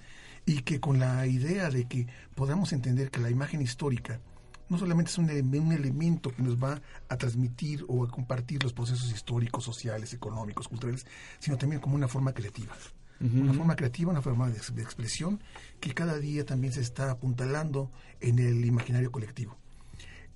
y 0.45 0.63
que 0.63 0.79
con 0.79 0.99
la 0.99 1.25
idea 1.27 1.69
de 1.69 1.85
que 1.85 2.07
podamos 2.35 2.73
entender 2.73 3.11
que 3.11 3.21
la 3.21 3.29
imagen 3.29 3.61
histórica 3.61 4.19
no 4.67 4.77
solamente 4.79 5.11
es 5.11 5.17
un, 5.19 5.29
un, 5.29 5.71
elemento 5.71 6.35
que 6.35 6.41
nos 6.41 6.57
va 6.61 6.81
a 7.07 7.17
transmitir 7.17 7.85
o 7.87 8.03
a 8.03 8.09
compartir 8.09 8.63
los 8.63 8.73
procesos 8.73 9.11
históricos, 9.13 9.63
sociales, 9.63 10.13
económicos, 10.13 10.67
culturales, 10.67 11.05
sino 11.39 11.55
también 11.57 11.79
como 11.79 11.95
una 11.95 12.07
forma 12.07 12.33
creativa 12.33 12.75
una 13.19 13.53
forma 13.53 13.75
creativa, 13.75 14.11
una 14.11 14.21
forma 14.21 14.49
de, 14.49 14.57
expresión 14.57 15.41
que 15.79 15.93
cada 15.93 16.17
día 16.19 16.45
también 16.45 16.73
se 16.73 16.81
está 16.81 17.11
apuntalando 17.11 17.91
en 18.19 18.39
el 18.39 18.65
imaginario 18.65 19.11
colectivo. 19.11 19.57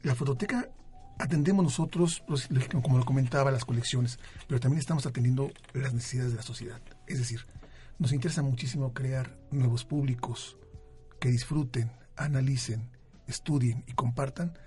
La 0.02 0.16
fototeca 0.16 0.70
atendemos 1.18 1.64
nosotros, 1.64 2.24
pues, 2.28 2.48
como 2.82 2.98
lo 2.98 3.06
comentaba, 3.06 3.52
las 3.52 3.66
colecciones, 3.66 4.18
pero 4.48 4.60
también 4.60 4.80
estamos 4.80 5.06
atendiendo 5.06 5.52
las 5.74 5.94
necesidades 5.94 6.32
de 6.32 6.38
la 6.38 6.44
sociedad. 6.44 6.82
Es 7.08 7.20
decir, 7.20 7.46
nos 7.98 8.14
interesa 8.14 8.42
muchísimo 8.42 8.94
crear 8.94 9.38
nuevos 9.52 9.84
públicos 9.84 10.58
que 11.20 11.30
disfruten, 11.30 11.92
analicen, 12.16 12.90
estudien 13.28 13.84
y 13.88 13.94
compartan 13.94 14.58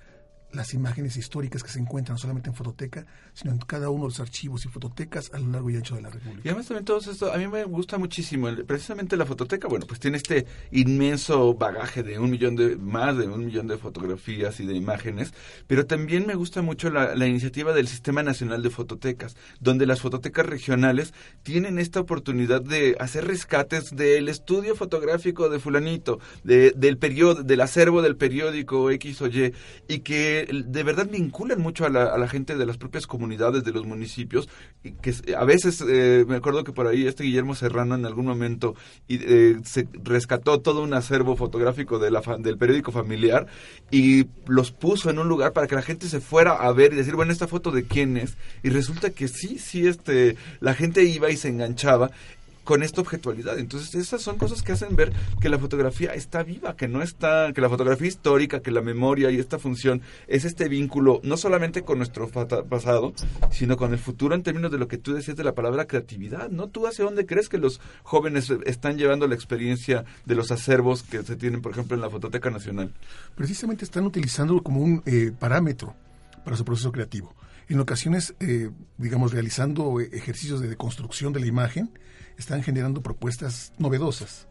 las 0.53 0.75
imágenes 0.75 1.17
históricas 1.17 1.62
que 1.62 1.71
se 1.71 1.79
encuentran 1.79 2.15
no 2.15 2.19
solamente 2.19 2.51
en 2.51 2.55
fototeca, 2.55 3.07
sino 3.33 3.53
en 3.53 3.59
cada 3.59 3.91
uno 3.91 4.05
de 4.05 4.09
los 4.09 4.21
archivos 4.21 4.65
y 4.65 4.69
fototecas 4.69 5.33
a 5.33 5.38
lo 5.38 5.49
largo 5.49 5.71
y 5.71 5.77
ancho 5.77 5.95
de 5.95 6.03
la 6.03 6.11
República. 6.11 6.43
Y 6.45 6.49
además 6.49 6.67
también 6.67 6.85
todo 6.85 6.99
esto, 6.99 7.33
a 7.33 7.38
mí 7.38 7.49
me 7.49 7.65
gusta 7.65 7.99
muchísimo, 7.99 8.49
precisamente 8.67 9.17
la 9.17 9.27
fototeca, 9.27 9.69
bueno, 9.69 9.87
pues 9.87 10.01
tiene 10.01 10.17
este 10.17 10.47
inmenso 10.71 11.55
bagaje 11.55 12.03
de 12.03 12.19
un 12.19 12.31
millón 12.31 12.57
de, 12.57 12.77
más 12.77 13.17
de 13.17 13.27
un 13.27 13.47
millón 13.47 13.67
de 13.67 13.79
fotografías 13.79 14.61
y 14.61 14.67
de 14.67 14.75
imágenes, 14.75 15.33
pero 15.67 15.87
también 15.87 16.27
me 16.27 16.35
gusta 16.35 16.62
mucho 16.62 16.91
la, 16.91 17.27
iniciativa 17.27 17.73
del 17.73 17.88
Sistema 17.88 18.23
Nacional 18.23 18.62
de 18.62 18.71
Fototecas, 18.71 19.37
donde 19.61 19.87
las 19.87 20.01
fototecas 20.01 20.45
regionales 20.45 21.15
tienen 21.43 21.79
esta 21.79 22.01
oportunidad 22.01 22.61
de 22.61 22.97
hacer 22.99 23.27
rescates 23.27 23.95
del 23.95 24.29
estudio 24.29 24.75
fotográfico 24.75 25.48
de 25.48 25.61
fulanito, 25.61 26.19
de, 26.44 26.73
del 26.77 26.98
periodo, 26.98 27.42
del 27.42 27.61
acervo 27.61 28.03
del 28.03 28.17
periódico 28.17 28.90
X 28.90 29.23
o 29.23 29.29
Y, 29.29 29.55
y 29.88 30.00
que 30.00 30.42
de 30.51 30.83
verdad 30.83 31.09
vinculan 31.11 31.61
mucho 31.61 31.85
a 31.85 31.88
la, 31.88 32.05
a 32.05 32.19
la 32.19 32.29
gente 32.29 32.57
de 32.57 32.67
las 32.67 32.77
propias 32.77 33.07
comunidades, 33.07 33.65
de 33.65 33.73
los 33.73 33.87
municipios, 33.87 34.49
y 34.83 34.93
que 34.93 35.15
a 35.37 35.45
veces, 35.45 35.83
eh, 35.87 36.25
me 36.27 36.37
acuerdo 36.37 36.65
que 36.65 36.73
por 36.73 36.87
ahí 36.87 37.07
este 37.07 37.25
Guillermo 37.25 37.55
Serrano 37.55 37.95
en 37.95 38.07
algún 38.07 38.27
momento 38.27 38.75
y, 39.09 39.17
eh, 39.23 39.57
se 39.65 39.87
rescató 40.03 40.61
todo 40.61 40.83
un 40.83 40.95
acervo 40.95 41.37
fotográfico 41.37 41.99
de 41.99 42.11
la 42.11 42.23
del 42.38 42.59
periódico 42.59 42.93
familiar 42.93 43.47
y 43.90 44.27
los 44.47 44.71
puso 44.71 45.11
en 45.11 45.19
un 45.19 45.29
lugar 45.29 45.53
para 45.53 45.67
que 45.67 45.75
la 45.75 45.83
gente 45.83 46.09
se 46.09 46.21
fuera 46.21 46.53
a 46.53 46.73
ver 46.73 46.93
y 46.93 46.97
decir, 46.97 47.15
bueno, 47.15 47.33
esta 47.33 47.49
foto 47.49 47.71
de 47.71 47.85
quién 47.85 48.17
es. 48.17 48.37
Y 48.63 48.71
resulta 48.71 49.11
que 49.11 49.29
sí, 49.29 49.59
sí, 49.59 49.87
este, 49.87 50.37
la 50.61 50.75
gente 50.75 51.05
iba 51.05 51.31
y 51.31 51.37
se 51.37 51.49
enganchaba 51.49 52.11
con 52.65 52.83
esta 52.83 53.00
objetualidad. 53.00 53.58
Entonces, 53.58 53.94
esas 53.94 54.23
son 54.23 54.38
cosas 54.38 54.63
que 54.63 54.73
hacen 54.73 54.94
ver 54.96 55.13
que 55.40 55.48
la 55.48 55.58
fotografía 55.58 56.15
está 56.15 56.42
viva, 56.42 56.77
que 56.77 56.88
no 56.88 57.02
está, 57.02 57.52
que 57.52 57.60
la 57.60 57.69
fotografía 57.69 58.08
histórica, 58.08 58.60
que 58.60 58.71
la 58.71 58.83
memoria 58.83 59.31
y 59.31 59.38
esta 59.38 59.58
función 59.58 60.02
es 60.29 60.44
este 60.44 60.69
vínculo 60.69 61.21
no 61.25 61.37
solamente 61.37 61.83
con 61.83 61.98
nuestro 61.98 62.29
pasado, 62.29 63.13
sino 63.50 63.77
con 63.77 63.92
el 63.92 63.98
futuro 63.98 64.35
en 64.35 64.42
términos 64.42 64.71
de 64.71 64.79
lo 64.79 64.88
que 64.88 64.98
tú 64.98 65.15
decías 65.15 65.37
de 65.37 65.44
la 65.44 65.54
palabra 65.54 65.87
creatividad, 65.87 66.50
¿no? 66.50 66.69
¿Tú 66.69 66.87
hacia 66.87 67.04
dónde 67.04 67.27
crees 67.27 67.48
que 67.48 67.58
los 67.58 67.81
jóvenes 68.02 68.50
están 68.67 68.98
llevando 68.98 69.27
la 69.27 69.35
experiencia 69.35 70.04
de 70.25 70.35
los 70.35 70.50
acervos 70.50 71.02
que 71.02 71.23
se 71.23 71.37
tienen, 71.37 71.63
por 71.63 71.73
ejemplo, 71.73 71.94
en 71.94 72.00
la 72.00 72.10
Fototeca 72.10 72.50
Nacional? 72.50 72.92
Precisamente 73.35 73.85
están 73.85 74.04
utilizándolo 74.04 74.63
como 74.63 74.81
un 74.81 75.02
eh, 75.06 75.33
parámetro 75.38 75.94
para 76.44 76.56
su 76.56 76.65
proceso 76.65 76.92
creativo. 76.92 77.35
En 77.69 77.81
ocasiones, 77.81 78.35
eh, 78.40 78.71
digamos, 78.98 79.33
realizando 79.33 80.00
ejercicios 80.00 80.60
de 80.60 80.69
deconstrucción 80.69 81.33
de 81.33 81.40
la 81.40 81.46
imagen, 81.46 81.90
están 82.39 82.63
generando 82.63 83.03
propuestas 83.03 83.73
novedosas. 83.79 84.47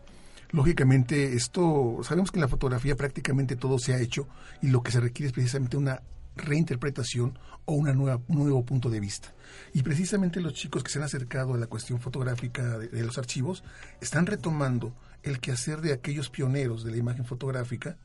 Lógicamente, 0.52 1.34
esto, 1.34 2.00
sabemos 2.04 2.32
que 2.32 2.38
en 2.38 2.42
la 2.42 2.48
fotografía 2.48 2.96
prácticamente 2.96 3.56
todo 3.56 3.80
se 3.80 3.94
ha 3.94 4.00
hecho 4.00 4.28
y 4.62 4.68
lo 4.68 4.84
que 4.84 4.92
se 4.92 5.00
requiere 5.00 5.28
es 5.28 5.34
precisamente 5.34 5.78
una 5.78 6.02
reinterpretación 6.36 7.38
o 7.66 7.74
una 7.74 7.94
nueva, 7.94 8.22
un 8.28 8.40
nuevo 8.40 8.66
punto 8.66 8.90
de 8.90 9.00
vista. 9.00 9.34
Y 9.74 9.84
precisamente 9.84 10.42
los 10.42 10.54
chicos 10.54 10.84
que 10.84 10.92
se 10.92 11.00
han 11.00 11.06
acercado 11.06 11.54
a 11.54 11.58
la 11.58 11.68
cuestión 11.68 12.02
fotográfica 12.02 12.78
de, 12.78 12.88
de 12.88 13.04
los 13.04 13.18
archivos 13.18 13.64
están 14.02 14.26
retomando 14.26 14.94
el 15.24 15.40
quehacer 15.40 15.82
de 15.82 15.94
aquellos 15.94 16.30
pioneros 16.30 16.84
de 16.84 16.92
la 16.92 16.98
imagen 16.98 17.26
fotográfica 17.26 17.98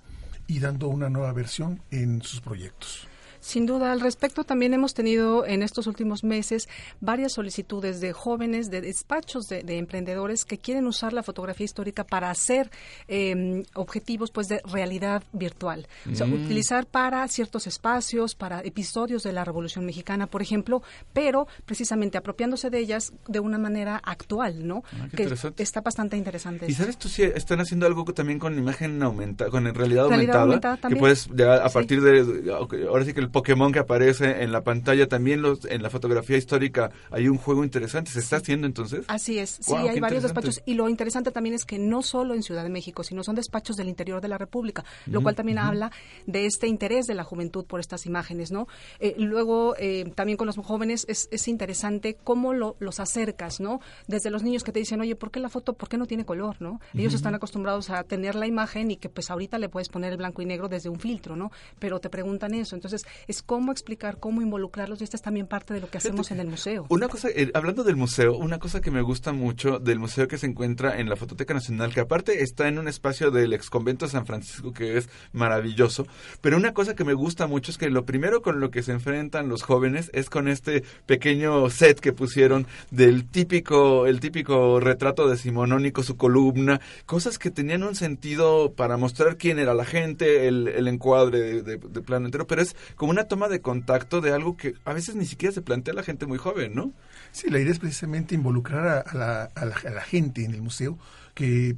y 0.46 0.60
dando 0.60 0.88
una 0.88 1.08
nueva 1.08 1.32
versión 1.32 1.82
en 1.90 2.22
sus 2.22 2.40
proyectos. 2.40 3.08
Sin 3.46 3.64
duda, 3.64 3.92
al 3.92 4.00
respecto 4.00 4.42
también 4.42 4.74
hemos 4.74 4.92
tenido 4.92 5.46
en 5.46 5.62
estos 5.62 5.86
últimos 5.86 6.24
meses 6.24 6.68
varias 7.00 7.34
solicitudes 7.34 8.00
de 8.00 8.12
jóvenes, 8.12 8.72
de 8.72 8.80
despachos 8.80 9.46
de, 9.46 9.62
emprendedores 9.78 10.44
que 10.44 10.58
quieren 10.58 10.88
usar 10.88 11.12
la 11.12 11.22
fotografía 11.22 11.64
histórica 11.64 12.02
para 12.02 12.28
hacer 12.28 12.72
em, 13.06 13.62
objetivos 13.74 14.32
pues 14.32 14.48
de 14.48 14.60
realidad 14.64 15.22
virtual. 15.32 15.86
O 16.10 16.16
sea, 16.16 16.26
mm. 16.26 16.32
utilizar 16.32 16.86
para 16.86 17.28
ciertos 17.28 17.68
espacios, 17.68 18.34
para 18.34 18.62
episodios 18.62 19.22
de 19.22 19.32
la 19.32 19.44
Revolución 19.44 19.86
Mexicana, 19.86 20.26
por 20.26 20.42
ejemplo, 20.42 20.82
pero 21.12 21.46
precisamente 21.64 22.18
apropiándose 22.18 22.68
de 22.68 22.80
ellas 22.80 23.12
de 23.28 23.38
una 23.38 23.58
manera 23.58 24.02
actual, 24.04 24.66
¿no? 24.66 24.82
Ah, 24.92 25.06
que 25.14 25.62
está 25.62 25.82
bastante 25.82 26.16
interesante. 26.16 26.66
Y 26.68 26.74
sabes 26.74 26.98
tú 26.98 27.08
si 27.08 27.22
están 27.22 27.60
haciendo 27.60 27.86
algo 27.86 28.04
también 28.06 28.40
con 28.40 28.58
imagen 28.58 29.00
aumentada, 29.04 29.52
con 29.52 29.72
realidad, 29.72 30.06
aumentada, 30.06 30.80
que 30.88 30.96
puedes 30.96 31.28
a 31.28 31.68
partir 31.68 32.00
de 32.02 32.50
ahora 32.50 33.04
sí 33.04 33.14
que 33.14 33.20
el 33.20 33.35
Pokémon 33.36 33.70
que 33.70 33.80
aparece 33.80 34.42
en 34.42 34.50
la 34.50 34.64
pantalla, 34.64 35.08
también 35.08 35.42
los, 35.42 35.66
en 35.66 35.82
la 35.82 35.90
fotografía 35.90 36.38
histórica 36.38 36.90
hay 37.10 37.28
un 37.28 37.36
juego 37.36 37.64
interesante. 37.64 38.10
¿Se 38.10 38.20
está 38.20 38.36
haciendo 38.36 38.66
entonces? 38.66 39.04
Así 39.08 39.38
es, 39.38 39.58
sí, 39.60 39.74
hay 39.74 40.00
varios 40.00 40.22
despachos. 40.22 40.62
Y 40.64 40.72
lo 40.72 40.88
interesante 40.88 41.30
también 41.30 41.54
es 41.54 41.66
que 41.66 41.78
no 41.78 42.00
solo 42.00 42.32
en 42.32 42.42
Ciudad 42.42 42.62
de 42.62 42.70
México, 42.70 43.04
sino 43.04 43.22
son 43.22 43.34
despachos 43.34 43.76
del 43.76 43.90
interior 43.90 44.22
de 44.22 44.28
la 44.28 44.38
República, 44.38 44.86
lo 45.04 45.22
cual 45.22 45.34
también 45.34 45.58
habla 45.58 45.92
de 46.24 46.46
este 46.46 46.66
interés 46.66 47.06
de 47.06 47.12
la 47.12 47.24
juventud 47.24 47.66
por 47.66 47.78
estas 47.78 48.06
imágenes, 48.06 48.52
¿no? 48.52 48.68
Eh, 49.00 49.14
luego, 49.18 49.74
eh, 49.78 50.10
también 50.14 50.38
con 50.38 50.46
los 50.46 50.56
jóvenes 50.56 51.04
es, 51.06 51.28
es 51.30 51.46
interesante 51.46 52.16
cómo 52.24 52.54
lo, 52.54 52.76
los 52.78 53.00
acercas, 53.00 53.60
¿no? 53.60 53.80
Desde 54.06 54.30
los 54.30 54.44
niños 54.44 54.64
que 54.64 54.72
te 54.72 54.78
dicen, 54.78 54.98
oye, 55.02 55.14
¿por 55.14 55.30
qué 55.30 55.40
la 55.40 55.50
foto, 55.50 55.74
por 55.74 55.90
qué 55.90 55.98
no 55.98 56.06
tiene 56.06 56.24
color, 56.24 56.56
no? 56.60 56.80
Ellos 56.94 57.12
están 57.12 57.34
acostumbrados 57.34 57.90
a 57.90 58.02
tener 58.04 58.34
la 58.34 58.46
imagen 58.46 58.90
y 58.90 58.96
que 58.96 59.10
pues 59.10 59.30
ahorita 59.30 59.58
le 59.58 59.68
puedes 59.68 59.90
poner 59.90 60.12
el 60.12 60.16
blanco 60.16 60.40
y 60.40 60.46
negro 60.46 60.68
desde 60.68 60.88
un 60.88 60.98
filtro, 60.98 61.36
¿no? 61.36 61.52
Pero 61.78 62.00
te 62.00 62.08
preguntan 62.08 62.54
eso. 62.54 62.74
Entonces, 62.74 63.04
es 63.26 63.42
cómo 63.42 63.72
explicar, 63.72 64.18
cómo 64.18 64.42
involucrarlos 64.42 65.00
y 65.00 65.04
esta 65.04 65.16
es 65.16 65.22
también 65.22 65.46
parte 65.46 65.74
de 65.74 65.80
lo 65.80 65.88
que 65.88 65.98
hacemos 65.98 66.30
en 66.30 66.40
el 66.40 66.46
museo. 66.46 66.86
Una 66.88 67.08
cosa, 67.08 67.28
eh, 67.28 67.50
hablando 67.54 67.84
del 67.84 67.96
museo, 67.96 68.36
una 68.36 68.58
cosa 68.58 68.80
que 68.80 68.90
me 68.90 69.02
gusta 69.02 69.32
mucho 69.32 69.78
del 69.78 69.98
museo 69.98 70.28
que 70.28 70.38
se 70.38 70.46
encuentra 70.46 70.98
en 70.98 71.08
la 71.08 71.16
Fototeca 71.16 71.54
Nacional, 71.54 71.92
que 71.92 72.00
aparte 72.00 72.42
está 72.42 72.68
en 72.68 72.78
un 72.78 72.88
espacio 72.88 73.30
del 73.30 73.52
ex 73.52 73.70
convento 73.70 74.06
de 74.06 74.12
San 74.12 74.26
Francisco 74.26 74.72
que 74.72 74.96
es 74.96 75.08
maravilloso, 75.32 76.06
pero 76.40 76.56
una 76.56 76.72
cosa 76.72 76.94
que 76.94 77.04
me 77.04 77.14
gusta 77.14 77.46
mucho 77.46 77.70
es 77.70 77.78
que 77.78 77.90
lo 77.90 78.04
primero 78.04 78.42
con 78.42 78.60
lo 78.60 78.70
que 78.70 78.82
se 78.82 78.92
enfrentan 78.92 79.48
los 79.48 79.62
jóvenes 79.62 80.10
es 80.12 80.30
con 80.30 80.48
este 80.48 80.84
pequeño 81.06 81.68
set 81.70 82.00
que 82.00 82.12
pusieron 82.12 82.66
del 82.90 83.26
típico, 83.26 84.06
el 84.06 84.20
típico 84.20 84.80
retrato 84.80 85.28
decimonónico, 85.28 86.02
su 86.02 86.16
columna, 86.16 86.80
cosas 87.06 87.38
que 87.38 87.50
tenían 87.50 87.82
un 87.82 87.94
sentido 87.94 88.72
para 88.72 88.96
mostrar 88.96 89.36
quién 89.36 89.58
era 89.58 89.74
la 89.74 89.84
gente, 89.84 90.48
el, 90.48 90.68
el 90.68 90.88
encuadre 90.88 91.62
de, 91.62 91.76
de 91.76 92.02
plano 92.02 92.26
entero, 92.26 92.46
pero 92.46 92.62
es 92.62 92.76
como 92.94 93.05
una 93.06 93.24
toma 93.24 93.48
de 93.48 93.60
contacto 93.60 94.20
de 94.20 94.32
algo 94.32 94.56
que 94.56 94.74
a 94.84 94.92
veces 94.92 95.14
ni 95.14 95.26
siquiera 95.26 95.54
se 95.54 95.62
plantea 95.62 95.94
la 95.94 96.02
gente 96.02 96.26
muy 96.26 96.38
joven, 96.38 96.74
¿no? 96.74 96.92
Sí, 97.32 97.50
la 97.50 97.58
idea 97.58 97.72
es 97.72 97.78
precisamente 97.78 98.34
involucrar 98.34 99.04
a, 99.06 99.14
la, 99.14 100.00
gente 100.02 100.44
en 100.44 100.54
el 100.54 100.62
museo 100.62 100.98
que 101.34 101.76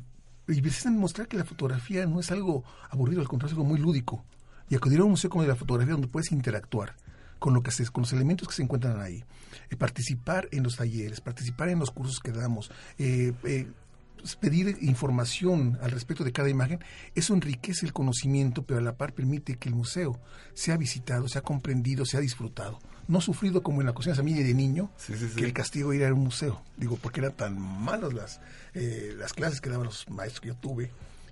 y 0.49 0.63
precisamente 0.63 1.01
mostrar 1.01 1.29
que 1.29 1.37
la 1.37 1.45
fotografía 1.45 2.07
no 2.07 2.21
es 2.21 2.31
algo 2.31 2.65
aburrido, 2.89 3.21
al 3.21 3.29
contrario, 3.29 3.53
es 3.53 3.59
algo 3.59 3.69
muy 3.69 3.79
lúdico. 3.79 4.25
Y 4.71 4.77
acudir 4.77 5.01
a 5.01 5.05
un 5.05 5.11
museo 5.11 5.29
como 5.29 5.43
de 5.43 5.49
la 5.49 5.57
fotografía 5.57 5.93
donde 5.93 6.09
puedes 6.09 6.33
interactuar 6.33 6.97
con 7.39 7.55
lo 7.55 7.63
que 7.63 7.71
se, 7.71 7.87
con 7.89 8.03
los 8.03 8.13
elementos 8.13 8.49
que 8.49 8.55
se 8.55 8.63
encuentran 8.63 9.01
ahí, 9.01 9.25
eh, 9.71 9.77
participar 9.77 10.49
en 10.51 10.63
los 10.63 10.77
talleres, 10.77 11.21
participar 11.21 11.69
en 11.69 11.79
los 11.79 11.91
cursos 11.91 12.21
que 12.21 12.33
damos, 12.33 12.71
eh, 12.99 13.33
eh, 13.45 13.69
pedir 14.41 14.77
información 14.81 15.79
al 15.83 15.91
respecto 15.91 16.25
de 16.25 16.33
cada 16.33 16.49
imagen, 16.49 16.81
eso 17.15 17.35
enriquece 17.35 17.87
el 17.87 17.93
conocimiento, 17.93 18.63
pero 18.65 18.81
a 18.81 18.83
la 18.83 18.97
par 18.97 19.13
permite 19.15 19.57
que 19.57 19.69
el 19.69 19.75
museo 19.75 20.21
sea 20.55 20.77
visitado, 20.77 21.29
sea 21.29 21.43
comprendido, 21.43 22.05
sea 22.05 22.21
disfrutado. 22.21 22.79
No 23.07 23.21
sufrido 23.21 23.63
como 23.63 23.81
en 23.81 23.87
la 23.87 23.95
cocina 23.95 24.15
de 24.15 24.23
de 24.23 24.55
niño, 24.55 24.91
que 25.37 25.45
el 25.45 25.53
castigo 25.53 25.93
era 25.93 26.07
ir 26.07 26.11
a 26.11 26.15
un 26.15 26.25
museo. 26.25 26.63
Digo, 26.77 26.99
porque 27.01 27.21
eran 27.21 27.33
tan 27.33 27.59
malas 27.59 28.13
las, 28.13 28.41
eh, 28.75 29.15
las 29.17 29.33
clases 29.33 29.61
que 29.61 29.71
daban 29.71 29.87
los 29.87 30.09
maestros 30.11 30.41
que 30.41 30.49
yo 30.49 30.57
tuve, 30.57 30.91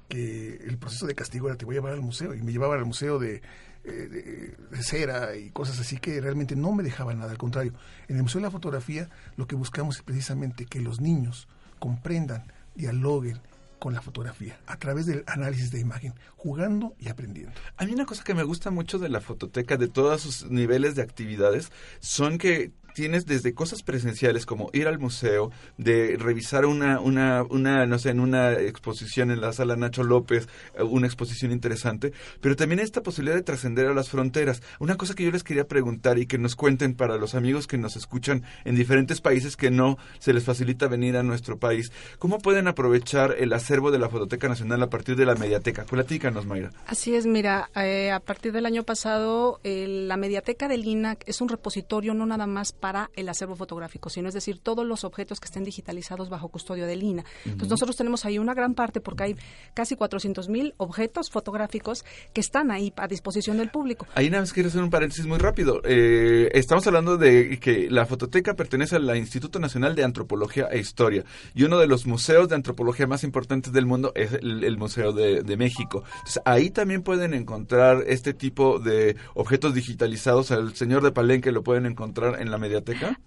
que 0.09 0.57
el 0.65 0.79
proceso 0.79 1.07
de 1.07 1.15
castigo 1.15 1.49
era 1.49 1.57
te 1.57 1.67
voy 1.67 1.75
a 1.75 1.79
llevar 1.79 1.93
al 1.93 2.01
museo. 2.01 2.35
Y 2.35 2.41
me 2.41 2.53
llevaban 2.53 2.79
al 2.79 2.87
museo 2.87 3.19
de, 3.19 3.43
eh, 3.89 4.57
de, 4.71 4.83
cera 4.83 5.37
y 5.37 5.51
cosas 5.51 5.79
así 5.79 5.99
que 5.99 6.21
realmente 6.21 6.57
no 6.57 6.73
me 6.73 6.83
dejaban 6.83 7.21
nada. 7.21 7.31
Al 7.31 7.39
contrario, 7.39 7.73
en 8.09 8.17
el 8.17 8.23
Museo 8.25 8.41
de 8.41 8.47
la 8.47 8.51
Fotografía 8.51 9.09
lo 9.37 9.47
que 9.47 9.55
buscamos 9.55 9.97
es 9.97 10.03
precisamente 10.03 10.67
que 10.67 10.81
los 10.81 11.01
niños 11.01 11.47
comprendan 11.79 12.53
dialoguen 12.77 13.41
con 13.79 13.93
la 13.93 14.01
fotografía 14.01 14.59
a 14.67 14.79
través 14.79 15.07
del 15.07 15.23
análisis 15.27 15.71
de 15.71 15.81
imagen, 15.81 16.15
jugando 16.37 16.95
y 16.99 17.09
aprendiendo. 17.09 17.53
A 17.77 17.85
mí 17.85 17.93
una 17.93 18.07
cosa 18.07 18.25
que 18.25 18.35
me 18.35 18.43
gusta 18.43 18.71
mucho 18.71 18.99
de 18.99 19.09
la 19.09 19.21
fototeca, 19.21 19.77
de 19.77 19.89
todos 19.89 20.23
sus 20.23 20.51
niveles 20.51 20.95
de 20.95 21.03
actividades, 21.03 21.71
son 22.01 22.39
que 22.39 22.73
tienes 22.97 23.27
desde 23.27 23.53
cosas 23.53 23.83
presenciales 23.83 24.47
como 24.47 24.71
ir 24.73 24.89
al 24.89 24.99
museo, 24.99 25.51
de 25.77 26.17
revisar 26.19 26.65
una, 26.65 26.99
una, 26.99 27.43
una, 27.43 27.85
no 27.85 27.99
sé, 27.99 28.09
en 28.09 28.21
una 28.21 28.55
exposición 28.55 29.31
en 29.31 29.43
la 29.43 29.53
sala 29.53 29.77
Nacho 29.77 30.03
López, 30.03 30.49
eh, 30.75 30.83
una 30.83 31.07
exposición 31.07 31.53
interesante, 31.53 32.15
pero 32.41 32.57
también 32.57 32.81
esta 32.81 33.03
posibilidad 33.03 33.37
de 33.37 33.43
trascender 33.43 33.85
a 33.85 33.93
las 33.93 34.09
fronteras. 34.09 34.63
Una 34.81 34.97
cosa 34.97 35.15
que 35.15 35.25
yo 35.25 35.31
les 35.31 35.45
quería 35.45 35.69
preguntar 35.69 36.19
y 36.19 36.25
que 36.25 36.39
nos 36.39 36.57
cuenten 36.57 36.95
para 36.95 37.19
los 37.19 37.35
amigos 37.35 37.67
que 37.67 37.77
nos 37.77 37.97
escuchan 37.97 38.45
en 38.65 38.77
diferentes 38.77 39.21
países 39.21 39.59
que 39.59 39.71
no 39.71 39.99
se 40.19 40.33
les 40.33 40.45
facilita 40.45 40.89
venir 40.89 41.19
a 41.19 41.23
nuestro 41.23 41.59
país, 41.59 41.93
¿cómo 42.19 42.39
pueden 42.39 42.67
aprovechar 42.67 43.37
el 43.39 43.53
acervo 43.53 43.91
de 43.91 43.99
la 43.99 44.09
Fototeca 44.09 44.49
Nacional 44.49 44.83
a 44.83 44.89
partir 44.89 45.17
de 45.17 45.27
la 45.27 45.35
mediateca? 45.35 45.85
Platícanos, 45.85 46.47
Mayra. 46.47 46.71
Así 46.87 47.15
es, 47.15 47.27
mira, 47.27 47.69
eh, 47.77 48.11
a 48.11 48.21
partir 48.21 48.53
del 48.53 48.65
año 48.65 48.85
pasado, 48.85 49.61
la 49.65 50.17
mediateca 50.17 50.67
del 50.67 50.87
INAC 50.87 51.25
es 51.27 51.43
un 51.43 51.51
repositorio 51.51 52.15
no 52.15 52.25
nada 52.25 52.47
más 52.47 52.73
para 52.73 52.86
para 52.87 53.11
el 53.17 53.29
acervo 53.29 53.57
fotográfico, 53.57 54.11
sino 54.11 54.29
es 54.29 54.35
decir, 54.35 54.61
todos 54.61 54.87
los 54.87 55.03
objetos 55.03 55.41
que 55.41 55.47
estén 55.47 55.65
digitalizados 55.65 56.29
bajo 56.29 56.51
custodia 56.51 56.87
del 56.87 57.03
INA. 57.03 57.25
Entonces 57.45 57.69
nosotros 57.69 57.97
tenemos 57.97 58.25
ahí 58.25 58.39
una 58.39 58.55
gran 58.55 58.75
parte 58.75 59.01
porque 59.01 59.25
hay 59.25 59.37
casi 59.75 59.97
400 59.97 60.49
mil 60.49 60.73
objetos 60.77 61.29
fotográficos 61.29 62.05
que 62.33 62.41
están 62.41 62.71
ahí 62.71 62.93
a 62.97 63.09
disposición 63.09 63.57
del 63.57 63.71
público. 63.71 64.07
Ahí 64.15 64.31
nada 64.31 64.43
más 64.43 64.53
quiero 64.53 64.69
hacer 64.69 64.85
un 64.85 64.91
paréntesis 64.91 65.27
muy 65.27 65.39
rápido. 65.39 65.81
Eh, 65.83 66.49
estamos 66.53 66.87
hablando 66.87 67.17
de 67.17 67.59
que 67.59 67.91
la 67.91 68.07
fototeca 68.07 68.55
pertenece 68.55 68.95
al 68.95 69.17
Instituto 69.17 69.59
Nacional 69.59 69.97
de 69.97 70.05
Antropología 70.05 70.69
e 70.71 70.79
Historia 70.79 71.25
y 71.57 71.65
uno 71.65 71.79
de 71.79 71.89
los 71.89 72.07
museos 72.07 72.49
de 72.49 72.55
antropología 72.55 73.09
más 73.09 73.25
importantes 73.25 73.73
del 73.73 73.87
mundo 73.87 74.13
es 74.15 74.33
el, 74.33 74.79
Museo 74.79 75.11
de, 75.11 75.43
de, 75.43 75.57
México. 75.57 76.05
Entonces 76.19 76.41
ahí 76.45 76.71
también 76.71 77.03
pueden 77.03 77.35
encontrar 77.35 78.05
este 78.07 78.33
tipo 78.33 78.79
de 78.79 79.17
objetos 79.35 79.75
digitalizados. 79.75 80.53
El 80.53 80.77
señor 80.77 81.03
de 81.03 81.11
Palenque 81.11 81.51
lo 81.51 81.65
pueden 81.65 81.87
encontrar 81.87 82.41
en 82.41 82.53
la 82.53 82.59
media 82.59 82.76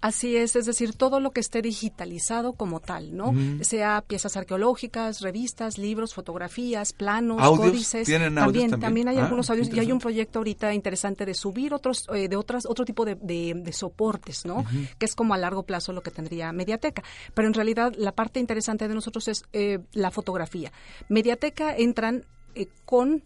Así 0.01 0.35
es, 0.35 0.55
es 0.55 0.65
decir, 0.65 0.93
todo 0.93 1.19
lo 1.19 1.31
que 1.31 1.39
esté 1.39 1.61
digitalizado 1.61 2.53
como 2.53 2.79
tal, 2.79 3.15
¿no? 3.15 3.33
Sea 3.63 4.03
piezas 4.07 4.37
arqueológicas, 4.37 5.21
revistas, 5.21 5.77
libros, 5.77 6.13
fotografías, 6.13 6.93
planos, 6.93 7.41
¿Audios? 7.41 7.67
códices. 7.71 8.05
¿Tienen 8.07 8.37
audios 8.37 8.63
también, 8.69 8.79
también? 8.81 9.07
hay 9.07 9.17
Ah, 9.17 9.23
algunos 9.25 9.49
audios 9.49 9.69
y 9.73 9.79
hay 9.79 9.91
un 9.91 9.99
proyecto 9.99 10.39
ahorita 10.39 10.73
interesante 10.73 11.25
de 11.25 11.33
subir 11.33 11.73
otros, 11.73 12.07
eh, 12.13 12.27
de 12.27 12.35
otras, 12.35 12.65
otro 12.65 12.85
tipo 12.85 13.05
de, 13.05 13.15
de- 13.15 13.53
de 13.55 13.73
soportes, 13.73 14.45
¿no? 14.45 14.65
Que 14.97 15.05
es 15.05 15.15
como 15.15 15.33
a 15.33 15.37
largo 15.37 15.63
plazo 15.63 15.93
lo 15.93 16.01
que 16.01 16.11
tendría 16.11 16.51
Mediateca. 16.51 17.03
Pero 17.33 17.47
en 17.47 17.53
realidad 17.53 17.93
la 17.97 18.11
parte 18.13 18.39
interesante 18.39 18.87
de 18.87 18.93
nosotros 18.95 19.27
es 19.27 19.43
eh, 19.53 19.79
la 19.93 20.11
fotografía. 20.11 20.71
Mediateca 21.09 21.75
entran 21.75 22.25
eh, 22.55 22.67
con 22.85 23.23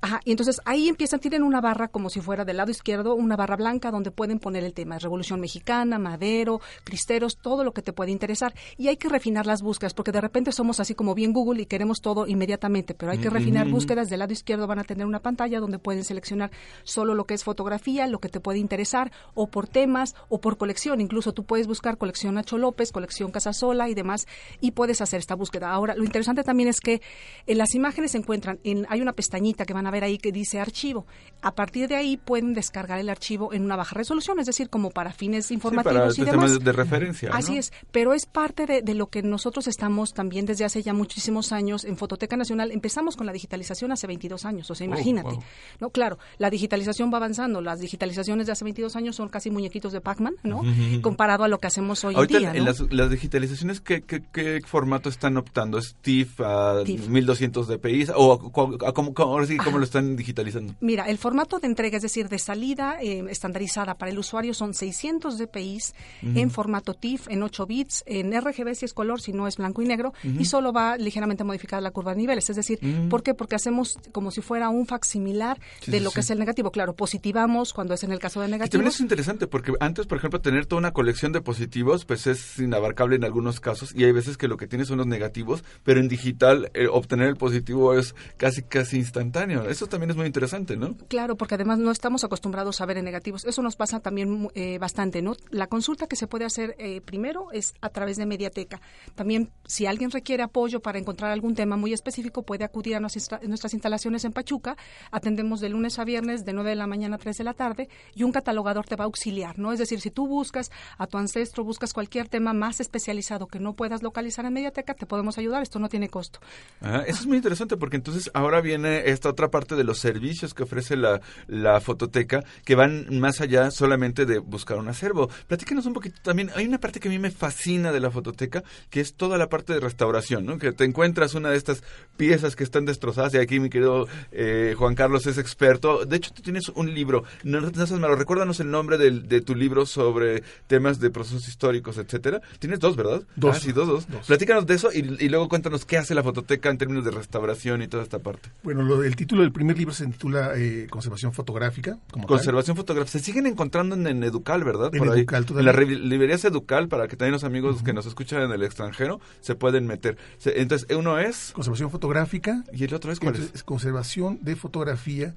Ajá, 0.00 0.20
y 0.24 0.30
entonces 0.30 0.60
ahí 0.64 0.88
empiezan, 0.88 1.20
tienen 1.20 1.42
una 1.42 1.60
barra 1.60 1.88
como 1.88 2.08
si 2.10 2.20
fuera 2.20 2.44
del 2.44 2.56
lado 2.56 2.70
izquierdo, 2.70 3.14
una 3.14 3.36
barra 3.36 3.56
blanca 3.56 3.90
donde 3.90 4.10
pueden 4.10 4.38
poner 4.38 4.64
el 4.64 4.72
tema, 4.72 4.98
Revolución 4.98 5.40
Mexicana, 5.40 5.98
Madero, 5.98 6.60
Cristeros, 6.84 7.36
todo 7.36 7.64
lo 7.64 7.72
que 7.72 7.82
te 7.82 7.92
puede 7.92 8.10
interesar. 8.10 8.54
Y 8.78 8.88
hay 8.88 8.96
que 8.96 9.08
refinar 9.08 9.46
las 9.46 9.62
búsquedas, 9.62 9.94
porque 9.94 10.12
de 10.12 10.20
repente 10.20 10.52
somos 10.52 10.80
así 10.80 10.94
como 10.94 11.14
bien 11.14 11.32
Google 11.32 11.62
y 11.62 11.66
queremos 11.66 12.00
todo 12.00 12.26
inmediatamente, 12.26 12.94
pero 12.94 13.12
hay 13.12 13.18
que 13.18 13.30
refinar 13.30 13.68
búsquedas. 13.68 14.08
Del 14.08 14.20
lado 14.20 14.32
izquierdo 14.32 14.66
van 14.66 14.78
a 14.78 14.84
tener 14.84 15.06
una 15.06 15.20
pantalla 15.20 15.60
donde 15.60 15.78
pueden 15.78 16.04
seleccionar 16.04 16.50
solo 16.82 17.14
lo 17.14 17.24
que 17.24 17.34
es 17.34 17.44
fotografía, 17.44 18.06
lo 18.06 18.20
que 18.20 18.28
te 18.28 18.40
puede 18.40 18.58
interesar, 18.58 19.12
o 19.34 19.48
por 19.48 19.68
temas, 19.68 20.14
o 20.28 20.40
por 20.40 20.56
colección. 20.56 21.00
Incluso 21.10 21.32
tú 21.32 21.42
puedes 21.44 21.66
buscar 21.66 21.98
colección 21.98 22.36
Nacho 22.36 22.56
López, 22.56 22.92
colección 22.92 23.32
Casasola 23.32 23.88
y 23.88 23.94
demás, 23.94 24.28
y 24.60 24.70
puedes 24.70 25.00
hacer 25.00 25.18
esta 25.18 25.34
búsqueda. 25.34 25.72
Ahora, 25.72 25.96
lo 25.96 26.04
interesante 26.04 26.44
también 26.44 26.68
es 26.68 26.78
que 26.78 27.02
en 27.48 27.58
las 27.58 27.74
imágenes 27.74 28.12
se 28.12 28.18
encuentran, 28.18 28.60
en, 28.62 28.86
hay 28.88 29.00
una 29.00 29.12
pestañita 29.12 29.64
que 29.66 29.74
van 29.74 29.88
a 29.88 29.90
ver 29.90 30.04
ahí 30.04 30.18
que 30.18 30.30
dice 30.30 30.60
archivo. 30.60 31.06
A 31.42 31.56
partir 31.56 31.88
de 31.88 31.96
ahí 31.96 32.16
pueden 32.16 32.54
descargar 32.54 33.00
el 33.00 33.08
archivo 33.08 33.52
en 33.52 33.64
una 33.64 33.74
baja 33.74 33.96
resolución, 33.96 34.38
es 34.38 34.46
decir, 34.46 34.70
como 34.70 34.90
para 34.90 35.12
fines 35.12 35.50
informativos 35.50 36.16
para 36.16 36.22
y 36.28 36.30
demás. 36.30 36.52
tema 36.52 36.64
de- 36.64 36.70
referencia, 36.72 37.30
Así 37.32 37.54
¿no? 37.54 37.58
es, 37.58 37.72
pero 37.90 38.14
es 38.14 38.26
parte 38.26 38.66
de, 38.66 38.82
de 38.82 38.94
lo 38.94 39.08
que 39.08 39.22
nosotros 39.24 39.66
estamos 39.66 40.14
también 40.14 40.46
desde 40.46 40.64
hace 40.64 40.80
ya 40.80 40.92
muchísimos 40.94 41.50
años 41.50 41.84
en 41.84 41.96
Fototeca 41.96 42.36
Nacional. 42.36 42.70
Empezamos 42.70 43.16
con 43.16 43.26
la 43.26 43.32
digitalización 43.32 43.90
hace 43.90 44.06
22 44.06 44.44
años, 44.44 44.70
o 44.70 44.76
sea, 44.76 44.84
Oh, 44.86 44.90
imagínate. 44.90 45.30
wow. 45.30 45.42
No, 45.80 45.90
claro, 45.90 46.18
la 46.38 46.50
digitalización 46.50 47.12
va 47.12 47.16
avanzando. 47.16 47.60
Las 47.60 47.80
digitalizaciones 47.80 48.46
de 48.46 48.52
hace 48.52 48.62
22 48.62 48.94
años 48.94 49.16
son 49.16 49.28
casi 49.28 49.50
muñequitos 49.50 49.92
de 49.92 50.00
Pac-Man, 50.00 50.34
¿no? 50.44 50.60
Comparado 51.02 51.44
a 51.44 51.48
lo 51.48 51.58
que 51.58 51.66
hacemos 51.66 52.04
hoy 52.04 52.14
Ahorita 52.14 52.34
en 52.36 52.40
día, 52.42 52.50
en 52.52 52.58
¿no? 52.58 52.64
las, 52.66 52.80
las 52.92 53.10
digitalizaciones, 53.10 53.80
¿qué, 53.80 54.02
qué, 54.02 54.22
qué 54.32 54.60
formato 54.66 55.08
están 55.08 55.36
optando? 55.36 55.78
¿Es 55.78 55.94
TIFF 56.00 56.40
a 56.40 56.82
TIFF. 56.84 57.08
1200 57.08 57.68
dpi? 57.68 58.06
¿O 58.16 58.32
a 58.32 58.38
cu- 58.38 58.78
a 58.86 58.92
cómo, 58.92 59.14
cómo- 59.14 59.32
ahora 59.32 59.46
sí, 59.46 59.56
cómo 59.56 59.78
lo 59.78 59.84
están 59.84 60.16
digitalizando? 60.16 60.74
Mira, 60.80 61.04
el 61.08 61.18
formato 61.18 61.58
de 61.58 61.66
entrega, 61.66 61.96
es 61.96 62.02
decir, 62.02 62.28
de 62.28 62.38
salida 62.38 62.96
eh, 63.00 63.24
estandarizada 63.28 63.94
para 63.94 64.10
el 64.10 64.18
usuario 64.18 64.54
son 64.54 64.74
600 64.74 65.38
dpi 65.38 65.78
en 66.22 66.50
formato 66.50 66.94
TIFF, 66.94 67.28
en 67.28 67.42
8 67.42 67.66
bits, 67.66 68.02
en 68.06 68.32
RGB 68.40 68.74
si 68.74 68.84
es 68.84 68.94
color, 68.94 69.20
si 69.20 69.32
no 69.32 69.46
es 69.46 69.56
blanco 69.56 69.82
y 69.82 69.86
negro, 69.86 70.12
y 70.24 70.44
solo 70.46 70.72
va 70.72 70.96
ligeramente 70.96 71.44
modificada 71.44 71.80
la 71.80 71.90
curva 71.90 72.12
de 72.12 72.18
niveles. 72.18 72.48
Es 72.50 72.56
decir. 72.56 72.78
¿por 73.08 73.22
qué? 73.22 73.34
Porque 73.34 73.56
hacemos 73.56 73.98
como 74.12 74.30
si 74.30 74.40
fuera 74.40 74.68
un 74.68 74.86
facsimilar 74.86 75.58
Sí, 75.80 75.90
de 75.90 75.98
sí, 75.98 76.04
lo 76.04 76.10
que 76.10 76.20
es 76.20 76.30
el 76.30 76.38
negativo. 76.38 76.70
Claro, 76.70 76.94
positivamos 76.94 77.72
cuando 77.72 77.94
es 77.94 78.02
en 78.04 78.12
el 78.12 78.18
caso 78.18 78.40
de 78.40 78.48
Y 78.48 78.58
también 78.68 78.88
es 78.88 79.00
interesante 79.00 79.46
porque 79.46 79.72
antes, 79.80 80.06
por 80.06 80.18
ejemplo, 80.18 80.40
tener 80.40 80.66
toda 80.66 80.78
una 80.78 80.89
colección 80.92 81.32
de 81.32 81.40
positivos, 81.40 82.04
pues 82.04 82.26
es 82.26 82.58
inabarcable 82.58 83.16
en 83.16 83.24
algunos 83.24 83.60
casos 83.60 83.94
y 83.94 84.04
hay 84.04 84.12
veces 84.12 84.36
que 84.36 84.48
lo 84.48 84.56
que 84.56 84.66
tienes 84.66 84.88
son 84.88 84.98
los 84.98 85.06
negativos, 85.06 85.64
pero 85.84 86.00
en 86.00 86.08
digital 86.08 86.70
eh, 86.74 86.86
obtener 86.88 87.28
el 87.28 87.36
positivo 87.36 87.94
es 87.94 88.14
casi 88.36 88.62
casi 88.62 88.96
instantáneo. 88.98 89.68
Eso 89.68 89.86
también 89.86 90.10
es 90.10 90.16
muy 90.16 90.26
interesante, 90.26 90.76
¿no? 90.76 90.96
Claro, 91.08 91.36
porque 91.36 91.54
además 91.54 91.78
no 91.78 91.90
estamos 91.90 92.24
acostumbrados 92.24 92.80
a 92.80 92.86
ver 92.86 92.98
en 92.98 93.04
negativos. 93.04 93.44
Eso 93.44 93.62
nos 93.62 93.76
pasa 93.76 94.00
también 94.00 94.48
eh, 94.54 94.78
bastante, 94.78 95.22
¿no? 95.22 95.34
La 95.50 95.66
consulta 95.66 96.06
que 96.06 96.16
se 96.16 96.26
puede 96.26 96.44
hacer 96.44 96.74
eh, 96.78 97.00
primero 97.00 97.52
es 97.52 97.74
a 97.80 97.88
través 97.90 98.16
de 98.16 98.26
Mediateca. 98.26 98.80
También, 99.14 99.50
si 99.66 99.86
alguien 99.86 100.10
requiere 100.10 100.42
apoyo 100.42 100.80
para 100.80 100.98
encontrar 100.98 101.30
algún 101.30 101.54
tema 101.54 101.76
muy 101.76 101.92
específico, 101.92 102.42
puede 102.42 102.64
acudir 102.64 102.96
a 102.96 103.00
nuestras 103.00 103.74
instalaciones 103.74 104.24
en 104.24 104.32
Pachuca. 104.32 104.76
Atendemos 105.10 105.60
de 105.60 105.68
lunes 105.68 105.98
a 105.98 106.04
viernes 106.04 106.44
de 106.44 106.52
9 106.52 106.70
de 106.70 106.76
la 106.76 106.86
mañana 106.86 107.16
a 107.16 107.18
3 107.18 107.36
de 107.36 107.44
la 107.44 107.54
tarde 107.54 107.88
y 108.14 108.22
un 108.22 108.32
catalogador 108.32 108.86
te 108.86 108.96
va 108.96 109.04
a 109.04 109.06
auxiliar, 109.06 109.58
¿no? 109.58 109.72
Es 109.72 109.78
decir, 109.78 110.00
si 110.00 110.10
tú 110.10 110.26
buscas 110.26 110.70
a 110.98 111.06
tu 111.06 111.18
ancestro, 111.18 111.64
buscas 111.64 111.92
cualquier 111.92 112.28
tema 112.28 112.52
más 112.52 112.80
especializado 112.80 113.46
que 113.46 113.60
no 113.60 113.74
puedas 113.74 114.02
localizar 114.02 114.44
en 114.44 114.52
Mediateca, 114.54 114.94
te 114.94 115.06
podemos 115.06 115.38
ayudar. 115.38 115.62
Esto 115.62 115.78
no 115.78 115.88
tiene 115.88 116.08
costo. 116.08 116.40
Ajá, 116.80 117.02
eso 117.02 117.20
es 117.20 117.26
muy 117.26 117.36
interesante 117.36 117.76
porque 117.76 117.96
entonces 117.96 118.30
ahora 118.34 118.60
viene 118.60 119.08
esta 119.10 119.28
otra 119.28 119.50
parte 119.50 119.76
de 119.76 119.84
los 119.84 119.98
servicios 119.98 120.54
que 120.54 120.62
ofrece 120.62 120.96
la, 120.96 121.20
la 121.46 121.80
fototeca 121.80 122.44
que 122.64 122.74
van 122.74 123.18
más 123.18 123.40
allá 123.40 123.70
solamente 123.70 124.26
de 124.26 124.38
buscar 124.38 124.78
un 124.78 124.88
acervo. 124.88 125.28
Platícanos 125.46 125.86
un 125.86 125.92
poquito 125.92 126.20
también. 126.22 126.50
Hay 126.54 126.66
una 126.66 126.78
parte 126.78 127.00
que 127.00 127.08
a 127.08 127.10
mí 127.10 127.18
me 127.18 127.30
fascina 127.30 127.92
de 127.92 128.00
la 128.00 128.10
fototeca 128.10 128.62
que 128.90 129.00
es 129.00 129.14
toda 129.14 129.38
la 129.38 129.48
parte 129.48 129.72
de 129.72 129.80
restauración, 129.80 130.46
¿no? 130.46 130.58
Que 130.58 130.72
te 130.72 130.84
encuentras 130.84 131.34
una 131.34 131.50
de 131.50 131.56
estas 131.56 131.82
piezas 132.16 132.56
que 132.56 132.64
están 132.64 132.84
destrozadas 132.84 133.34
y 133.34 133.38
aquí 133.38 133.60
mi 133.60 133.70
querido 133.70 134.06
eh, 134.32 134.74
Juan 134.76 134.94
Carlos 134.94 135.26
es 135.26 135.38
experto. 135.38 136.04
De 136.04 136.16
hecho, 136.16 136.32
tú 136.32 136.42
tienes 136.42 136.68
un 136.70 136.94
libro, 136.94 137.24
no, 137.44 137.60
no 137.60 137.70
seas 137.86 137.92
malo, 138.00 138.16
recuérdanos 138.16 138.60
el 138.60 138.70
nombre 138.70 138.98
del- 138.98 139.28
de 139.28 139.40
tu 139.40 139.54
libro 139.54 139.86
sobre 139.86 140.42
temas 140.70 141.00
de 141.00 141.10
procesos 141.10 141.48
históricos, 141.48 141.98
etcétera. 141.98 142.40
Tienes 142.60 142.78
dos, 142.78 142.94
¿verdad? 142.94 143.22
Dos. 143.34 143.56
Ah, 143.56 143.60
sí, 143.60 143.72
dos, 143.72 143.88
dos. 143.88 144.08
Dos. 144.08 144.24
Platícanos 144.28 144.64
de 144.66 144.74
eso 144.76 144.88
y, 144.92 145.00
y 145.18 145.28
luego 145.28 145.48
cuéntanos 145.48 145.84
qué 145.84 145.98
hace 145.98 146.14
la 146.14 146.22
fototeca 146.22 146.70
en 146.70 146.78
términos 146.78 147.04
de 147.04 147.10
restauración 147.10 147.82
y 147.82 147.88
toda 147.88 148.04
esta 148.04 148.20
parte. 148.20 148.50
Bueno, 148.62 148.82
lo- 148.82 149.02
el 149.02 149.16
título 149.16 149.42
del 149.42 149.50
primer 149.50 149.76
libro 149.76 149.92
se 149.92 150.06
titula 150.06 150.52
eh, 150.56 150.86
Conservación 150.88 151.32
Fotográfica. 151.32 151.98
Como 152.12 152.26
tal. 152.26 152.36
Conservación 152.36 152.76
fotográfica. 152.76 153.18
Se 153.18 153.24
siguen 153.24 153.46
encontrando 153.48 153.96
en, 153.96 154.06
en 154.06 154.22
Educal, 154.22 154.62
¿verdad? 154.62 154.90
En 154.94 154.98
Por 155.00 155.10
ahí. 155.10 155.18
Educal 155.20 155.42
En 155.42 155.46
todavía. 155.48 155.72
las 155.72 155.88
librerías 155.88 156.44
Educal, 156.44 156.86
para 156.88 157.08
que 157.08 157.16
también 157.16 157.32
los 157.32 157.42
amigos 157.42 157.82
que 157.82 157.92
nos 157.92 158.06
escuchan 158.06 158.42
en 158.42 158.52
el 158.52 158.62
extranjero 158.62 159.20
se 159.40 159.56
pueden 159.56 159.86
meter. 159.88 160.16
Se- 160.38 160.60
Entonces, 160.60 160.86
uno 160.96 161.18
es... 161.18 161.50
Conservación 161.52 161.90
fotográfica. 161.90 162.62
¿Y 162.72 162.84
el 162.84 162.94
otro 162.94 163.10
es 163.10 163.18
cuál 163.18 163.34
es? 163.34 163.64
conservación 163.64 164.38
de 164.42 164.54
fotografía, 164.54 165.34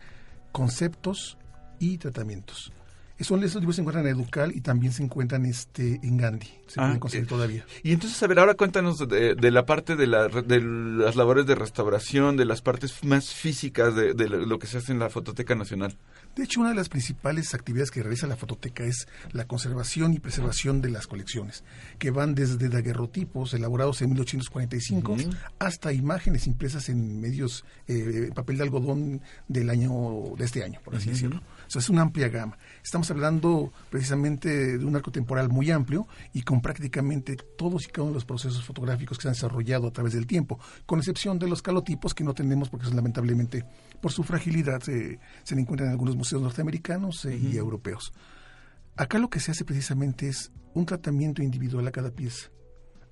conceptos 0.52 1.38
y 1.80 1.98
tratamientos. 1.98 2.72
Son 3.24 3.44
esos 3.44 3.62
libros 3.62 3.76
se 3.76 3.82
encuentran 3.82 4.06
en 4.06 4.14
Educal 4.16 4.52
y 4.56 4.62
también 4.62 4.94
se 4.94 5.04
encuentran 5.04 5.46
este 5.46 6.00
en 6.04 6.18
Gandhi. 6.18 6.48
Se 6.68 6.80
Ah, 6.80 6.86
pueden 6.86 7.00
conseguir 7.00 7.26
eh, 7.26 7.30
todavía. 7.30 7.66
Y 7.84 7.92
entonces, 7.94 8.22
a 8.22 8.28
ver, 8.28 8.40
ahora 8.40 8.56
cuéntanos 8.56 8.98
de, 9.08 9.36
de 9.36 9.52
la 9.52 9.66
parte 9.66 9.96
de, 9.96 10.08
la, 10.08 10.28
de 10.28 10.62
las 10.62 11.16
labores 11.16 11.46
de 11.46 11.56
restauración, 11.56 12.38
de 12.38 12.46
las 12.46 12.62
partes 12.62 13.04
más 13.04 13.34
físicas 13.34 13.96
de, 13.96 14.14
de 14.14 14.28
lo 14.28 14.60
que 14.60 14.68
se 14.68 14.78
hace 14.78 14.92
en 14.92 15.00
la 15.00 15.10
Fototeca 15.10 15.56
Nacional. 15.56 15.98
De 16.36 16.44
hecho, 16.44 16.62
una 16.62 16.70
de 16.70 16.76
las 16.76 16.90
principales 16.90 17.54
actividades 17.54 17.92
que 17.92 18.02
realiza 18.02 18.26
la 18.26 18.36
fototeca 18.36 18.84
es 18.84 19.08
la 19.34 19.46
conservación 19.46 20.14
y 20.14 20.20
preservación 20.20 20.82
de 20.82 20.90
las 20.90 21.06
colecciones, 21.06 21.64
que 22.00 22.10
van 22.10 22.34
desde 22.34 22.70
daguerrotipos 22.70 23.54
elaborados 23.54 24.02
en 24.02 24.10
1845 24.10 25.16
hasta 25.60 25.94
imágenes 25.94 26.48
impresas 26.48 26.90
en 26.90 27.22
medios, 27.22 27.66
eh, 27.88 28.32
papel 28.34 28.58
de 28.58 28.64
algodón 28.64 29.22
del 29.48 29.70
año, 29.70 29.92
de 30.38 30.46
este 30.46 30.64
año, 30.64 30.80
por 30.84 30.96
así 30.96 31.10
decirlo. 31.12 31.42
Sea, 31.74 31.80
es 31.80 31.90
una 31.90 32.04
amplia 32.04 32.30
gama. 32.30 32.56
Estamos 32.84 33.10
hablando 33.10 33.74
precisamente 33.90 34.78
de 34.78 34.86
un 34.86 34.96
arco 34.96 35.12
temporal 35.12 35.50
muy 35.50 35.72
amplio 35.72 36.08
y 36.32 36.44
con 36.44 36.62
prácticamente 36.62 37.36
todos 37.36 37.88
y 37.88 37.88
cada 37.88 38.04
uno 38.04 38.12
de 38.12 38.18
los 38.18 38.26
procesos 38.26 38.64
fotográficos 38.64 39.18
que 39.18 39.24
se 39.24 39.30
han 39.30 39.34
desarrollado 39.34 39.88
a 39.88 39.92
través 39.92 40.14
del 40.14 40.28
tiempo, 40.28 40.60
con 40.86 41.00
excepción 41.00 41.40
de 41.40 41.48
los 41.48 41.64
calotipos 41.64 42.14
que 42.14 42.24
no 42.24 42.36
tenemos 42.36 42.70
porque 42.70 42.86
son, 42.86 42.96
lamentablemente 42.96 43.66
por 44.00 44.12
su 44.12 44.22
fragilidad 44.22 44.84
se, 44.84 45.20
se 45.42 45.56
encuentran 45.56 45.88
en 45.88 45.94
algunos 45.94 46.16
museos 46.16 46.44
norteamericanos 46.44 47.26
eh, 47.26 47.36
y 47.36 47.58
europeos. 47.58 48.14
Acá 48.96 49.18
lo 49.18 49.32
que 49.32 49.40
se 49.40 49.50
hace 49.50 49.66
precisamente 49.66 50.28
es 50.28 50.52
un 50.76 50.86
tratamiento 50.86 51.42
individual 51.42 51.88
a 51.88 51.92
cada 51.92 52.12
pieza. 52.12 52.52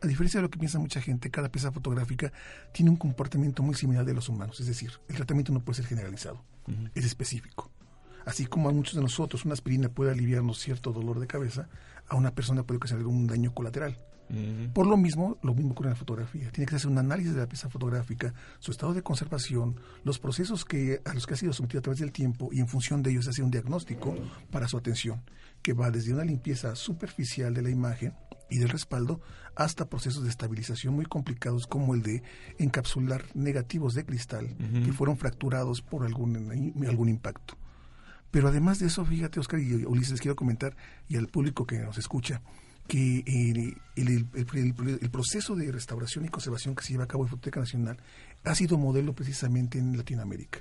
A 0.03 0.07
diferencia 0.07 0.38
de 0.38 0.43
lo 0.43 0.51
que 0.51 0.59
piensa 0.59 0.78
mucha 0.78 1.01
gente, 1.01 1.32
cada 1.32 1.49
pieza 1.49 1.72
fotográfica 1.72 2.32
tiene 2.76 2.91
un 2.91 2.97
comportamiento 2.97 3.64
muy 3.64 3.74
similar 3.74 4.05
de 4.05 4.14
los 4.14 4.30
humanos, 4.30 4.59
es 4.59 4.68
decir, 4.68 4.91
el 5.07 5.16
tratamiento 5.16 5.51
no 5.51 5.64
puede 5.64 5.78
ser 5.78 5.88
generalizado, 5.88 6.45
es 6.93 7.05
específico. 7.05 7.72
Así 8.26 8.45
como 8.45 8.69
a 8.69 8.72
muchos 8.72 8.95
de 8.95 9.01
nosotros 9.01 9.45
una 9.45 9.53
aspirina 9.53 9.89
puede 9.89 10.11
aliviarnos 10.11 10.59
cierto 10.59 10.91
dolor 10.91 11.19
de 11.19 11.28
cabeza, 11.28 11.67
a 12.07 12.15
una 12.15 12.32
persona 12.32 12.63
puede 12.63 12.78
ocasionar 12.78 13.01
algún 13.01 13.28
daño 13.28 13.53
colateral. 13.53 13.97
Por 14.74 14.88
lo 14.88 14.95
mismo, 14.95 15.38
lo 15.43 15.53
mismo 15.53 15.76
con 15.76 15.88
la 15.88 15.95
fotografía. 15.95 16.49
Tiene 16.51 16.65
que 16.65 16.76
hacer 16.76 16.89
un 16.89 16.97
análisis 16.97 17.34
de 17.34 17.41
la 17.41 17.49
pieza 17.49 17.69
fotográfica, 17.69 18.34
su 18.59 18.72
estado 18.72 18.93
de 18.93 19.03
conservación, 19.03 19.76
los 20.05 20.19
procesos 20.19 20.63
que, 20.63 21.01
a 21.03 21.13
los 21.13 21.28
que 21.28 21.34
ha 21.34 21.38
sido 21.38 21.51
sometido 21.51 21.80
a 21.80 21.82
través 21.82 21.99
del 21.99 22.13
tiempo 22.13 22.49
y 22.51 22.61
en 22.61 22.67
función 22.67 23.03
de 23.03 23.11
ellos 23.11 23.28
hace 23.28 23.43
un 23.43 23.51
diagnóstico 23.51 24.15
para 24.49 24.69
su 24.69 24.78
atención, 24.78 25.22
que 25.61 25.74
va 25.74 25.91
desde 25.91 26.13
una 26.13 26.24
limpieza 26.24 26.76
superficial 26.76 27.53
de 27.53 27.61
la 27.61 27.69
imagen 27.72 28.13
y 28.49 28.59
del 28.59 28.69
respaldo 28.69 29.22
hasta 29.55 29.89
procesos 29.89 30.24
de 30.24 30.30
estabilización 30.30 30.93
muy 30.93 31.05
complicados 31.05 31.67
como 31.67 31.93
el 31.93 32.01
de 32.01 32.24
encapsular 32.57 33.26
negativos 33.34 33.95
de 33.95 34.05
cristal 34.05 34.55
que 34.57 34.93
fueron 34.93 35.17
fracturados 35.17 35.82
por 35.82 36.05
algún, 36.05 36.36
algún 36.88 37.09
impacto. 37.09 37.57
Pero 38.32 38.47
además 38.47 38.79
de 38.79 38.88
eso, 38.88 39.03
fíjate, 39.05 39.39
Oscar 39.39 39.59
y 39.59 39.86
Ulises, 39.86 40.11
les 40.11 40.21
quiero 40.21 40.36
comentar, 40.36 40.75
y 41.09 41.17
al 41.17 41.27
público 41.27 41.65
que 41.67 41.79
nos 41.79 41.97
escucha, 41.97 42.41
que 42.88 43.19
eh, 43.19 43.23
el, 43.95 44.07
el- 44.09 44.27
el- 44.53 44.99
el 45.01 45.09
proceso 45.11 45.55
de 45.55 45.71
restauración 45.71 46.25
y 46.25 46.29
conservación 46.29 46.75
que 46.75 46.84
se 46.84 46.93
lleva 46.93 47.03
a 47.03 47.07
cabo 47.07 47.23
en 47.23 47.29
Fototeca 47.29 47.59
Nacional 47.59 47.97
ha 48.43 48.55
sido 48.55 48.77
modelo 48.77 49.13
precisamente 49.13 49.77
en 49.79 49.95
Latinoamérica. 49.97 50.59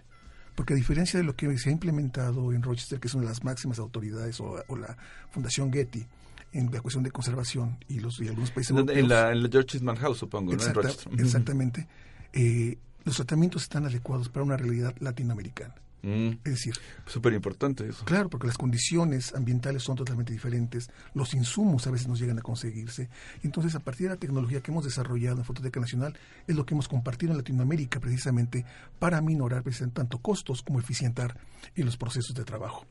Porque 0.54 0.74
a 0.74 0.76
diferencia 0.76 1.18
de 1.18 1.24
lo 1.24 1.34
que 1.36 1.56
se 1.58 1.70
ha 1.70 1.72
implementado 1.72 2.52
en 2.52 2.62
Rochester, 2.62 2.98
que 3.00 3.08
son 3.08 3.24
las 3.24 3.42
máximas 3.44 3.78
autoridades, 3.78 4.40
o, 4.40 4.62
o 4.66 4.76
la 4.76 4.96
Fundación 5.30 5.72
Getty, 5.72 6.06
en 6.52 6.70
la 6.72 6.80
cuestión 6.80 7.04
de 7.04 7.12
conservación 7.12 7.78
y, 7.88 8.00
los, 8.00 8.20
y 8.20 8.26
algunos 8.28 8.50
países 8.50 8.72
en, 8.72 8.78
europeos, 8.78 9.08
la, 9.08 9.30
en 9.30 9.42
la 9.44 9.48
George 9.48 9.76
Eastman 9.76 9.96
House, 9.96 10.18
supongo, 10.18 10.52
¿no? 10.52 10.62
En 10.62 10.74
Rochester. 10.74 11.12
Exactamente, 11.20 11.86
eh, 12.32 12.76
los 13.04 13.14
tratamientos 13.16 13.62
están 13.62 13.86
adecuados 13.86 14.28
para 14.28 14.44
una 14.44 14.56
realidad 14.56 14.94
latinoamericana. 14.98 15.74
Mm. 16.02 16.30
Es 16.44 16.52
decir, 16.52 16.74
Súper 17.06 17.32
importante 17.32 17.88
eso. 17.88 18.04
Claro, 18.04 18.30
porque 18.30 18.46
las 18.46 18.56
condiciones 18.56 19.34
ambientales 19.34 19.82
son 19.82 19.96
totalmente 19.96 20.32
diferentes, 20.32 20.90
los 21.14 21.34
insumos 21.34 21.86
a 21.86 21.90
veces 21.90 22.08
nos 22.08 22.20
llegan 22.20 22.38
a 22.38 22.42
conseguirse. 22.42 23.08
Entonces, 23.42 23.74
a 23.74 23.80
partir 23.80 24.08
de 24.08 24.14
la 24.14 24.20
tecnología 24.20 24.60
que 24.60 24.70
hemos 24.70 24.84
desarrollado 24.84 25.38
en 25.38 25.44
Fototeca 25.44 25.80
Nacional, 25.80 26.16
es 26.46 26.56
lo 26.56 26.64
que 26.64 26.74
hemos 26.74 26.88
compartido 26.88 27.32
en 27.32 27.38
Latinoamérica 27.38 28.00
precisamente 28.00 28.64
para 28.98 29.20
minorar 29.20 29.62
precisamente 29.62 29.96
tanto 29.96 30.18
costos 30.18 30.62
como 30.62 30.78
eficientar 30.78 31.36
en 31.74 31.86
los 31.86 31.96
procesos 31.96 32.34
de 32.34 32.44
trabajo. 32.44 32.86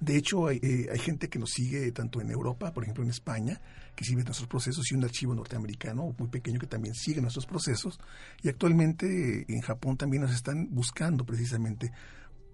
De 0.00 0.16
hecho, 0.16 0.48
hay, 0.48 0.58
eh, 0.62 0.88
hay 0.92 0.98
gente 0.98 1.28
que 1.28 1.38
nos 1.38 1.50
sigue 1.50 1.90
tanto 1.92 2.20
en 2.20 2.30
Europa, 2.30 2.72
por 2.72 2.82
ejemplo 2.82 3.04
en 3.04 3.10
España, 3.10 3.60
que 3.94 4.04
sigue 4.04 4.22
nuestros 4.24 4.48
procesos, 4.48 4.90
y 4.90 4.94
un 4.94 5.04
archivo 5.04 5.34
norteamericano 5.34 6.14
muy 6.18 6.28
pequeño 6.28 6.58
que 6.58 6.66
también 6.66 6.94
sigue 6.94 7.20
nuestros 7.20 7.46
procesos. 7.46 7.98
Y 8.42 8.48
actualmente 8.48 9.44
en 9.48 9.60
Japón 9.60 9.96
también 9.96 10.22
nos 10.22 10.32
están 10.34 10.68
buscando 10.74 11.24
precisamente 11.24 11.92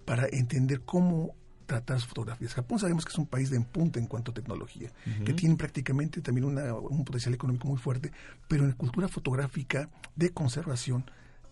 para 0.05 0.27
entender 0.31 0.83
cómo 0.83 1.35
tratar 1.67 2.01
sus 2.01 2.09
fotografías. 2.09 2.53
Japón 2.53 2.79
sabemos 2.81 3.05
que 3.05 3.11
es 3.13 3.19
un 3.19 3.27
país 3.27 3.49
de 3.51 3.57
en 3.57 3.65
punta 3.65 3.99
en 4.01 4.07
cuanto 4.07 4.33
a 4.33 4.35
tecnología, 4.35 4.91
que 5.25 5.33
tiene 5.33 5.55
prácticamente 5.57 6.21
también 6.21 6.45
una- 6.45 6.75
un 6.75 7.05
potencial 7.05 7.33
económico 7.33 7.69
muy 7.69 7.79
fuerte, 7.79 8.11
pero 8.49 8.65
en 8.65 8.73
cultura 8.73 9.07
fotográfica 9.09 9.89
de 10.17 10.31
conservación 10.31 11.09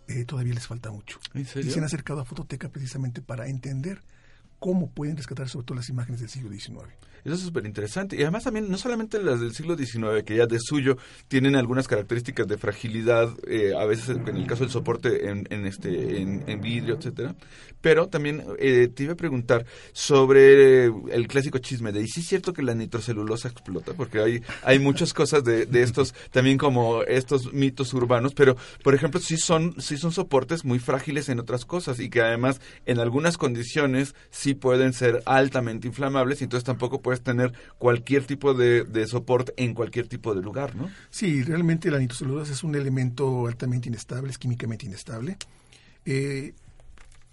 eh, 0.08 0.24
todavía 0.24 0.54
les 0.54 0.66
falta 0.66 0.90
mucho. 0.90 1.20
¿En 1.34 1.44
serio? 1.46 1.68
Y 1.68 1.72
se 1.72 1.78
han 1.78 1.84
acercado 1.84 2.20
a 2.20 2.24
Fototeca 2.24 2.68
precisamente 2.70 3.20
para 3.22 3.46
entender 3.46 4.02
cómo 4.58 4.90
pueden 4.90 5.16
rescatar 5.16 5.48
sobre 5.48 5.66
todo 5.66 5.76
las 5.76 5.88
imágenes 5.88 6.20
del 6.20 6.28
siglo 6.28 6.50
XIX. 6.50 6.88
Eso 7.24 7.34
es 7.34 7.40
súper 7.40 7.66
interesante. 7.66 8.16
Y 8.16 8.22
además 8.22 8.44
también, 8.44 8.70
no 8.70 8.78
solamente 8.78 9.22
las 9.22 9.40
del 9.40 9.54
siglo 9.54 9.76
XIX, 9.76 10.22
que 10.24 10.36
ya 10.36 10.46
de 10.46 10.58
suyo 10.60 10.96
tienen 11.28 11.56
algunas 11.56 11.88
características 11.88 12.46
de 12.46 12.58
fragilidad, 12.58 13.30
eh, 13.46 13.74
a 13.78 13.84
veces 13.84 14.10
en 14.10 14.36
el 14.36 14.46
caso 14.46 14.64
del 14.64 14.70
soporte 14.70 15.28
en, 15.28 15.66
este, 15.66 16.20
en, 16.20 16.60
vidrio, 16.60 16.96
etcétera. 16.96 17.34
Pero 17.80 18.08
también 18.08 18.44
eh, 18.58 18.88
te 18.88 19.04
iba 19.04 19.12
a 19.12 19.16
preguntar 19.16 19.64
sobre 19.92 20.84
el 20.86 21.28
clásico 21.28 21.58
chisme 21.58 21.92
de, 21.92 22.02
¿y 22.02 22.08
sí 22.08 22.20
es 22.20 22.26
cierto 22.26 22.52
que 22.52 22.62
la 22.62 22.74
nitrocelulosa 22.74 23.48
explota? 23.48 23.92
Porque 23.94 24.20
hay, 24.20 24.42
hay 24.62 24.78
muchas 24.78 25.14
cosas 25.14 25.44
de, 25.44 25.66
de 25.66 25.82
estos, 25.82 26.14
también 26.30 26.58
como 26.58 27.02
estos 27.02 27.52
mitos 27.52 27.94
urbanos, 27.94 28.34
pero, 28.34 28.56
por 28.82 28.94
ejemplo, 28.94 29.20
sí 29.20 29.36
son, 29.36 29.80
sí 29.80 29.96
son 29.96 30.12
soportes 30.12 30.64
muy 30.64 30.78
frágiles 30.78 31.28
en 31.28 31.38
otras 31.38 31.64
cosas 31.64 32.00
y 32.00 32.10
que 32.10 32.20
además 32.20 32.60
en 32.86 32.98
algunas 32.98 33.38
condiciones 33.38 34.14
sí 34.30 34.54
pueden 34.54 34.92
ser 34.92 35.22
altamente 35.26 35.86
inflamables 35.86 36.40
y 36.40 36.44
entonces 36.44 36.64
tampoco 36.64 37.00
puedes 37.08 37.22
tener 37.22 37.54
cualquier 37.78 38.24
tipo 38.24 38.52
de, 38.52 38.84
de 38.84 39.06
soporte 39.06 39.54
en 39.56 39.72
cualquier 39.72 40.08
tipo 40.08 40.34
de 40.34 40.42
lugar, 40.42 40.76
¿no? 40.76 40.90
Sí, 41.08 41.42
realmente 41.42 41.90
la 41.90 41.98
nitrocelulosa 41.98 42.52
es 42.52 42.62
un 42.62 42.74
elemento 42.74 43.46
altamente 43.46 43.88
inestable, 43.88 44.30
es 44.30 44.36
químicamente 44.36 44.84
inestable. 44.84 45.38
Eh, 46.04 46.52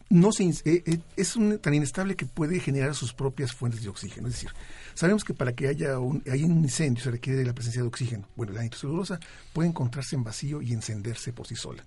no 0.09 0.31
se, 0.31 0.45
eh, 0.45 0.55
eh, 0.63 0.99
es 1.17 1.35
un, 1.35 1.59
tan 1.59 1.73
inestable 1.73 2.15
que 2.15 2.25
puede 2.25 2.61
generar 2.61 2.95
sus 2.95 3.11
propias 3.11 3.51
fuentes 3.51 3.83
de 3.83 3.89
oxígeno. 3.89 4.29
Es 4.29 4.35
decir, 4.35 4.51
sabemos 4.93 5.25
que 5.25 5.33
para 5.33 5.51
que 5.51 5.67
haya 5.67 5.99
un, 5.99 6.23
haya 6.31 6.45
un 6.45 6.59
incendio 6.59 7.03
se 7.03 7.11
requiere 7.11 7.39
de 7.39 7.45
la 7.45 7.53
presencia 7.53 7.81
de 7.81 7.89
oxígeno. 7.89 8.29
Bueno, 8.37 8.53
la 8.53 8.63
nitrocelulosa 8.63 9.19
puede 9.51 9.67
encontrarse 9.67 10.15
en 10.15 10.23
vacío 10.23 10.61
y 10.61 10.71
encenderse 10.71 11.33
por 11.33 11.47
sí 11.47 11.57
sola. 11.57 11.83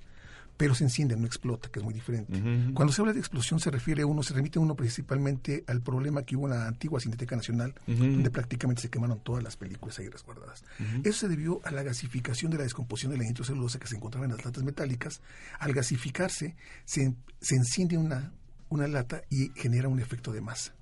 Pero 0.59 0.74
se 0.74 0.84
enciende, 0.84 1.16
no 1.16 1.24
explota, 1.24 1.70
que 1.70 1.78
es 1.78 1.84
muy 1.84 1.94
diferente. 1.94 2.42
Cuando 2.74 2.92
se 2.92 3.00
habla 3.00 3.14
de 3.14 3.20
explosión 3.20 3.61
se 3.61 3.70
refiere 3.70 4.04
uno, 4.04 4.22
se 4.22 4.34
remite 4.34 4.59
uno 4.59 4.74
principalmente 4.74 5.64
al 5.68 5.80
problema 5.80 6.24
que 6.24 6.36
hubo 6.36 6.46
en 6.48 6.54
la 6.54 6.66
antigua 6.66 7.00
Cineteca 7.00 7.36
Nacional, 7.36 7.74
donde 7.86 8.30
prácticamente 8.30 8.82
se 8.82 8.90
quemaron 8.90 9.20
todas 9.20 9.42
las 9.42 9.56
películas 9.56 9.98
ahí 10.00 10.09
resguardadas. 10.09 10.64
Ujú. 10.80 11.09
Eso 11.09 11.20
se 11.20 11.28
debió 11.28 11.61
a 11.64 11.70
la 11.70 11.82
gasificación 11.84 12.50
de 12.50 12.59
la 12.59 12.64
descomposición 12.64 13.12
de 13.12 13.18
la 13.18 13.24
nitrocelulosa 13.24 13.78
que 13.78 13.86
se 13.86 13.96
encontraba 13.96 14.26
en 14.26 14.32
las 14.32 14.44
latas 14.44 14.64
metálicas. 14.64 15.22
Al 15.61 15.72
gasificarse, 15.72 16.56
se, 16.84 17.14
se 17.40 17.54
enciende 17.54 17.96
una, 17.96 18.32
una 18.68 18.88
lata 18.88 19.22
y 19.30 19.50
genera 19.54 19.88
un 19.88 20.00
efecto 20.00 20.32
de 20.32 20.40
masa. 20.40 20.74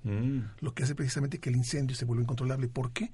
Lo 0.59 0.73
que 0.73 0.83
hace 0.83 0.95
precisamente 0.95 1.39
que 1.39 1.49
el 1.49 1.55
incendio 1.55 1.95
se 1.95 2.05
vuelva 2.05 2.23
incontrolable. 2.23 2.67
¿Por 2.67 2.91
qué? 2.91 3.11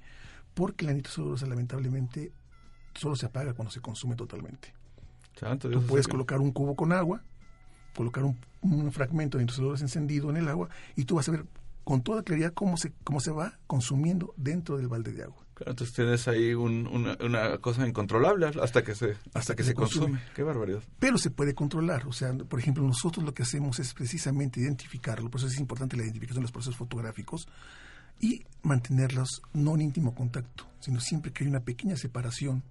Porque 0.54 0.86
la 0.86 0.94
nitrocelulosa 0.94 1.46
lamentablemente 1.46 2.32
solo 2.94 3.16
se 3.16 3.26
apaga 3.26 3.52
cuando 3.52 3.70
se 3.70 3.80
consume 3.80 4.16
totalmente. 4.16 4.72
Santo 5.36 5.68
Tú 5.68 5.78
Dios, 5.78 5.84
puedes 5.90 6.08
colocar 6.08 6.40
un 6.40 6.52
cubo 6.52 6.74
con 6.76 6.92
agua, 6.92 7.22
colocar 7.96 8.24
un, 8.24 8.38
un 8.62 8.90
fragmento 8.92 9.38
de 9.38 9.44
nitrocelulosa 9.44 9.84
encendido 9.84 10.30
en 10.30 10.36
el 10.36 10.48
agua 10.48 10.68
y 10.96 11.04
tú 11.04 11.16
vas 11.16 11.28
a 11.28 11.32
ver 11.32 11.44
con 11.84 12.02
toda 12.02 12.22
claridad 12.22 12.52
cómo 12.54 12.76
se, 12.76 12.92
cómo 13.04 13.20
se 13.20 13.30
va 13.30 13.58
consumiendo 13.66 14.32
dentro 14.36 14.76
del 14.78 14.88
balde 14.88 15.12
de 15.12 15.22
agua. 15.24 15.44
Claro, 15.54 15.72
entonces 15.72 15.94
tienes 15.94 16.26
ahí 16.26 16.52
un- 16.54 16.86
una, 16.88 17.16
una 17.24 17.58
cosa 17.58 17.86
incontrolable 17.86 18.46
hasta 18.60 18.82
que 18.82 18.94
se, 18.96 19.16
hasta 19.34 19.54
que 19.54 19.62
se 19.62 19.74
consume. 19.74 20.18
Qué 20.34 20.42
barbaridad. 20.42 20.82
Pero 20.98 21.16
se 21.18 21.30
puede 21.30 21.54
controlar. 21.54 22.06
O 22.08 22.12
sea, 22.12 22.32
por 22.34 22.58
ejemplo, 22.58 22.82
nosotros 22.84 23.24
lo 23.24 23.34
que 23.34 23.42
hacemos 23.44 23.78
es 23.78 23.94
precisamente 23.94 24.60
identificarlo. 24.60 25.30
Por 25.30 25.38
eso 25.40 25.46
es 25.46 25.60
importante 25.60 25.96
la 25.96 26.02
identificación 26.02 26.40
de 26.40 26.46
los 26.46 26.52
procesos 26.52 26.76
fotográficos 26.76 27.46
y 28.20 28.44
mantenerlos 28.62 29.42
no 29.52 29.74
en 29.76 29.82
íntimo 29.82 30.14
contacto, 30.14 30.66
sino 30.80 30.98
siempre 31.00 31.32
que 31.32 31.44
hay 31.44 31.50
una 31.50 31.60
pequeña 31.60 31.96
separación 31.96 32.64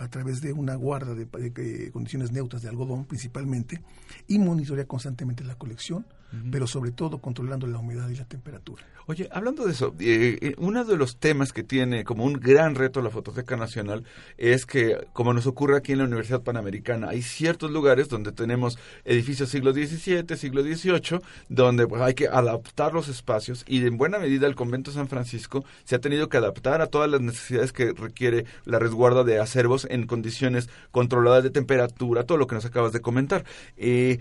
a 0.00 0.08
través 0.08 0.40
de 0.40 0.52
una 0.52 0.74
guarda 0.74 1.14
de, 1.14 1.26
de- 1.26 1.50
de 1.50 1.90
condiciones 1.92 2.32
neutras 2.32 2.62
de 2.62 2.68
algodón 2.68 3.04
principalmente 3.04 3.82
y 4.26 4.38
monitorear 4.38 4.86
constantemente 4.86 5.44
la 5.44 5.56
colección, 5.56 6.06
Pero 6.50 6.66
sobre 6.66 6.92
todo 6.92 7.18
controlando 7.18 7.66
la 7.66 7.78
humedad 7.78 8.08
y 8.08 8.16
la 8.16 8.24
temperatura. 8.24 8.84
Oye, 9.06 9.28
hablando 9.32 9.64
de 9.64 9.72
eso, 9.72 9.92
eh, 9.98 10.38
eh, 10.40 10.54
uno 10.58 10.84
de 10.84 10.96
los 10.96 11.16
temas 11.16 11.52
que 11.52 11.64
tiene 11.64 12.04
como 12.04 12.24
un 12.24 12.34
gran 12.34 12.76
reto 12.76 13.02
la 13.02 13.10
Fototeca 13.10 13.56
Nacional 13.56 14.04
es 14.38 14.66
que, 14.66 15.08
como 15.12 15.34
nos 15.34 15.46
ocurre 15.46 15.76
aquí 15.76 15.90
en 15.90 15.98
la 15.98 16.04
Universidad 16.04 16.42
Panamericana, 16.42 17.08
hay 17.08 17.22
ciertos 17.22 17.72
lugares 17.72 18.08
donde 18.08 18.30
tenemos 18.30 18.78
edificios 19.04 19.48
siglo 19.48 19.72
XVII, 19.72 20.36
siglo 20.36 20.62
XVIII, 20.62 21.20
donde 21.48 21.88
pues, 21.88 22.02
hay 22.02 22.14
que 22.14 22.28
adaptar 22.28 22.94
los 22.94 23.08
espacios 23.08 23.64
y 23.66 23.84
en 23.84 23.96
buena 23.96 24.18
medida 24.20 24.46
el 24.46 24.54
convento 24.54 24.92
de 24.92 24.96
San 24.96 25.08
Francisco 25.08 25.64
se 25.84 25.96
ha 25.96 26.00
tenido 26.00 26.28
que 26.28 26.36
adaptar 26.36 26.80
a 26.80 26.86
todas 26.86 27.10
las 27.10 27.20
necesidades 27.20 27.72
que 27.72 27.92
requiere 27.92 28.44
la 28.64 28.78
resguarda 28.78 29.24
de 29.24 29.40
acervos 29.40 29.88
en 29.90 30.06
condiciones 30.06 30.68
controladas 30.92 31.42
de 31.42 31.50
temperatura, 31.50 32.24
todo 32.24 32.38
lo 32.38 32.46
que 32.46 32.54
nos 32.54 32.64
acabas 32.64 32.92
de 32.92 33.00
comentar. 33.00 33.44
Eh, 33.76 34.18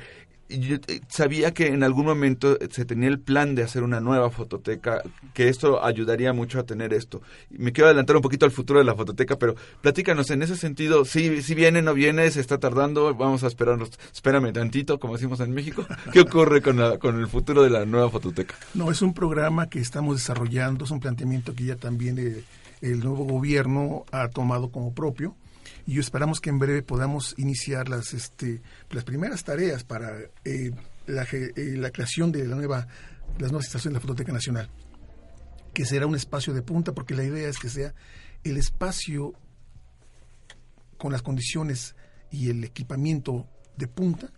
yo 0.50 0.78
eh, 0.88 1.02
sabía 1.08 1.54
que 1.54 1.68
en 1.68 1.84
algún 1.84 2.06
momento 2.06 2.58
se 2.72 2.86
tenía 2.86 3.08
el 3.10 3.20
plan 3.20 3.56
de 3.56 3.64
hacer 3.64 3.84
una 3.84 4.00
nueva 4.00 4.30
fototeca, 4.32 5.02
que 5.34 5.48
esto 5.50 5.84
ayudaría 5.84 6.34
mucho 6.34 6.60
a 6.60 6.64
tener 6.64 6.94
esto. 6.94 7.22
Me 7.50 7.72
quiero 7.72 7.88
adelantar 7.88 8.16
un 8.16 8.22
poquito 8.22 8.46
al 8.46 8.52
futuro 8.52 8.80
de 8.80 8.86
la 8.86 8.96
fototeca, 8.96 9.38
pero 9.38 9.56
platícanos 9.82 10.30
en 10.32 10.42
ese 10.42 10.56
sentido, 10.58 11.06
si, 11.06 11.42
si 11.44 11.54
viene, 11.56 11.82
no 11.82 11.94
viene, 11.94 12.30
se 12.32 12.42
está 12.42 12.58
tardando, 12.58 13.14
vamos 13.16 13.44
a 13.44 13.48
esperarnos, 13.48 13.92
espérame 14.14 14.52
tantito, 14.54 15.00
como 15.00 15.14
decimos 15.14 15.40
en 15.40 15.52
México. 15.54 15.86
¿Qué 16.14 16.22
ocurre 16.22 16.62
con, 16.62 16.78
la- 16.78 16.98
con 16.98 17.20
el 17.20 17.28
futuro 17.28 17.62
de 17.64 17.70
la 17.70 17.86
nueva 17.86 18.10
fototeca? 18.10 18.56
No, 18.74 18.90
es 18.92 19.02
un 19.02 19.14
programa 19.14 19.70
que 19.70 19.80
estamos 19.80 20.16
desarrollando, 20.18 20.86
es 20.86 20.92
un 20.92 21.00
planteamiento 21.00 21.54
que 21.54 21.66
ya 21.66 21.76
también 21.76 22.18
eh, 22.18 22.44
el 22.82 23.00
nuevo 23.02 23.26
gobierno 23.26 24.06
ha 24.12 24.30
tomado 24.30 24.70
como 24.72 24.94
propio 24.94 25.36
y 25.90 25.98
esperamos 25.98 26.40
que 26.40 26.52
en 26.52 26.60
breve 26.60 26.84
podamos 26.84 27.34
iniciar 27.40 27.90
las, 27.90 28.14
este, 28.14 28.62
las 28.92 29.04
primeras 29.04 29.44
tareas 29.44 29.84
para 29.84 30.20
eh, 30.46 30.70
la, 31.08 31.24
eh, 31.24 31.78
la 31.78 31.90
creación 31.90 32.32
de 32.32 32.46
la 32.46 32.56
nueva, 32.56 32.88
las 33.40 33.50
nuevas 33.50 33.66
instalaciones 33.66 33.94
de 33.94 33.94
la 33.94 34.00
Fototeca 34.00 34.32
Nacional, 34.32 34.70
que 35.74 35.86
será 35.86 36.06
un 36.06 36.14
espacio 36.14 36.54
de 36.54 36.62
punta 36.62 36.94
porque 36.94 37.16
la 37.16 37.24
idea 37.24 37.50
es 37.50 37.58
que 37.58 37.70
sea 37.70 37.96
el 38.44 38.58
espacio 38.58 39.34
con 41.00 41.12
las 41.12 41.24
condiciones 41.24 41.96
y 42.30 42.52
el 42.52 42.64
equipamiento 42.64 43.48
de 43.76 43.88
punta 43.88 44.32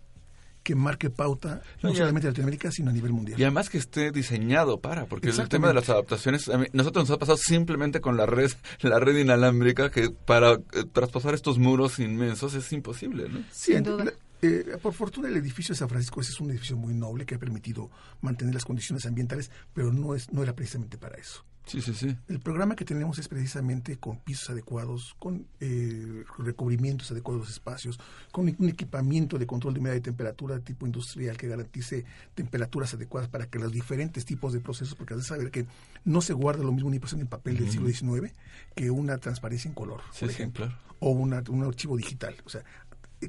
que 0.63 0.75
marque 0.75 1.09
pauta 1.09 1.61
no 1.81 1.93
solamente 1.93 2.27
en 2.27 2.33
Latinoamérica, 2.33 2.71
sino 2.71 2.89
a 2.91 2.93
nivel 2.93 3.13
mundial. 3.13 3.39
Y 3.39 3.43
además 3.43 3.69
que 3.69 3.77
esté 3.79 4.11
diseñado 4.11 4.79
para, 4.79 5.05
porque 5.05 5.29
el 5.29 5.49
tema 5.49 5.67
de 5.69 5.73
las 5.73 5.89
adaptaciones, 5.89 6.49
a 6.49 6.57
mí- 6.57 6.67
nosotros 6.73 7.09
nos 7.09 7.15
ha 7.15 7.19
pasado 7.19 7.37
simplemente 7.37 7.99
con 8.01 8.15
la 8.17 8.25
red, 8.25 8.51
la 8.81 8.99
red 8.99 9.17
inalámbrica, 9.17 9.89
que 9.89 10.09
para 10.11 10.53
eh, 10.53 10.59
traspasar 10.91 11.33
estos 11.33 11.57
muros 11.57 11.99
inmensos 11.99 12.53
es 12.53 12.71
imposible, 12.73 13.27
¿no? 13.29 13.39
Sí, 13.51 13.73
Sin 13.73 13.83
duda. 13.83 14.05
la- 14.05 14.13
Eh, 14.41 14.77
por 14.81 14.93
fortuna 14.93 15.27
el 15.27 15.37
edificio 15.37 15.73
de 15.73 15.79
San 15.79 15.89
Francisco 15.89 16.19
es 16.21 16.39
un 16.39 16.49
edificio 16.49 16.75
muy 16.75 16.93
noble 16.93 17.25
que 17.25 17.35
ha 17.35 17.39
permitido 17.39 17.91
mantener 18.21 18.53
las 18.55 18.65
condiciones 18.65 19.05
ambientales, 19.05 19.51
pero 19.73 19.93
no 19.93 20.15
es 20.15 20.31
no 20.33 20.41
era 20.41 20.55
precisamente 20.55 20.97
para 20.97 21.15
eso. 21.17 21.45
Sí, 21.67 21.79
sí, 21.79 21.93
sí. 21.93 22.17
El 22.27 22.39
programa 22.39 22.75
que 22.75 22.83
tenemos 22.83 23.19
es 23.19 23.27
precisamente 23.27 23.97
con 23.97 24.17
pisos 24.17 24.49
adecuados, 24.49 25.15
con 25.19 25.45
eh, 25.59 26.23
recubrimientos 26.39 27.11
adecuados 27.11 27.41
de 27.43 27.45
los 27.45 27.53
espacios, 27.53 27.99
con 28.31 28.53
un 28.57 28.67
equipamiento 28.67 29.37
de 29.37 29.45
control 29.45 29.75
de 29.75 29.79
humedad 29.79 29.95
y 29.95 30.01
temperatura 30.01 30.55
de 30.55 30.61
tipo 30.61 30.87
industrial 30.87 31.37
que 31.37 31.47
garantice 31.47 32.03
temperaturas 32.33 32.95
adecuadas 32.95 33.29
para 33.29 33.45
que 33.45 33.59
los 33.59 33.71
diferentes 33.71 34.25
tipos 34.25 34.53
de 34.53 34.59
procesos, 34.59 34.95
porque 34.95 35.13
has 35.13 35.19
de 35.19 35.25
saber 35.25 35.51
que 35.51 35.67
no 36.03 36.21
se 36.21 36.33
guarda 36.33 36.63
lo 36.63 36.71
mismo 36.71 36.87
una 36.87 36.95
impresión 36.95 37.21
en 37.21 37.27
papel 37.27 37.57
del 37.59 37.69
siglo 37.69 37.87
XIX 37.87 38.33
que 38.75 38.89
una 38.89 39.19
transparencia 39.19 39.69
en 39.69 39.75
color, 39.75 40.01
Sí, 40.11 40.21
por 40.21 40.29
sí, 40.29 40.33
ejemplo, 40.35 40.65
claro. 40.65 40.81
o 40.99 41.11
una, 41.11 41.43
un 41.47 41.63
archivo 41.63 41.95
digital. 41.95 42.35
O 42.43 42.49
sea, 42.49 42.63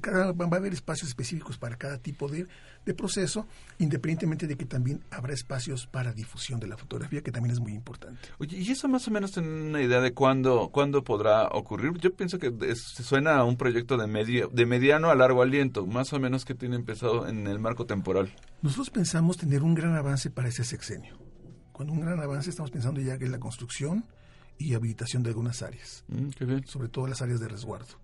cada, 0.01 0.33
va 0.33 0.47
a 0.51 0.59
haber 0.59 0.73
espacios 0.73 1.09
específicos 1.09 1.59
para 1.59 1.77
cada 1.77 1.99
tipo 1.99 2.29
de, 2.29 2.47
de 2.87 2.95
proceso, 2.95 3.47
independientemente 3.79 4.47
de 4.47 4.57
que 4.57 4.65
también 4.65 5.05
habrá 5.11 5.35
espacios 5.35 5.87
para 5.87 6.13
difusión 6.13 6.61
de 6.61 6.67
la 6.67 6.77
fotografía, 6.77 7.21
que 7.23 7.33
también 7.33 7.53
es 7.53 7.61
muy 7.61 7.73
importante. 7.75 8.21
Oye, 8.39 8.59
¿y 8.59 8.71
eso 8.71 8.89
más 8.89 9.07
o 9.09 9.11
menos 9.11 9.33
tienen 9.33 9.53
una 9.53 9.83
idea 9.83 10.01
de 10.01 10.13
cuándo, 10.15 10.71
cuándo 10.73 11.05
podrá 11.05 11.49
ocurrir? 11.49 11.93
Yo 11.99 12.15
pienso 12.15 12.39
que 12.39 12.53
es- 12.69 12.83
suena 12.83 13.37
a 13.37 13.45
un 13.45 13.57
proyecto 13.57 13.97
de, 13.97 14.07
medio, 14.07 14.49
de 14.49 14.67
mediano 14.67 15.11
a 15.11 15.15
largo 15.15 15.43
aliento, 15.43 15.87
más 15.87 16.13
o 16.13 16.19
menos 16.21 16.45
que 16.45 16.55
tiene 16.55 16.77
empezado 16.77 17.29
en 17.29 17.47
el 17.47 17.59
marco 17.59 17.87
temporal. 17.87 18.33
Nosotros 18.63 18.91
pensamos 18.91 19.37
tener 19.37 19.63
un 19.63 19.75
gran 19.75 19.95
avance 19.97 20.31
para 20.31 20.49
ese 20.49 20.65
sexenio. 20.65 21.19
Con 21.73 21.91
un 21.91 22.01
gran 22.01 22.21
avance 22.21 22.51
estamos 22.51 22.71
pensando 22.71 23.01
ya 23.01 23.19
que 23.19 23.27
la 23.29 23.39
construcción 23.41 24.05
y 24.59 24.75
habilitación 24.75 25.23
de 25.23 25.31
algunas 25.31 25.63
áreas, 25.63 26.05
Mm, 26.09 26.29
qué 26.31 26.45
bien. 26.45 26.67
sobre 26.67 26.89
todo 26.89 27.07
las 27.07 27.23
áreas 27.23 27.41
de 27.41 27.49
resguardo. 27.49 27.95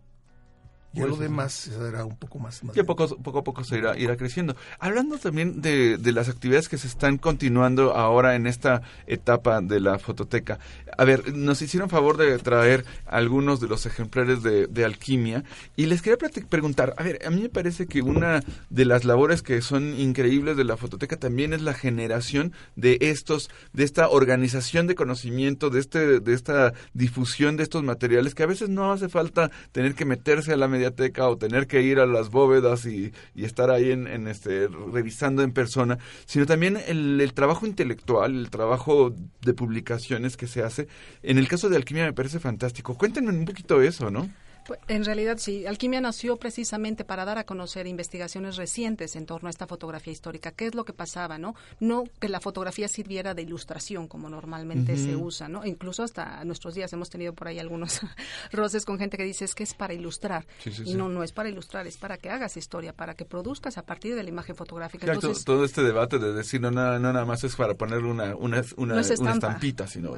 Ya 0.99 1.07
lo 1.07 1.17
demás 1.17 1.53
se 1.53 1.77
dará 1.77 2.05
un 2.05 2.17
poco 2.17 2.39
más. 2.39 2.63
más 2.65 2.75
Ya 2.75 2.85
poco, 2.85 3.09
poco 3.17 3.39
a 3.39 3.45
poco 3.45 3.65
se 3.65 3.79
irá, 3.79 3.99
irá 3.99 4.17
creciendo. 4.17 4.57
Hablando 4.79 5.19
también 5.19 5.61
de, 5.61 5.97
de 5.99 6.13
las 6.13 6.29
actividades 6.29 6.69
que 6.69 6.79
se 6.79 6.87
están 6.87 7.19
continuando 7.19 7.95
ahora 7.95 8.35
en 8.35 8.47
esta 8.47 8.83
etapa 9.07 9.61
de 9.61 9.81
la 9.81 9.99
fototeca. 9.99 10.59
A 10.97 11.05
ver, 11.05 11.35
nos 11.35 11.63
hicieron 11.63 11.91
favor 11.91 12.17
de 12.17 12.37
traer 12.39 12.85
algunos 13.07 13.61
de 13.61 13.69
los 13.69 13.87
ejemplares 13.87 14.43
de, 14.43 14.67
de 14.67 14.85
alquimia 14.85 15.45
y 15.77 15.87
les 15.87 16.03
quería 16.03 16.19
preguntar, 16.49 16.95
a 16.97 17.03
ver, 17.03 17.21
a 17.27 17.31
mí 17.31 17.43
me 17.43 17.49
parece 17.49 17.87
que 17.87 18.03
una 18.03 18.43
de 18.71 18.85
las 18.85 19.05
labores 19.05 19.43
que 19.43 19.61
son 19.63 19.99
increíbles 19.99 20.57
de 20.57 20.65
la 20.65 20.77
fototeca 20.77 21.17
también 21.17 21.53
es 21.53 21.63
la 21.63 21.75
generación 21.75 22.53
de 22.77 22.99
estos, 23.01 23.51
de 23.73 23.85
esta 23.85 24.09
organización 24.09 24.87
de 24.87 24.95
conocimiento, 24.95 25.71
de 25.71 25.81
este, 25.81 26.21
de 26.21 26.35
esta 26.35 26.73
difusión 26.95 27.57
de 27.57 27.63
estos 27.63 27.83
materiales 27.83 28.35
que 28.35 28.43
a 28.43 28.47
veces 28.47 28.69
no 28.69 28.93
hace 28.93 29.09
falta 29.09 29.51
tener 29.73 29.95
que 29.95 30.05
meterse 30.05 30.53
a 30.53 30.57
la 30.57 30.69
o 30.89 31.39
tener 31.39 31.67
que 31.67 31.83
ir 31.83 32.01
a 32.01 32.07
las 32.07 32.31
bóvedas 32.31 32.87
y, 32.87 33.13
estar 33.37 33.71
ahí 33.71 33.93
en, 33.93 34.07
en 34.07 34.29
este 34.29 34.69
revisando 34.93 35.43
en 35.43 35.53
persona, 35.53 35.99
sino 36.27 36.47
también 36.47 36.79
el, 36.87 37.21
el 37.21 37.33
trabajo 37.33 37.67
intelectual, 37.67 38.37
el 38.37 38.51
trabajo 38.51 39.15
de 39.43 39.55
publicaciones 39.55 40.37
que 40.37 40.47
se 40.47 40.63
hace. 40.63 40.89
En 41.23 41.39
el 41.39 41.49
caso 41.49 41.69
de 41.69 41.77
alquimia 41.77 42.05
me 42.05 42.13
parece 42.13 42.41
fantástico. 42.41 42.97
Cuéntenme 42.97 43.31
un 43.31 43.45
poquito 43.45 43.81
eso, 43.81 44.11
¿no? 44.11 44.29
Pues, 44.69 44.81
En 44.87 45.03
realidad 45.03 45.39
sí, 45.39 45.65
Alquimia 45.65 46.03
nació 46.03 46.37
precisamente 46.37 47.03
para 47.03 47.25
dar 47.25 47.39
a 47.39 47.45
conocer 47.45 47.87
investigaciones 47.87 48.57
recientes 48.57 49.17
en 49.17 49.25
torno 49.25 49.47
a 49.47 49.51
esta 49.51 49.67
fotografía 49.67 50.13
histórica. 50.13 50.53
¿Qué 50.53 50.67
es 50.67 50.75
lo 50.75 50.85
que 50.85 50.93
pasaba, 50.93 51.39
no? 51.39 51.55
No 51.81 52.05
que 52.21 52.29
la 52.29 52.39
fotografía 52.39 52.87
sirviera 52.87 53.33
de 53.33 53.41
ilustración 53.41 54.09
como 54.09 54.29
normalmente 54.29 54.99
se 54.99 55.17
usa, 55.17 55.49
¿no? 55.49 55.65
Incluso 55.65 56.03
hasta 56.03 56.45
nuestros 56.45 56.75
días 56.75 56.93
hemos 56.93 57.09
tenido 57.09 57.33
por 57.33 57.49
ahí 57.49 57.59
algunos 57.59 58.01
roces 58.53 58.85
con 58.85 58.99
gente 58.99 59.17
que 59.17 59.25
dice 59.25 59.47
es 59.47 59.55
que 59.55 59.63
es 59.63 59.73
para 59.73 59.95
ilustrar. 59.95 60.47
Sí, 60.63 60.71
sí, 60.71 60.83
y 60.83 60.93
sí. 60.93 60.95
no, 60.95 61.09
no 61.09 61.23
es 61.23 61.33
para 61.33 61.49
ilustrar, 61.49 61.87
es 61.87 61.97
para 61.97 62.19
que 62.19 62.29
hagas 62.29 62.59
historia, 62.59 62.93
para 62.93 63.15
que 63.15 63.25
produzcas 63.25 63.79
a 63.79 63.87
partir 63.87 64.17
de 64.17 64.23
la 64.23 64.29
imagen 64.29 64.55
fotográfica. 64.55 65.07
Claro, 65.07 65.21
Entonces, 65.21 65.47
todo, 65.47 65.65
este 65.65 65.83
debate 65.83 66.19
de 66.19 66.35
decir 66.35 66.61
no 66.61 66.71
nada, 66.71 66.99
no 66.99 67.11
nada 67.11 67.25
más 67.25 67.43
es 67.43 67.57
para 67.57 67.73
poner 67.73 68.05
una, 68.05 68.37
una, 68.37 68.63
una, 68.77 68.95
No 68.97 69.01
es 69.01 69.19
una 69.19 69.33
estampita, 69.33 69.87
sino 69.87 70.15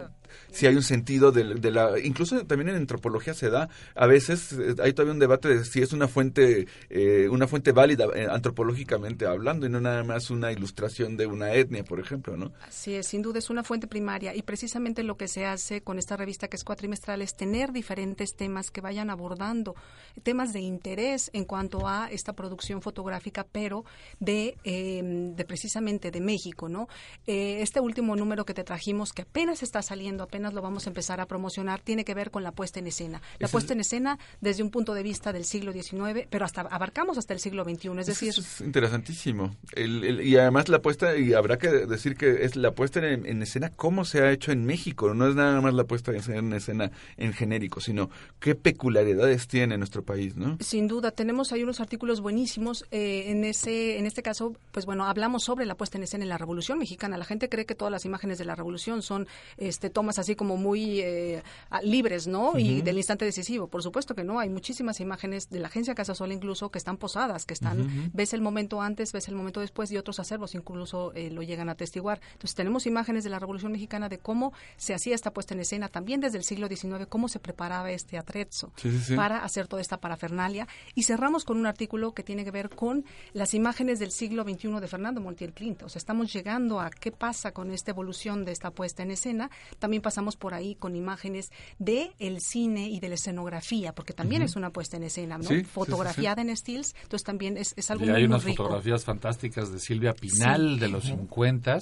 si 0.51 0.67
hay 0.67 0.75
un 0.75 0.83
sentido 0.83 1.31
de, 1.31 1.55
de 1.55 1.71
la... 1.71 2.01
Incluso 2.01 2.45
también 2.47 2.71
en 2.71 2.77
antropología 2.77 3.35
se 3.35 3.49
da, 3.49 3.69
a 3.95 4.07
veces 4.07 4.40
eh, 4.53 4.75
hay 4.83 4.93
todavía 4.93 5.13
un 5.13 5.19
debate 5.19 5.49
de 5.49 5.65
si 5.65 5.83
es 5.83 5.93
una 5.93 6.09
fuente 6.09 6.67
eh, 6.89 7.29
una 7.31 7.47
fuente 7.47 7.73
válida 7.73 8.07
eh, 8.15 8.27
antropológicamente 8.31 9.27
hablando 9.27 9.67
y 9.67 9.71
no 9.71 9.81
nada 9.81 10.05
más 10.05 10.31
una 10.31 10.53
ilustración 10.53 11.17
de 11.17 11.27
una 11.27 11.53
etnia, 11.55 11.85
por 11.85 12.01
ejemplo, 12.01 12.37
¿no? 12.37 12.53
Así 12.67 12.95
es, 12.95 13.07
sin 13.07 13.23
duda 13.23 13.39
es 13.39 13.51
una 13.51 13.63
fuente 13.63 13.87
primaria 13.87 14.35
y 14.35 14.43
precisamente 14.43 15.03
lo 15.03 15.17
que 15.17 15.29
se 15.29 15.47
hace 15.47 15.83
con 15.83 15.99
esta 15.99 16.17
revista 16.17 16.49
que 16.49 16.57
es 16.57 16.65
cuatrimestral 16.65 17.23
es 17.23 17.35
tener 17.35 17.73
diferentes 17.73 18.35
temas 18.37 18.71
que 18.71 18.81
vayan 18.81 19.11
abordando, 19.11 19.75
temas 20.23 20.53
de 20.53 20.61
interés 20.61 21.31
en 21.33 21.45
cuanto 21.45 21.87
a 21.87 22.09
esta 22.11 22.33
producción 22.33 22.83
fotográfica, 22.83 23.47
pero 23.51 23.85
de, 24.19 24.57
eh, 24.65 25.03
de 25.03 25.45
precisamente 25.45 26.11
de 26.11 26.21
México, 26.21 26.69
¿no? 26.69 26.89
Eh, 27.27 27.63
este 27.63 27.81
último 27.81 28.17
número 28.17 28.45
que 28.45 28.55
te 28.55 28.65
trajimos, 28.65 29.13
que 29.13 29.23
apenas 29.23 29.63
está 29.63 29.83
saliendo, 29.83 30.25
apenas 30.25 30.55
lo 30.55 30.63
vamos 30.63 30.87
a 30.87 30.91
empezar 30.91 31.21
a 31.21 31.27
promocionar, 31.27 31.81
tiene 31.81 32.05
que 32.05 32.15
ver 32.15 32.31
con 32.31 32.43
la 32.43 32.53
puesta 32.53 32.79
en 32.79 32.87
escena. 32.87 33.23
La 33.39 33.49
puesta 33.49 33.73
en 33.73 33.81
escena 33.81 34.19
desde 34.41 34.63
un 34.63 34.71
punto 34.71 34.95
de 34.95 35.03
vista 35.03 35.33
del 35.33 35.45
siglo 35.45 35.73
XIX, 35.73 36.27
pero 36.31 36.45
hasta 36.45 36.63
abarcamos 36.63 37.19
hasta 37.19 37.35
el 37.35 37.41
siglo 37.41 37.65
XXI, 37.65 37.99
es 38.01 38.07
decir, 38.07 38.29
Eso 38.31 38.41
es 38.41 38.61
interesantísimo. 38.61 39.57
El- 39.73 40.05
el- 40.05 40.21
y 40.27 40.37
además 40.37 40.69
la 40.69 40.81
puesta, 40.81 41.17
y 41.17 41.33
habrá 41.35 41.59
que 41.59 41.69
decir 41.69 42.17
que 42.17 42.45
es 42.45 42.57
la 42.57 42.73
puesta 42.73 43.01
en, 43.07 43.27
en 43.27 43.43
escena 43.43 43.71
cómo 43.71 44.05
se 44.05 44.21
ha 44.23 44.31
hecho 44.33 44.53
en 44.53 44.65
México. 44.65 45.15
No 45.15 45.29
es 45.29 45.35
nada 45.35 45.61
más 45.61 45.75
la 45.75 45.85
puesta 45.85 46.13
en 46.13 46.53
escena 46.53 46.91
en 47.17 47.33
genérico, 47.33 47.81
sino 47.81 48.11
qué 48.39 48.55
peculiaridades 48.55 49.47
tiene 49.49 49.77
nuestro 49.79 50.03
país, 50.03 50.37
¿no? 50.37 50.57
Sin 50.61 50.89
duda, 50.89 51.11
tenemos 51.11 51.53
ahí 51.53 51.63
unos 51.63 51.81
artículos 51.81 52.21
buenísimos. 52.21 52.85
eh, 52.91 53.31
en 53.31 53.45
ese, 53.45 53.99
en 53.99 54.07
este 54.07 54.23
caso, 54.23 54.55
pues 54.73 54.87
bueno, 54.87 55.05
hablamos 55.07 55.45
sobre 55.45 55.67
la 55.67 55.75
puesta 55.75 55.99
en 55.99 56.05
escena 56.05 56.25
en 56.25 56.29
la 56.29 56.39
Revolución 56.39 56.79
Mexicana. 56.79 57.17
La 57.19 57.25
gente 57.25 57.49
cree 57.49 57.67
que 57.67 57.75
todas 57.75 57.93
las 57.93 58.05
imágenes 58.05 58.39
de 58.39 58.45
la 58.45 58.55
Revolución 58.55 59.03
son 59.03 59.27
este, 59.59 59.91
tomas 59.91 60.19
así 60.19 60.35
como 60.35 60.57
muy 60.57 61.01
eh, 61.01 61.43
libres, 61.83 62.27
¿no? 62.27 62.59
Y 62.59 62.83
del 62.83 62.97
instante 62.97 63.25
decisivo. 63.25 63.69
Por 63.69 63.83
supuesto 63.83 64.10
que 64.15 64.25
no. 64.25 64.39
Hay 64.39 64.49
muchísimas 64.49 65.01
imágenes 65.01 65.51
de 65.51 65.61
la 65.61 65.69
agencia 65.69 65.95
Casasola 65.95 66.35
incluso 66.35 66.71
que 66.71 66.79
están 66.79 66.97
posadas, 66.97 67.47
que 67.47 67.55
están, 67.55 68.11
ves 68.13 68.33
el 68.35 68.41
momento 68.41 68.81
antes, 68.83 69.13
ves 69.13 69.29
el 69.29 69.35
momento 69.35 69.61
después 69.61 69.91
y 69.91 69.97
otros 69.97 70.21
acervos 70.21 70.55
incluso 70.55 71.13
eh, 71.15 71.31
lo 71.31 71.43
llegan 71.43 71.69
a 71.69 71.73
atestiguar. 71.73 72.21
Entonces 72.33 72.55
tenemos 72.55 72.87
imágenes 72.87 73.25
de 73.25 73.31
la 73.31 73.39
Revolución 73.39 73.73
Mexicana 73.73 74.09
de 74.09 74.19
cómo 74.19 74.53
se 74.77 74.95
hacía 74.95 75.15
esta 75.15 75.33
puesta 75.33 75.55
en 75.55 75.61
escena, 75.61 75.89
también 75.89 76.21
desde 76.21 76.39
el 76.39 76.45
siglo 76.45 76.69
XIX, 76.69 77.07
cómo 77.09 77.29
se 77.29 77.39
preparaba 77.39 77.91
este 77.91 78.19
atrezzo 78.19 78.73
Sí, 78.77 78.91
sí, 78.91 78.99
sí. 79.01 79.17
para 79.17 79.45
hacer 79.45 79.67
toda 79.69 79.83
esta 79.83 80.01
parafernalia. 80.01 80.67
Y 80.95 81.05
cerramos 81.05 81.45
con 81.45 81.59
un 81.59 81.67
artículo 81.67 82.13
que 82.13 82.23
tiene 82.23 82.45
que 82.45 82.51
ver 82.51 82.71
con 82.71 83.05
las 83.33 83.55
imágenes 83.55 83.99
del 83.99 84.11
siglo 84.11 84.45
XXI 84.45 84.81
de 84.81 84.89
Fernando 84.89 85.21
Montiel 85.21 85.53
Clint. 85.53 85.83
O 85.83 85.89
sea, 85.89 85.99
estamos 85.99 86.33
llegando 86.33 86.81
a 86.81 86.91
qué 86.91 87.13
pasa 87.13 87.53
con 87.53 87.71
esta 87.71 87.91
evolución 87.91 88.45
de 88.45 88.53
esta 88.53 88.71
puesta 88.71 89.03
en 89.03 89.11
escena. 89.11 89.51
También 89.79 90.03
pasamos 90.03 90.37
por 90.37 90.55
ahí 90.55 90.75
con 90.75 90.97
imágenes 90.97 91.51
de 91.79 92.13
el 92.19 92.41
cine 92.41 92.89
y 92.89 93.01
de 93.01 93.09
la 93.09 93.15
escenografía, 93.15 93.93
porque 94.01 94.15
también 94.15 94.41
es 94.41 94.57
una 94.57 94.71
puesta 94.71 94.97
en 94.97 95.03
escena, 95.03 95.37
¿no? 95.37 95.45
Sí, 95.45 95.57
sí, 95.57 95.61
sí, 95.61 95.65
Fotografiada 95.67 96.41
en 96.41 96.57
stills, 96.57 96.95
entonces 97.03 97.23
también 97.23 97.59
es, 97.59 97.75
es 97.77 97.91
algo 97.91 98.07
Y 98.07 98.09
muy, 98.09 98.17
hay 98.17 98.25
unas 98.25 98.45
rico. 98.45 98.63
fotografías 98.63 99.05
fantásticas 99.05 99.71
de 99.71 99.79
Silvia 99.79 100.15
Pinal 100.15 100.79
de 100.79 100.89
los 100.89 101.05
50. 101.05 101.77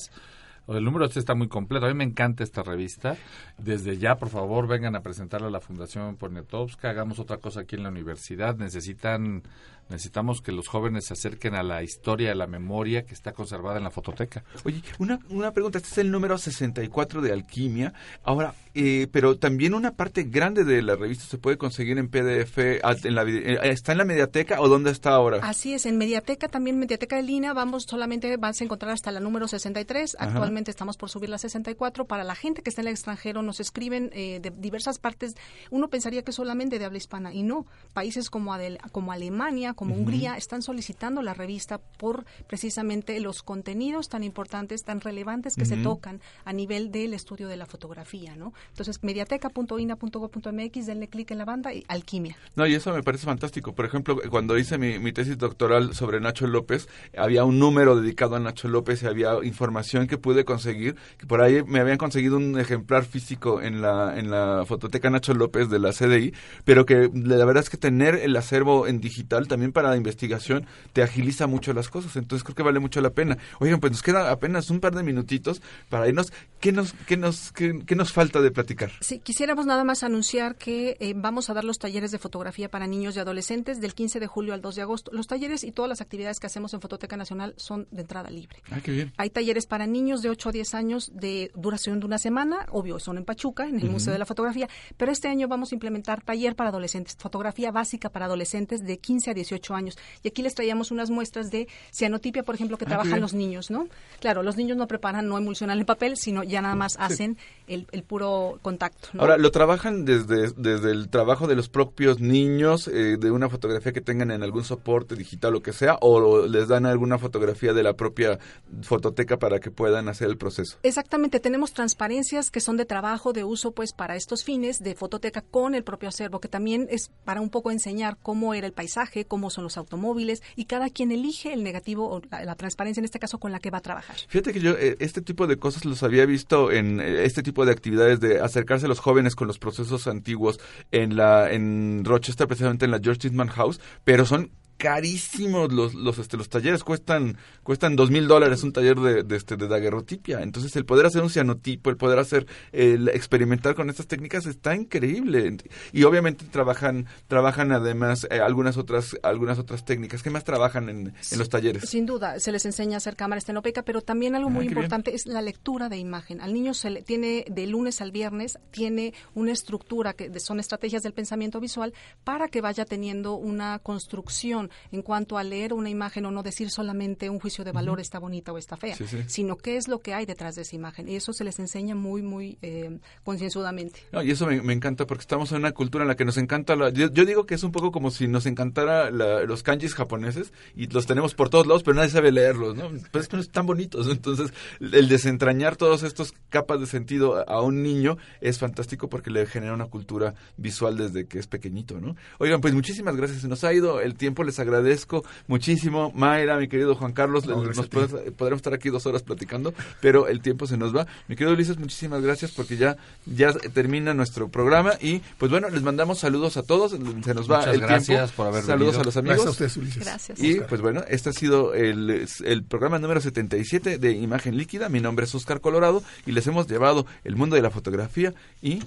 El 0.66 0.82
número 0.82 1.04
este 1.04 1.20
está 1.20 1.36
muy 1.36 1.46
completo. 1.46 1.86
A 1.86 1.90
mí 1.90 1.94
me 1.94 2.02
encanta 2.02 2.42
esta 2.42 2.64
revista. 2.64 3.16
Desde 3.56 3.98
ya, 3.98 4.16
por 4.16 4.30
favor, 4.30 4.66
vengan 4.66 4.96
a 4.96 5.00
presentarla 5.00 5.46
a 5.46 5.50
la 5.52 5.60
Fundación 5.60 6.16
Poniatowska. 6.16 6.90
Hagamos 6.90 7.20
otra 7.20 7.36
cosa 7.36 7.60
aquí 7.60 7.76
en 7.76 7.84
la 7.84 7.90
universidad. 7.90 8.56
Necesitan, 8.56 9.44
necesitamos 9.88 10.40
que 10.42 10.52
los 10.52 10.68
jóvenes 10.68 11.06
se 11.06 11.14
acerquen 11.14 11.54
a 11.54 11.62
la 11.62 11.82
historia, 11.82 12.32
a 12.32 12.34
la 12.34 12.46
memoria 12.46 13.04
que 13.04 13.14
está 13.14 13.32
conservada 13.32 13.78
en 13.78 13.84
la 13.84 13.90
fototeca. 13.90 14.44
Oye, 14.64 14.82
una, 14.98 15.18
una 15.30 15.52
pregunta, 15.52 15.78
este 15.78 15.90
es 15.90 15.98
el 15.98 16.10
número 16.10 16.36
64 16.38 17.20
de 17.22 17.32
Alquimia. 17.32 17.92
Ahora, 18.22 18.54
eh, 18.74 19.08
pero 19.10 19.38
también 19.38 19.74
una 19.74 19.92
parte 19.92 20.22
grande 20.24 20.64
de 20.64 20.82
la 20.82 20.94
revista 20.96 21.24
se 21.24 21.38
puede 21.38 21.56
conseguir 21.58 21.98
en 21.98 22.08
PDF. 22.08 22.80
ah, 22.82 22.94
En 23.04 23.14
la, 23.14 23.24
vide- 23.24 23.54
eh, 23.54 23.58
¿Está 23.70 23.92
en 23.92 23.98
la 23.98 24.04
mediateca 24.04 24.60
o 24.60 24.68
dónde 24.68 24.90
está 24.90 25.10
ahora? 25.10 25.38
Así 25.42 25.74
es, 25.74 25.86
en 25.86 25.98
Mediateca, 25.98 26.48
también 26.48 26.78
Mediateca 26.78 27.16
de 27.16 27.22
Lina, 27.22 27.52
vamos 27.54 27.84
solamente, 27.84 28.36
vas 28.36 28.60
a 28.60 28.64
encontrar 28.64 28.92
hasta 28.92 29.10
la 29.10 29.20
número 29.20 29.48
63. 29.48 30.16
Ajá. 30.18 30.30
Actualmente 30.30 30.70
estamos 30.70 30.96
por 30.96 31.08
subir 31.10 31.28
la 31.30 31.38
64. 31.38 32.04
Para 32.06 32.24
la 32.24 32.34
gente 32.34 32.62
que 32.62 32.70
está 32.70 32.82
en 32.82 32.88
el 32.88 32.92
extranjero, 32.94 33.42
nos 33.42 33.60
escriben 33.60 34.10
eh, 34.12 34.38
de 34.40 34.50
diversas 34.50 34.98
partes. 34.98 35.34
Uno 35.70 35.88
pensaría 35.88 36.22
que 36.22 36.32
solamente 36.32 36.78
de 36.78 36.84
habla 36.84 36.98
hispana, 36.98 37.32
y 37.32 37.42
no. 37.42 37.66
Países 37.94 38.30
como, 38.30 38.52
Adel- 38.54 38.78
como 38.92 39.12
Alemania, 39.12 39.74
como. 39.78 39.94
Hungría, 39.94 40.36
están 40.36 40.60
solicitando 40.60 41.22
la 41.22 41.34
revista 41.34 41.78
por 41.78 42.24
precisamente 42.48 43.18
los 43.20 43.42
contenidos 43.42 44.08
tan 44.08 44.24
importantes, 44.24 44.82
tan 44.82 45.00
relevantes 45.00 45.54
que 45.54 45.64
se 45.64 45.76
tocan 45.76 46.20
a 46.44 46.52
nivel 46.52 46.90
del 46.90 47.14
estudio 47.14 47.46
de 47.46 47.56
la 47.56 47.64
fotografía, 47.64 48.34
¿no? 48.34 48.52
Entonces, 48.70 48.98
mediateca.ina.gov.mx, 49.02 50.86
denle 50.86 51.08
clic 51.08 51.30
en 51.30 51.38
la 51.38 51.44
banda 51.44 51.72
y 51.72 51.84
alquimia. 51.86 52.36
No, 52.56 52.66
y 52.66 52.74
eso 52.74 52.92
me 52.92 53.04
parece 53.04 53.26
fantástico. 53.26 53.72
Por 53.74 53.86
ejemplo, 53.86 54.18
cuando 54.30 54.58
hice 54.58 54.78
mi, 54.78 54.98
mi 54.98 55.12
tesis 55.12 55.38
doctoral 55.38 55.94
sobre 55.94 56.20
Nacho 56.20 56.48
López, 56.48 56.88
había 57.16 57.44
un 57.44 57.60
número 57.60 57.94
dedicado 57.94 58.34
a 58.34 58.40
Nacho 58.40 58.66
López 58.66 59.02
y 59.02 59.06
había 59.06 59.32
información 59.44 60.08
que 60.08 60.18
pude 60.18 60.44
conseguir, 60.44 60.96
que 61.18 61.26
por 61.26 61.40
ahí 61.40 61.62
me 61.62 61.78
habían 61.78 61.98
conseguido 61.98 62.36
un 62.36 62.58
ejemplar 62.58 63.04
físico 63.04 63.62
en 63.62 63.80
la, 63.80 64.18
en 64.18 64.30
la 64.30 64.64
fototeca 64.66 65.08
Nacho 65.08 65.34
López 65.34 65.68
de 65.68 65.78
la 65.78 65.92
CDI, 65.92 66.34
pero 66.64 66.84
que 66.84 67.10
la 67.14 67.44
verdad 67.44 67.62
es 67.62 67.70
que 67.70 67.76
tener 67.76 68.16
el 68.16 68.36
acervo 68.36 68.88
en 68.88 69.00
digital 69.00 69.46
también 69.46 69.67
para 69.72 69.90
la 69.90 69.96
investigación 69.96 70.66
te 70.92 71.02
agiliza 71.02 71.46
mucho 71.46 71.72
las 71.72 71.88
cosas, 71.88 72.16
entonces 72.16 72.44
creo 72.44 72.54
que 72.54 72.62
vale 72.62 72.78
mucho 72.78 73.00
la 73.00 73.10
pena. 73.10 73.38
Oigan, 73.60 73.80
pues 73.80 73.92
nos 73.92 74.02
queda 74.02 74.30
apenas 74.30 74.70
un 74.70 74.80
par 74.80 74.94
de 74.94 75.02
minutitos 75.02 75.60
para 75.88 76.08
irnos. 76.08 76.32
¿Qué 76.60 76.72
nos, 76.72 76.92
qué 77.06 77.16
nos, 77.16 77.52
qué, 77.52 77.82
qué 77.86 77.94
nos 77.94 78.12
falta 78.12 78.40
de 78.40 78.50
platicar? 78.50 78.90
Sí, 79.00 79.20
quisiéramos 79.20 79.66
nada 79.66 79.84
más 79.84 80.02
anunciar 80.02 80.56
que 80.56 80.96
eh, 81.00 81.14
vamos 81.16 81.50
a 81.50 81.54
dar 81.54 81.64
los 81.64 81.78
talleres 81.78 82.10
de 82.10 82.18
fotografía 82.18 82.68
para 82.70 82.86
niños 82.86 83.16
y 83.16 83.20
adolescentes 83.20 83.80
del 83.80 83.94
15 83.94 84.20
de 84.20 84.26
julio 84.26 84.54
al 84.54 84.60
2 84.60 84.74
de 84.76 84.82
agosto. 84.82 85.10
Los 85.12 85.26
talleres 85.26 85.64
y 85.64 85.72
todas 85.72 85.88
las 85.88 86.00
actividades 86.00 86.40
que 86.40 86.46
hacemos 86.46 86.74
en 86.74 86.80
Fototeca 86.80 87.16
Nacional 87.16 87.54
son 87.56 87.86
de 87.90 88.02
entrada 88.02 88.30
libre. 88.30 88.62
Ah, 88.70 88.80
qué 88.82 88.90
bien. 88.90 89.12
Hay 89.16 89.30
talleres 89.30 89.66
para 89.66 89.86
niños 89.86 90.22
de 90.22 90.30
8 90.30 90.48
a 90.48 90.52
10 90.52 90.74
años 90.74 91.10
de 91.14 91.50
duración 91.54 92.00
de 92.00 92.06
una 92.06 92.18
semana, 92.18 92.66
obvio, 92.70 92.98
son 92.98 93.18
en 93.18 93.24
Pachuca, 93.24 93.66
en 93.66 93.80
el. 93.80 93.88
Museo 93.88 94.12
de 94.12 94.18
la 94.18 94.26
Fotografía, 94.26 94.68
pero 94.96 95.10
este 95.10 95.28
año 95.28 95.48
vamos 95.48 95.72
a 95.72 95.74
implementar 95.74 96.22
taller 96.22 96.54
para 96.54 96.70
adolescentes, 96.70 97.16
fotografía 97.16 97.70
básica 97.70 98.10
para 98.10 98.26
adolescentes 98.26 98.84
de 98.84 98.98
15 98.98 99.30
a 99.30 99.34
18 99.34 99.57
años. 99.74 99.96
Y 100.22 100.28
aquí 100.28 100.42
les 100.42 100.54
traíamos 100.54 100.90
unas 100.90 101.10
muestras 101.10 101.50
de 101.50 101.68
cianotipia, 101.92 102.42
por 102.42 102.54
ejemplo, 102.54 102.76
que 102.78 102.84
Ah, 102.84 102.88
trabajan 102.88 103.12
bien. 103.12 103.20
los 103.22 103.34
niños, 103.34 103.70
¿no? 103.70 103.88
Claro, 104.20 104.42
los 104.42 104.56
niños 104.56 104.76
no 104.76 104.86
preparan, 104.86 105.28
no 105.28 105.36
emulsionan 105.38 105.78
el 105.78 105.84
papel, 105.86 106.16
sino 106.16 106.42
ya 106.42 106.62
nada 106.62 106.74
más 106.74 106.96
hacen 106.98 107.36
el, 107.66 107.86
el 107.92 108.02
puro 108.02 108.58
contacto. 108.62 109.08
¿no? 109.12 109.20
Ahora, 109.20 109.36
¿lo 109.36 109.50
trabajan 109.50 110.04
desde, 110.04 110.52
desde 110.56 110.90
el 110.90 111.08
trabajo 111.08 111.46
de 111.46 111.54
los 111.56 111.68
propios 111.68 112.20
niños, 112.20 112.88
eh, 112.88 113.16
de 113.18 113.30
una 113.30 113.48
fotografía 113.48 113.92
que 113.92 114.00
tengan 114.00 114.30
en 114.30 114.42
algún 114.42 114.64
soporte 114.64 115.14
digital 115.14 115.54
o 115.56 115.62
que 115.62 115.72
sea, 115.72 115.98
o 116.00 116.46
les 116.46 116.68
dan 116.68 116.86
alguna 116.86 117.18
fotografía 117.18 117.72
de 117.72 117.82
la 117.82 117.94
propia 117.94 118.38
fototeca 118.82 119.36
para 119.38 119.60
que 119.60 119.70
puedan 119.70 120.08
hacer 120.08 120.28
el 120.28 120.36
proceso? 120.38 120.76
Exactamente, 120.82 121.40
tenemos 121.40 121.72
transparencias 121.72 122.50
que 122.50 122.60
son 122.60 122.76
de 122.76 122.84
trabajo, 122.84 123.32
de 123.32 123.44
uso, 123.44 123.72
pues 123.72 123.92
para 123.92 124.16
estos 124.16 124.44
fines 124.44 124.78
de 124.78 124.94
fototeca 124.94 125.42
con 125.42 125.74
el 125.74 125.84
propio 125.84 126.08
acervo, 126.08 126.40
que 126.40 126.48
también 126.48 126.86
es 126.90 127.10
para 127.24 127.40
un 127.40 127.50
poco 127.50 127.70
enseñar 127.70 128.16
cómo 128.22 128.54
era 128.54 128.66
el 128.66 128.72
paisaje, 128.72 129.24
cómo 129.24 129.37
son 129.50 129.64
los 129.64 129.76
automóviles 129.76 130.42
y 130.56 130.64
cada 130.64 130.90
quien 130.90 131.12
elige 131.12 131.52
el 131.52 131.62
negativo 131.62 132.10
o 132.10 132.22
la, 132.30 132.44
la 132.44 132.54
transparencia 132.54 133.00
en 133.00 133.04
este 133.04 133.18
caso 133.18 133.38
con 133.38 133.52
la 133.52 133.60
que 133.60 133.70
va 133.70 133.78
a 133.78 133.82
trabajar. 133.82 134.16
Fíjate 134.28 134.52
que 134.52 134.60
yo 134.60 134.72
eh, 134.72 134.96
este 135.00 135.22
tipo 135.22 135.46
de 135.46 135.56
cosas 135.56 135.84
los 135.84 136.02
había 136.02 136.26
visto 136.26 136.70
en 136.70 137.00
eh, 137.00 137.24
este 137.24 137.42
tipo 137.42 137.64
de 137.64 137.72
actividades 137.72 138.20
de 138.20 138.40
acercarse 138.40 138.86
a 138.86 138.88
los 138.88 138.98
jóvenes 138.98 139.34
con 139.34 139.46
los 139.46 139.58
procesos 139.58 140.06
antiguos 140.06 140.60
en 140.90 141.16
la 141.16 141.50
en 141.52 142.04
Rochester 142.04 142.46
precisamente 142.46 142.84
en 142.84 142.90
la 142.90 143.00
George 143.02 143.28
Eastman 143.28 143.48
House, 143.48 143.80
pero 144.04 144.26
son 144.26 144.50
carísimos 144.78 145.72
los 145.72 145.94
los 145.94 146.18
este 146.18 146.36
los 146.36 146.48
talleres 146.48 146.82
cuestan 146.84 147.36
cuestan 147.62 147.94
dos 147.96 148.10
mil 148.10 148.26
dólares 148.26 148.62
un 148.62 148.72
taller 148.72 148.96
de, 148.96 149.22
de 149.22 149.36
este 149.36 149.56
de 149.56 149.68
daguerrotipia 149.68 150.40
entonces 150.40 150.74
el 150.76 150.86
poder 150.86 151.04
hacer 151.06 151.22
un 151.22 151.30
cianotipo 151.30 151.90
el 151.90 151.96
poder 151.96 152.18
hacer 152.18 152.46
el 152.72 153.08
experimentar 153.08 153.74
con 153.74 153.90
estas 153.90 154.06
técnicas 154.06 154.46
está 154.46 154.74
increíble 154.74 155.56
y 155.92 156.04
obviamente 156.04 156.44
trabajan 156.46 157.06
trabajan 157.26 157.72
además 157.72 158.26
eh, 158.30 158.40
algunas 158.40 158.76
otras 158.76 159.16
algunas 159.22 159.58
otras 159.58 159.84
técnicas 159.84 160.22
qué 160.22 160.30
más 160.30 160.44
trabajan 160.44 160.88
en, 160.88 161.12
en 161.30 161.38
los 161.38 161.48
talleres 161.48 161.88
Sin 161.88 162.06
duda, 162.06 162.38
se 162.40 162.52
les 162.52 162.64
enseña 162.64 162.94
a 162.94 162.98
hacer 162.98 163.16
cámara 163.16 163.38
estenopeica, 163.38 163.82
pero 163.82 164.00
también 164.00 164.34
algo 164.34 164.48
Ah, 164.48 164.52
muy 164.52 164.62
bien. 164.66 164.72
importante 164.78 165.14
es 165.14 165.26
la 165.26 165.42
lectura 165.42 165.88
de 165.88 165.98
imagen. 165.98 166.40
Al 166.40 166.54
niño 166.54 166.72
se 166.72 166.88
le 166.90 167.02
tiene 167.02 167.44
de 167.50 167.66
lunes 167.66 168.00
al 168.00 168.12
viernes 168.12 168.58
tiene 168.70 169.12
una 169.34 169.52
estructura 169.52 170.12
que 170.14 170.30
de- 170.30 170.40
son 170.40 170.60
estrategias 170.60 171.02
del 171.02 171.12
pensamiento 171.12 171.60
visual 171.60 171.92
para 172.24 172.48
que 172.48 172.60
vaya 172.62 172.84
teniendo 172.84 173.34
una 173.34 173.78
construcción 173.80 174.67
en 174.92 175.02
cuanto 175.02 175.38
a 175.38 175.44
leer 175.44 175.72
una 175.72 175.90
imagen 175.90 176.26
o 176.26 176.30
no 176.30 176.42
decir 176.42 176.70
solamente 176.70 177.30
un 177.30 177.38
juicio 177.40 177.64
de 177.64 177.72
valor 177.72 177.94
Ujú. 177.98 178.02
está 178.02 178.18
bonita 178.18 178.52
o 178.52 178.58
está 178.58 178.76
fea, 178.76 178.96
Sí, 178.96 179.06
sí. 179.06 179.18
sino 179.26 179.56
qué 179.56 179.76
es 179.76 179.88
lo 179.88 180.00
que 180.00 180.14
hay 180.14 180.26
detrás 180.26 180.54
de 180.54 180.62
esa 180.62 180.76
imagen. 180.76 181.08
Y 181.08 181.16
eso 181.16 181.32
se 181.32 181.44
les 181.44 181.58
enseña 181.58 181.94
muy, 181.94 182.22
muy 182.22 182.58
eh, 182.62 182.98
concienzudamente. 183.24 184.00
No, 184.12 184.22
y 184.22 184.30
eso 184.30 184.46
me, 184.46 184.60
me 184.62 184.72
encanta 184.72 185.06
porque 185.06 185.22
estamos 185.22 185.52
en 185.52 185.58
una 185.58 185.72
cultura 185.72 186.02
en 186.04 186.08
la 186.08 186.16
que 186.16 186.24
nos 186.24 186.36
encanta 186.38 186.74
la, 186.76 186.90
yo, 186.90 187.10
yo 187.12 187.24
digo 187.24 187.46
que 187.46 187.54
es 187.54 187.62
un 187.62 187.72
poco 187.72 187.92
como 187.92 188.10
si 188.10 188.26
nos 188.26 188.46
encantara 188.46 189.10
la- 189.10 189.44
los 189.44 189.62
kanjis 189.62 189.94
japoneses 189.94 190.52
y 190.74 190.86
los 190.88 191.06
tenemos 191.06 191.34
por 191.34 191.50
todos 191.50 191.66
lados 191.66 191.82
pero 191.82 191.94
nadie 191.96 192.08
sabe 192.10 192.32
leerlos 192.32 192.76
no 192.76 192.88
pues 193.12 193.24
es 193.24 193.28
que 193.28 193.36
no 193.36 193.42
están 193.42 193.66
bonitos 193.66 194.06
¿no? 194.06 194.12
entonces 194.18 194.52
el 194.80 195.08
desentrañar 195.08 195.76
todos 195.76 196.02
estos 196.02 196.32
capas 196.48 196.80
de 196.80 196.86
sentido 196.86 197.36
a, 197.36 197.42
a 197.42 197.60
un 197.62 197.82
niño 197.82 198.16
es 198.40 198.58
fantástico 198.58 199.08
porque 199.08 199.30
le 199.30 199.46
genera 199.46 199.74
una 199.74 199.86
cultura 199.86 200.34
visual 200.56 200.96
desde 200.96 201.26
que 201.26 201.38
es 201.38 201.46
pequeñito 201.46 202.00
no 202.00 202.16
oigan 202.38 202.60
pues 202.60 202.74
muchísimas 202.74 203.16
gracias 203.16 203.40
se 203.42 203.48
nos 203.48 203.62
ha 203.64 203.72
ido 203.72 204.00
el 204.00 204.14
tiempo 204.14 204.42
les 204.44 204.57
agradezco 204.58 205.24
muchísimo 205.46 206.12
Mayra 206.14 206.56
mi 206.58 206.68
querido 206.68 206.94
Juan 206.94 207.12
Carlos 207.12 207.46
No, 207.46 207.62
nos 207.64 207.88
podemos- 207.88 208.20
podremos 208.36 208.58
estar 208.58 208.74
aquí 208.74 208.88
dos 208.90 209.06
horas 209.06 209.22
platicando 209.22 209.74
pero 210.00 210.28
el 210.28 210.40
tiempo 210.40 210.66
se 210.66 210.76
nos 210.76 210.94
va 210.94 211.06
mi 211.28 211.36
querido 211.36 211.52
Ulises 211.54 211.78
muchísimas 211.78 212.22
gracias 212.22 212.50
porque 212.52 212.76
ya 212.76 212.96
ya 213.26 213.52
termina 213.52 214.14
nuestro 214.14 214.48
programa 214.48 214.92
y 215.00 215.20
pues 215.38 215.50
bueno 215.50 215.68
les 215.70 215.82
mandamos 215.82 216.18
saludos 216.18 216.56
a 216.56 216.62
todos 216.62 216.92
se 216.92 216.98
nos 217.34 217.50
va 217.50 217.58
Muchas 217.58 217.74
el 217.74 217.80
gracias 217.80 218.06
tiempo 218.18 218.32
por 218.36 218.46
haber 218.48 218.62
saludos 218.64 218.92
venido. 218.94 219.00
a 219.00 219.04
los 219.04 219.16
amigos 219.16 219.36
Gracias 219.36 219.48
a 219.48 219.50
ustedes, 219.50 219.76
Ulises. 219.76 220.04
Gracias. 220.04 220.40
y 220.40 220.52
Oscar. 220.54 220.66
pues 220.68 220.80
bueno 220.80 221.04
este 221.08 221.30
ha 221.30 221.32
sido 221.32 221.74
el, 221.74 222.26
el 222.44 222.62
programa 222.64 222.98
número 222.98 223.20
77 223.20 223.98
de 223.98 224.12
Imagen 224.12 224.56
Líquida 224.56 224.88
mi 224.88 225.00
nombre 225.00 225.24
es 225.24 225.34
Oscar 225.34 225.60
Colorado 225.60 226.02
y 226.26 226.32
les 226.32 226.46
hemos 226.46 226.66
llevado 226.68 227.06
el 227.24 227.36
mundo 227.36 227.56
de 227.56 227.62
la 227.62 227.70
fotografía 227.70 228.34
y 228.62 228.82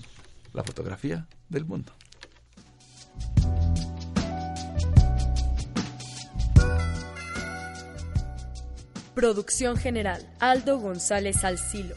la 0.53 0.63
fotografía 0.63 1.25
del 1.49 1.65
mundo 1.65 1.91
Producción 9.13 9.75
general, 9.75 10.25
Aldo 10.39 10.79
González 10.79 11.43
Alcilo. 11.43 11.95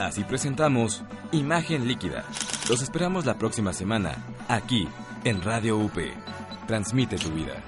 Así 0.00 0.24
presentamos 0.24 1.02
Imagen 1.32 1.86
Líquida. 1.86 2.24
Los 2.70 2.82
esperamos 2.82 3.26
la 3.26 3.36
próxima 3.36 3.74
semana, 3.74 4.16
aquí, 4.48 4.88
en 5.24 5.42
Radio 5.42 5.76
UP. 5.76 5.98
Transmite 6.66 7.16
tu 7.16 7.30
vida. 7.30 7.62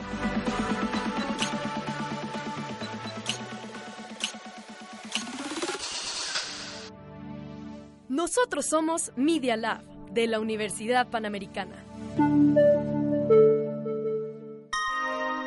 Nosotros 8.09 8.65
somos 8.65 9.13
Media 9.17 9.57
Lab, 9.57 9.83
de 10.13 10.29
la 10.29 10.41
Universidad 10.41 11.09
Panamericana. 11.09 11.85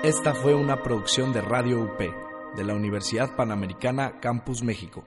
Esta 0.04 0.36
fue 0.36 0.54
una 0.54 0.84
producción 0.84 1.34
de 1.34 1.42
Radio 1.42 1.82
UP, 1.82 1.98
de 2.56 2.64
la 2.64 2.76
Universidad 2.76 3.36
Panamericana 3.36 4.20
Campus 4.20 4.62
México. 4.62 5.04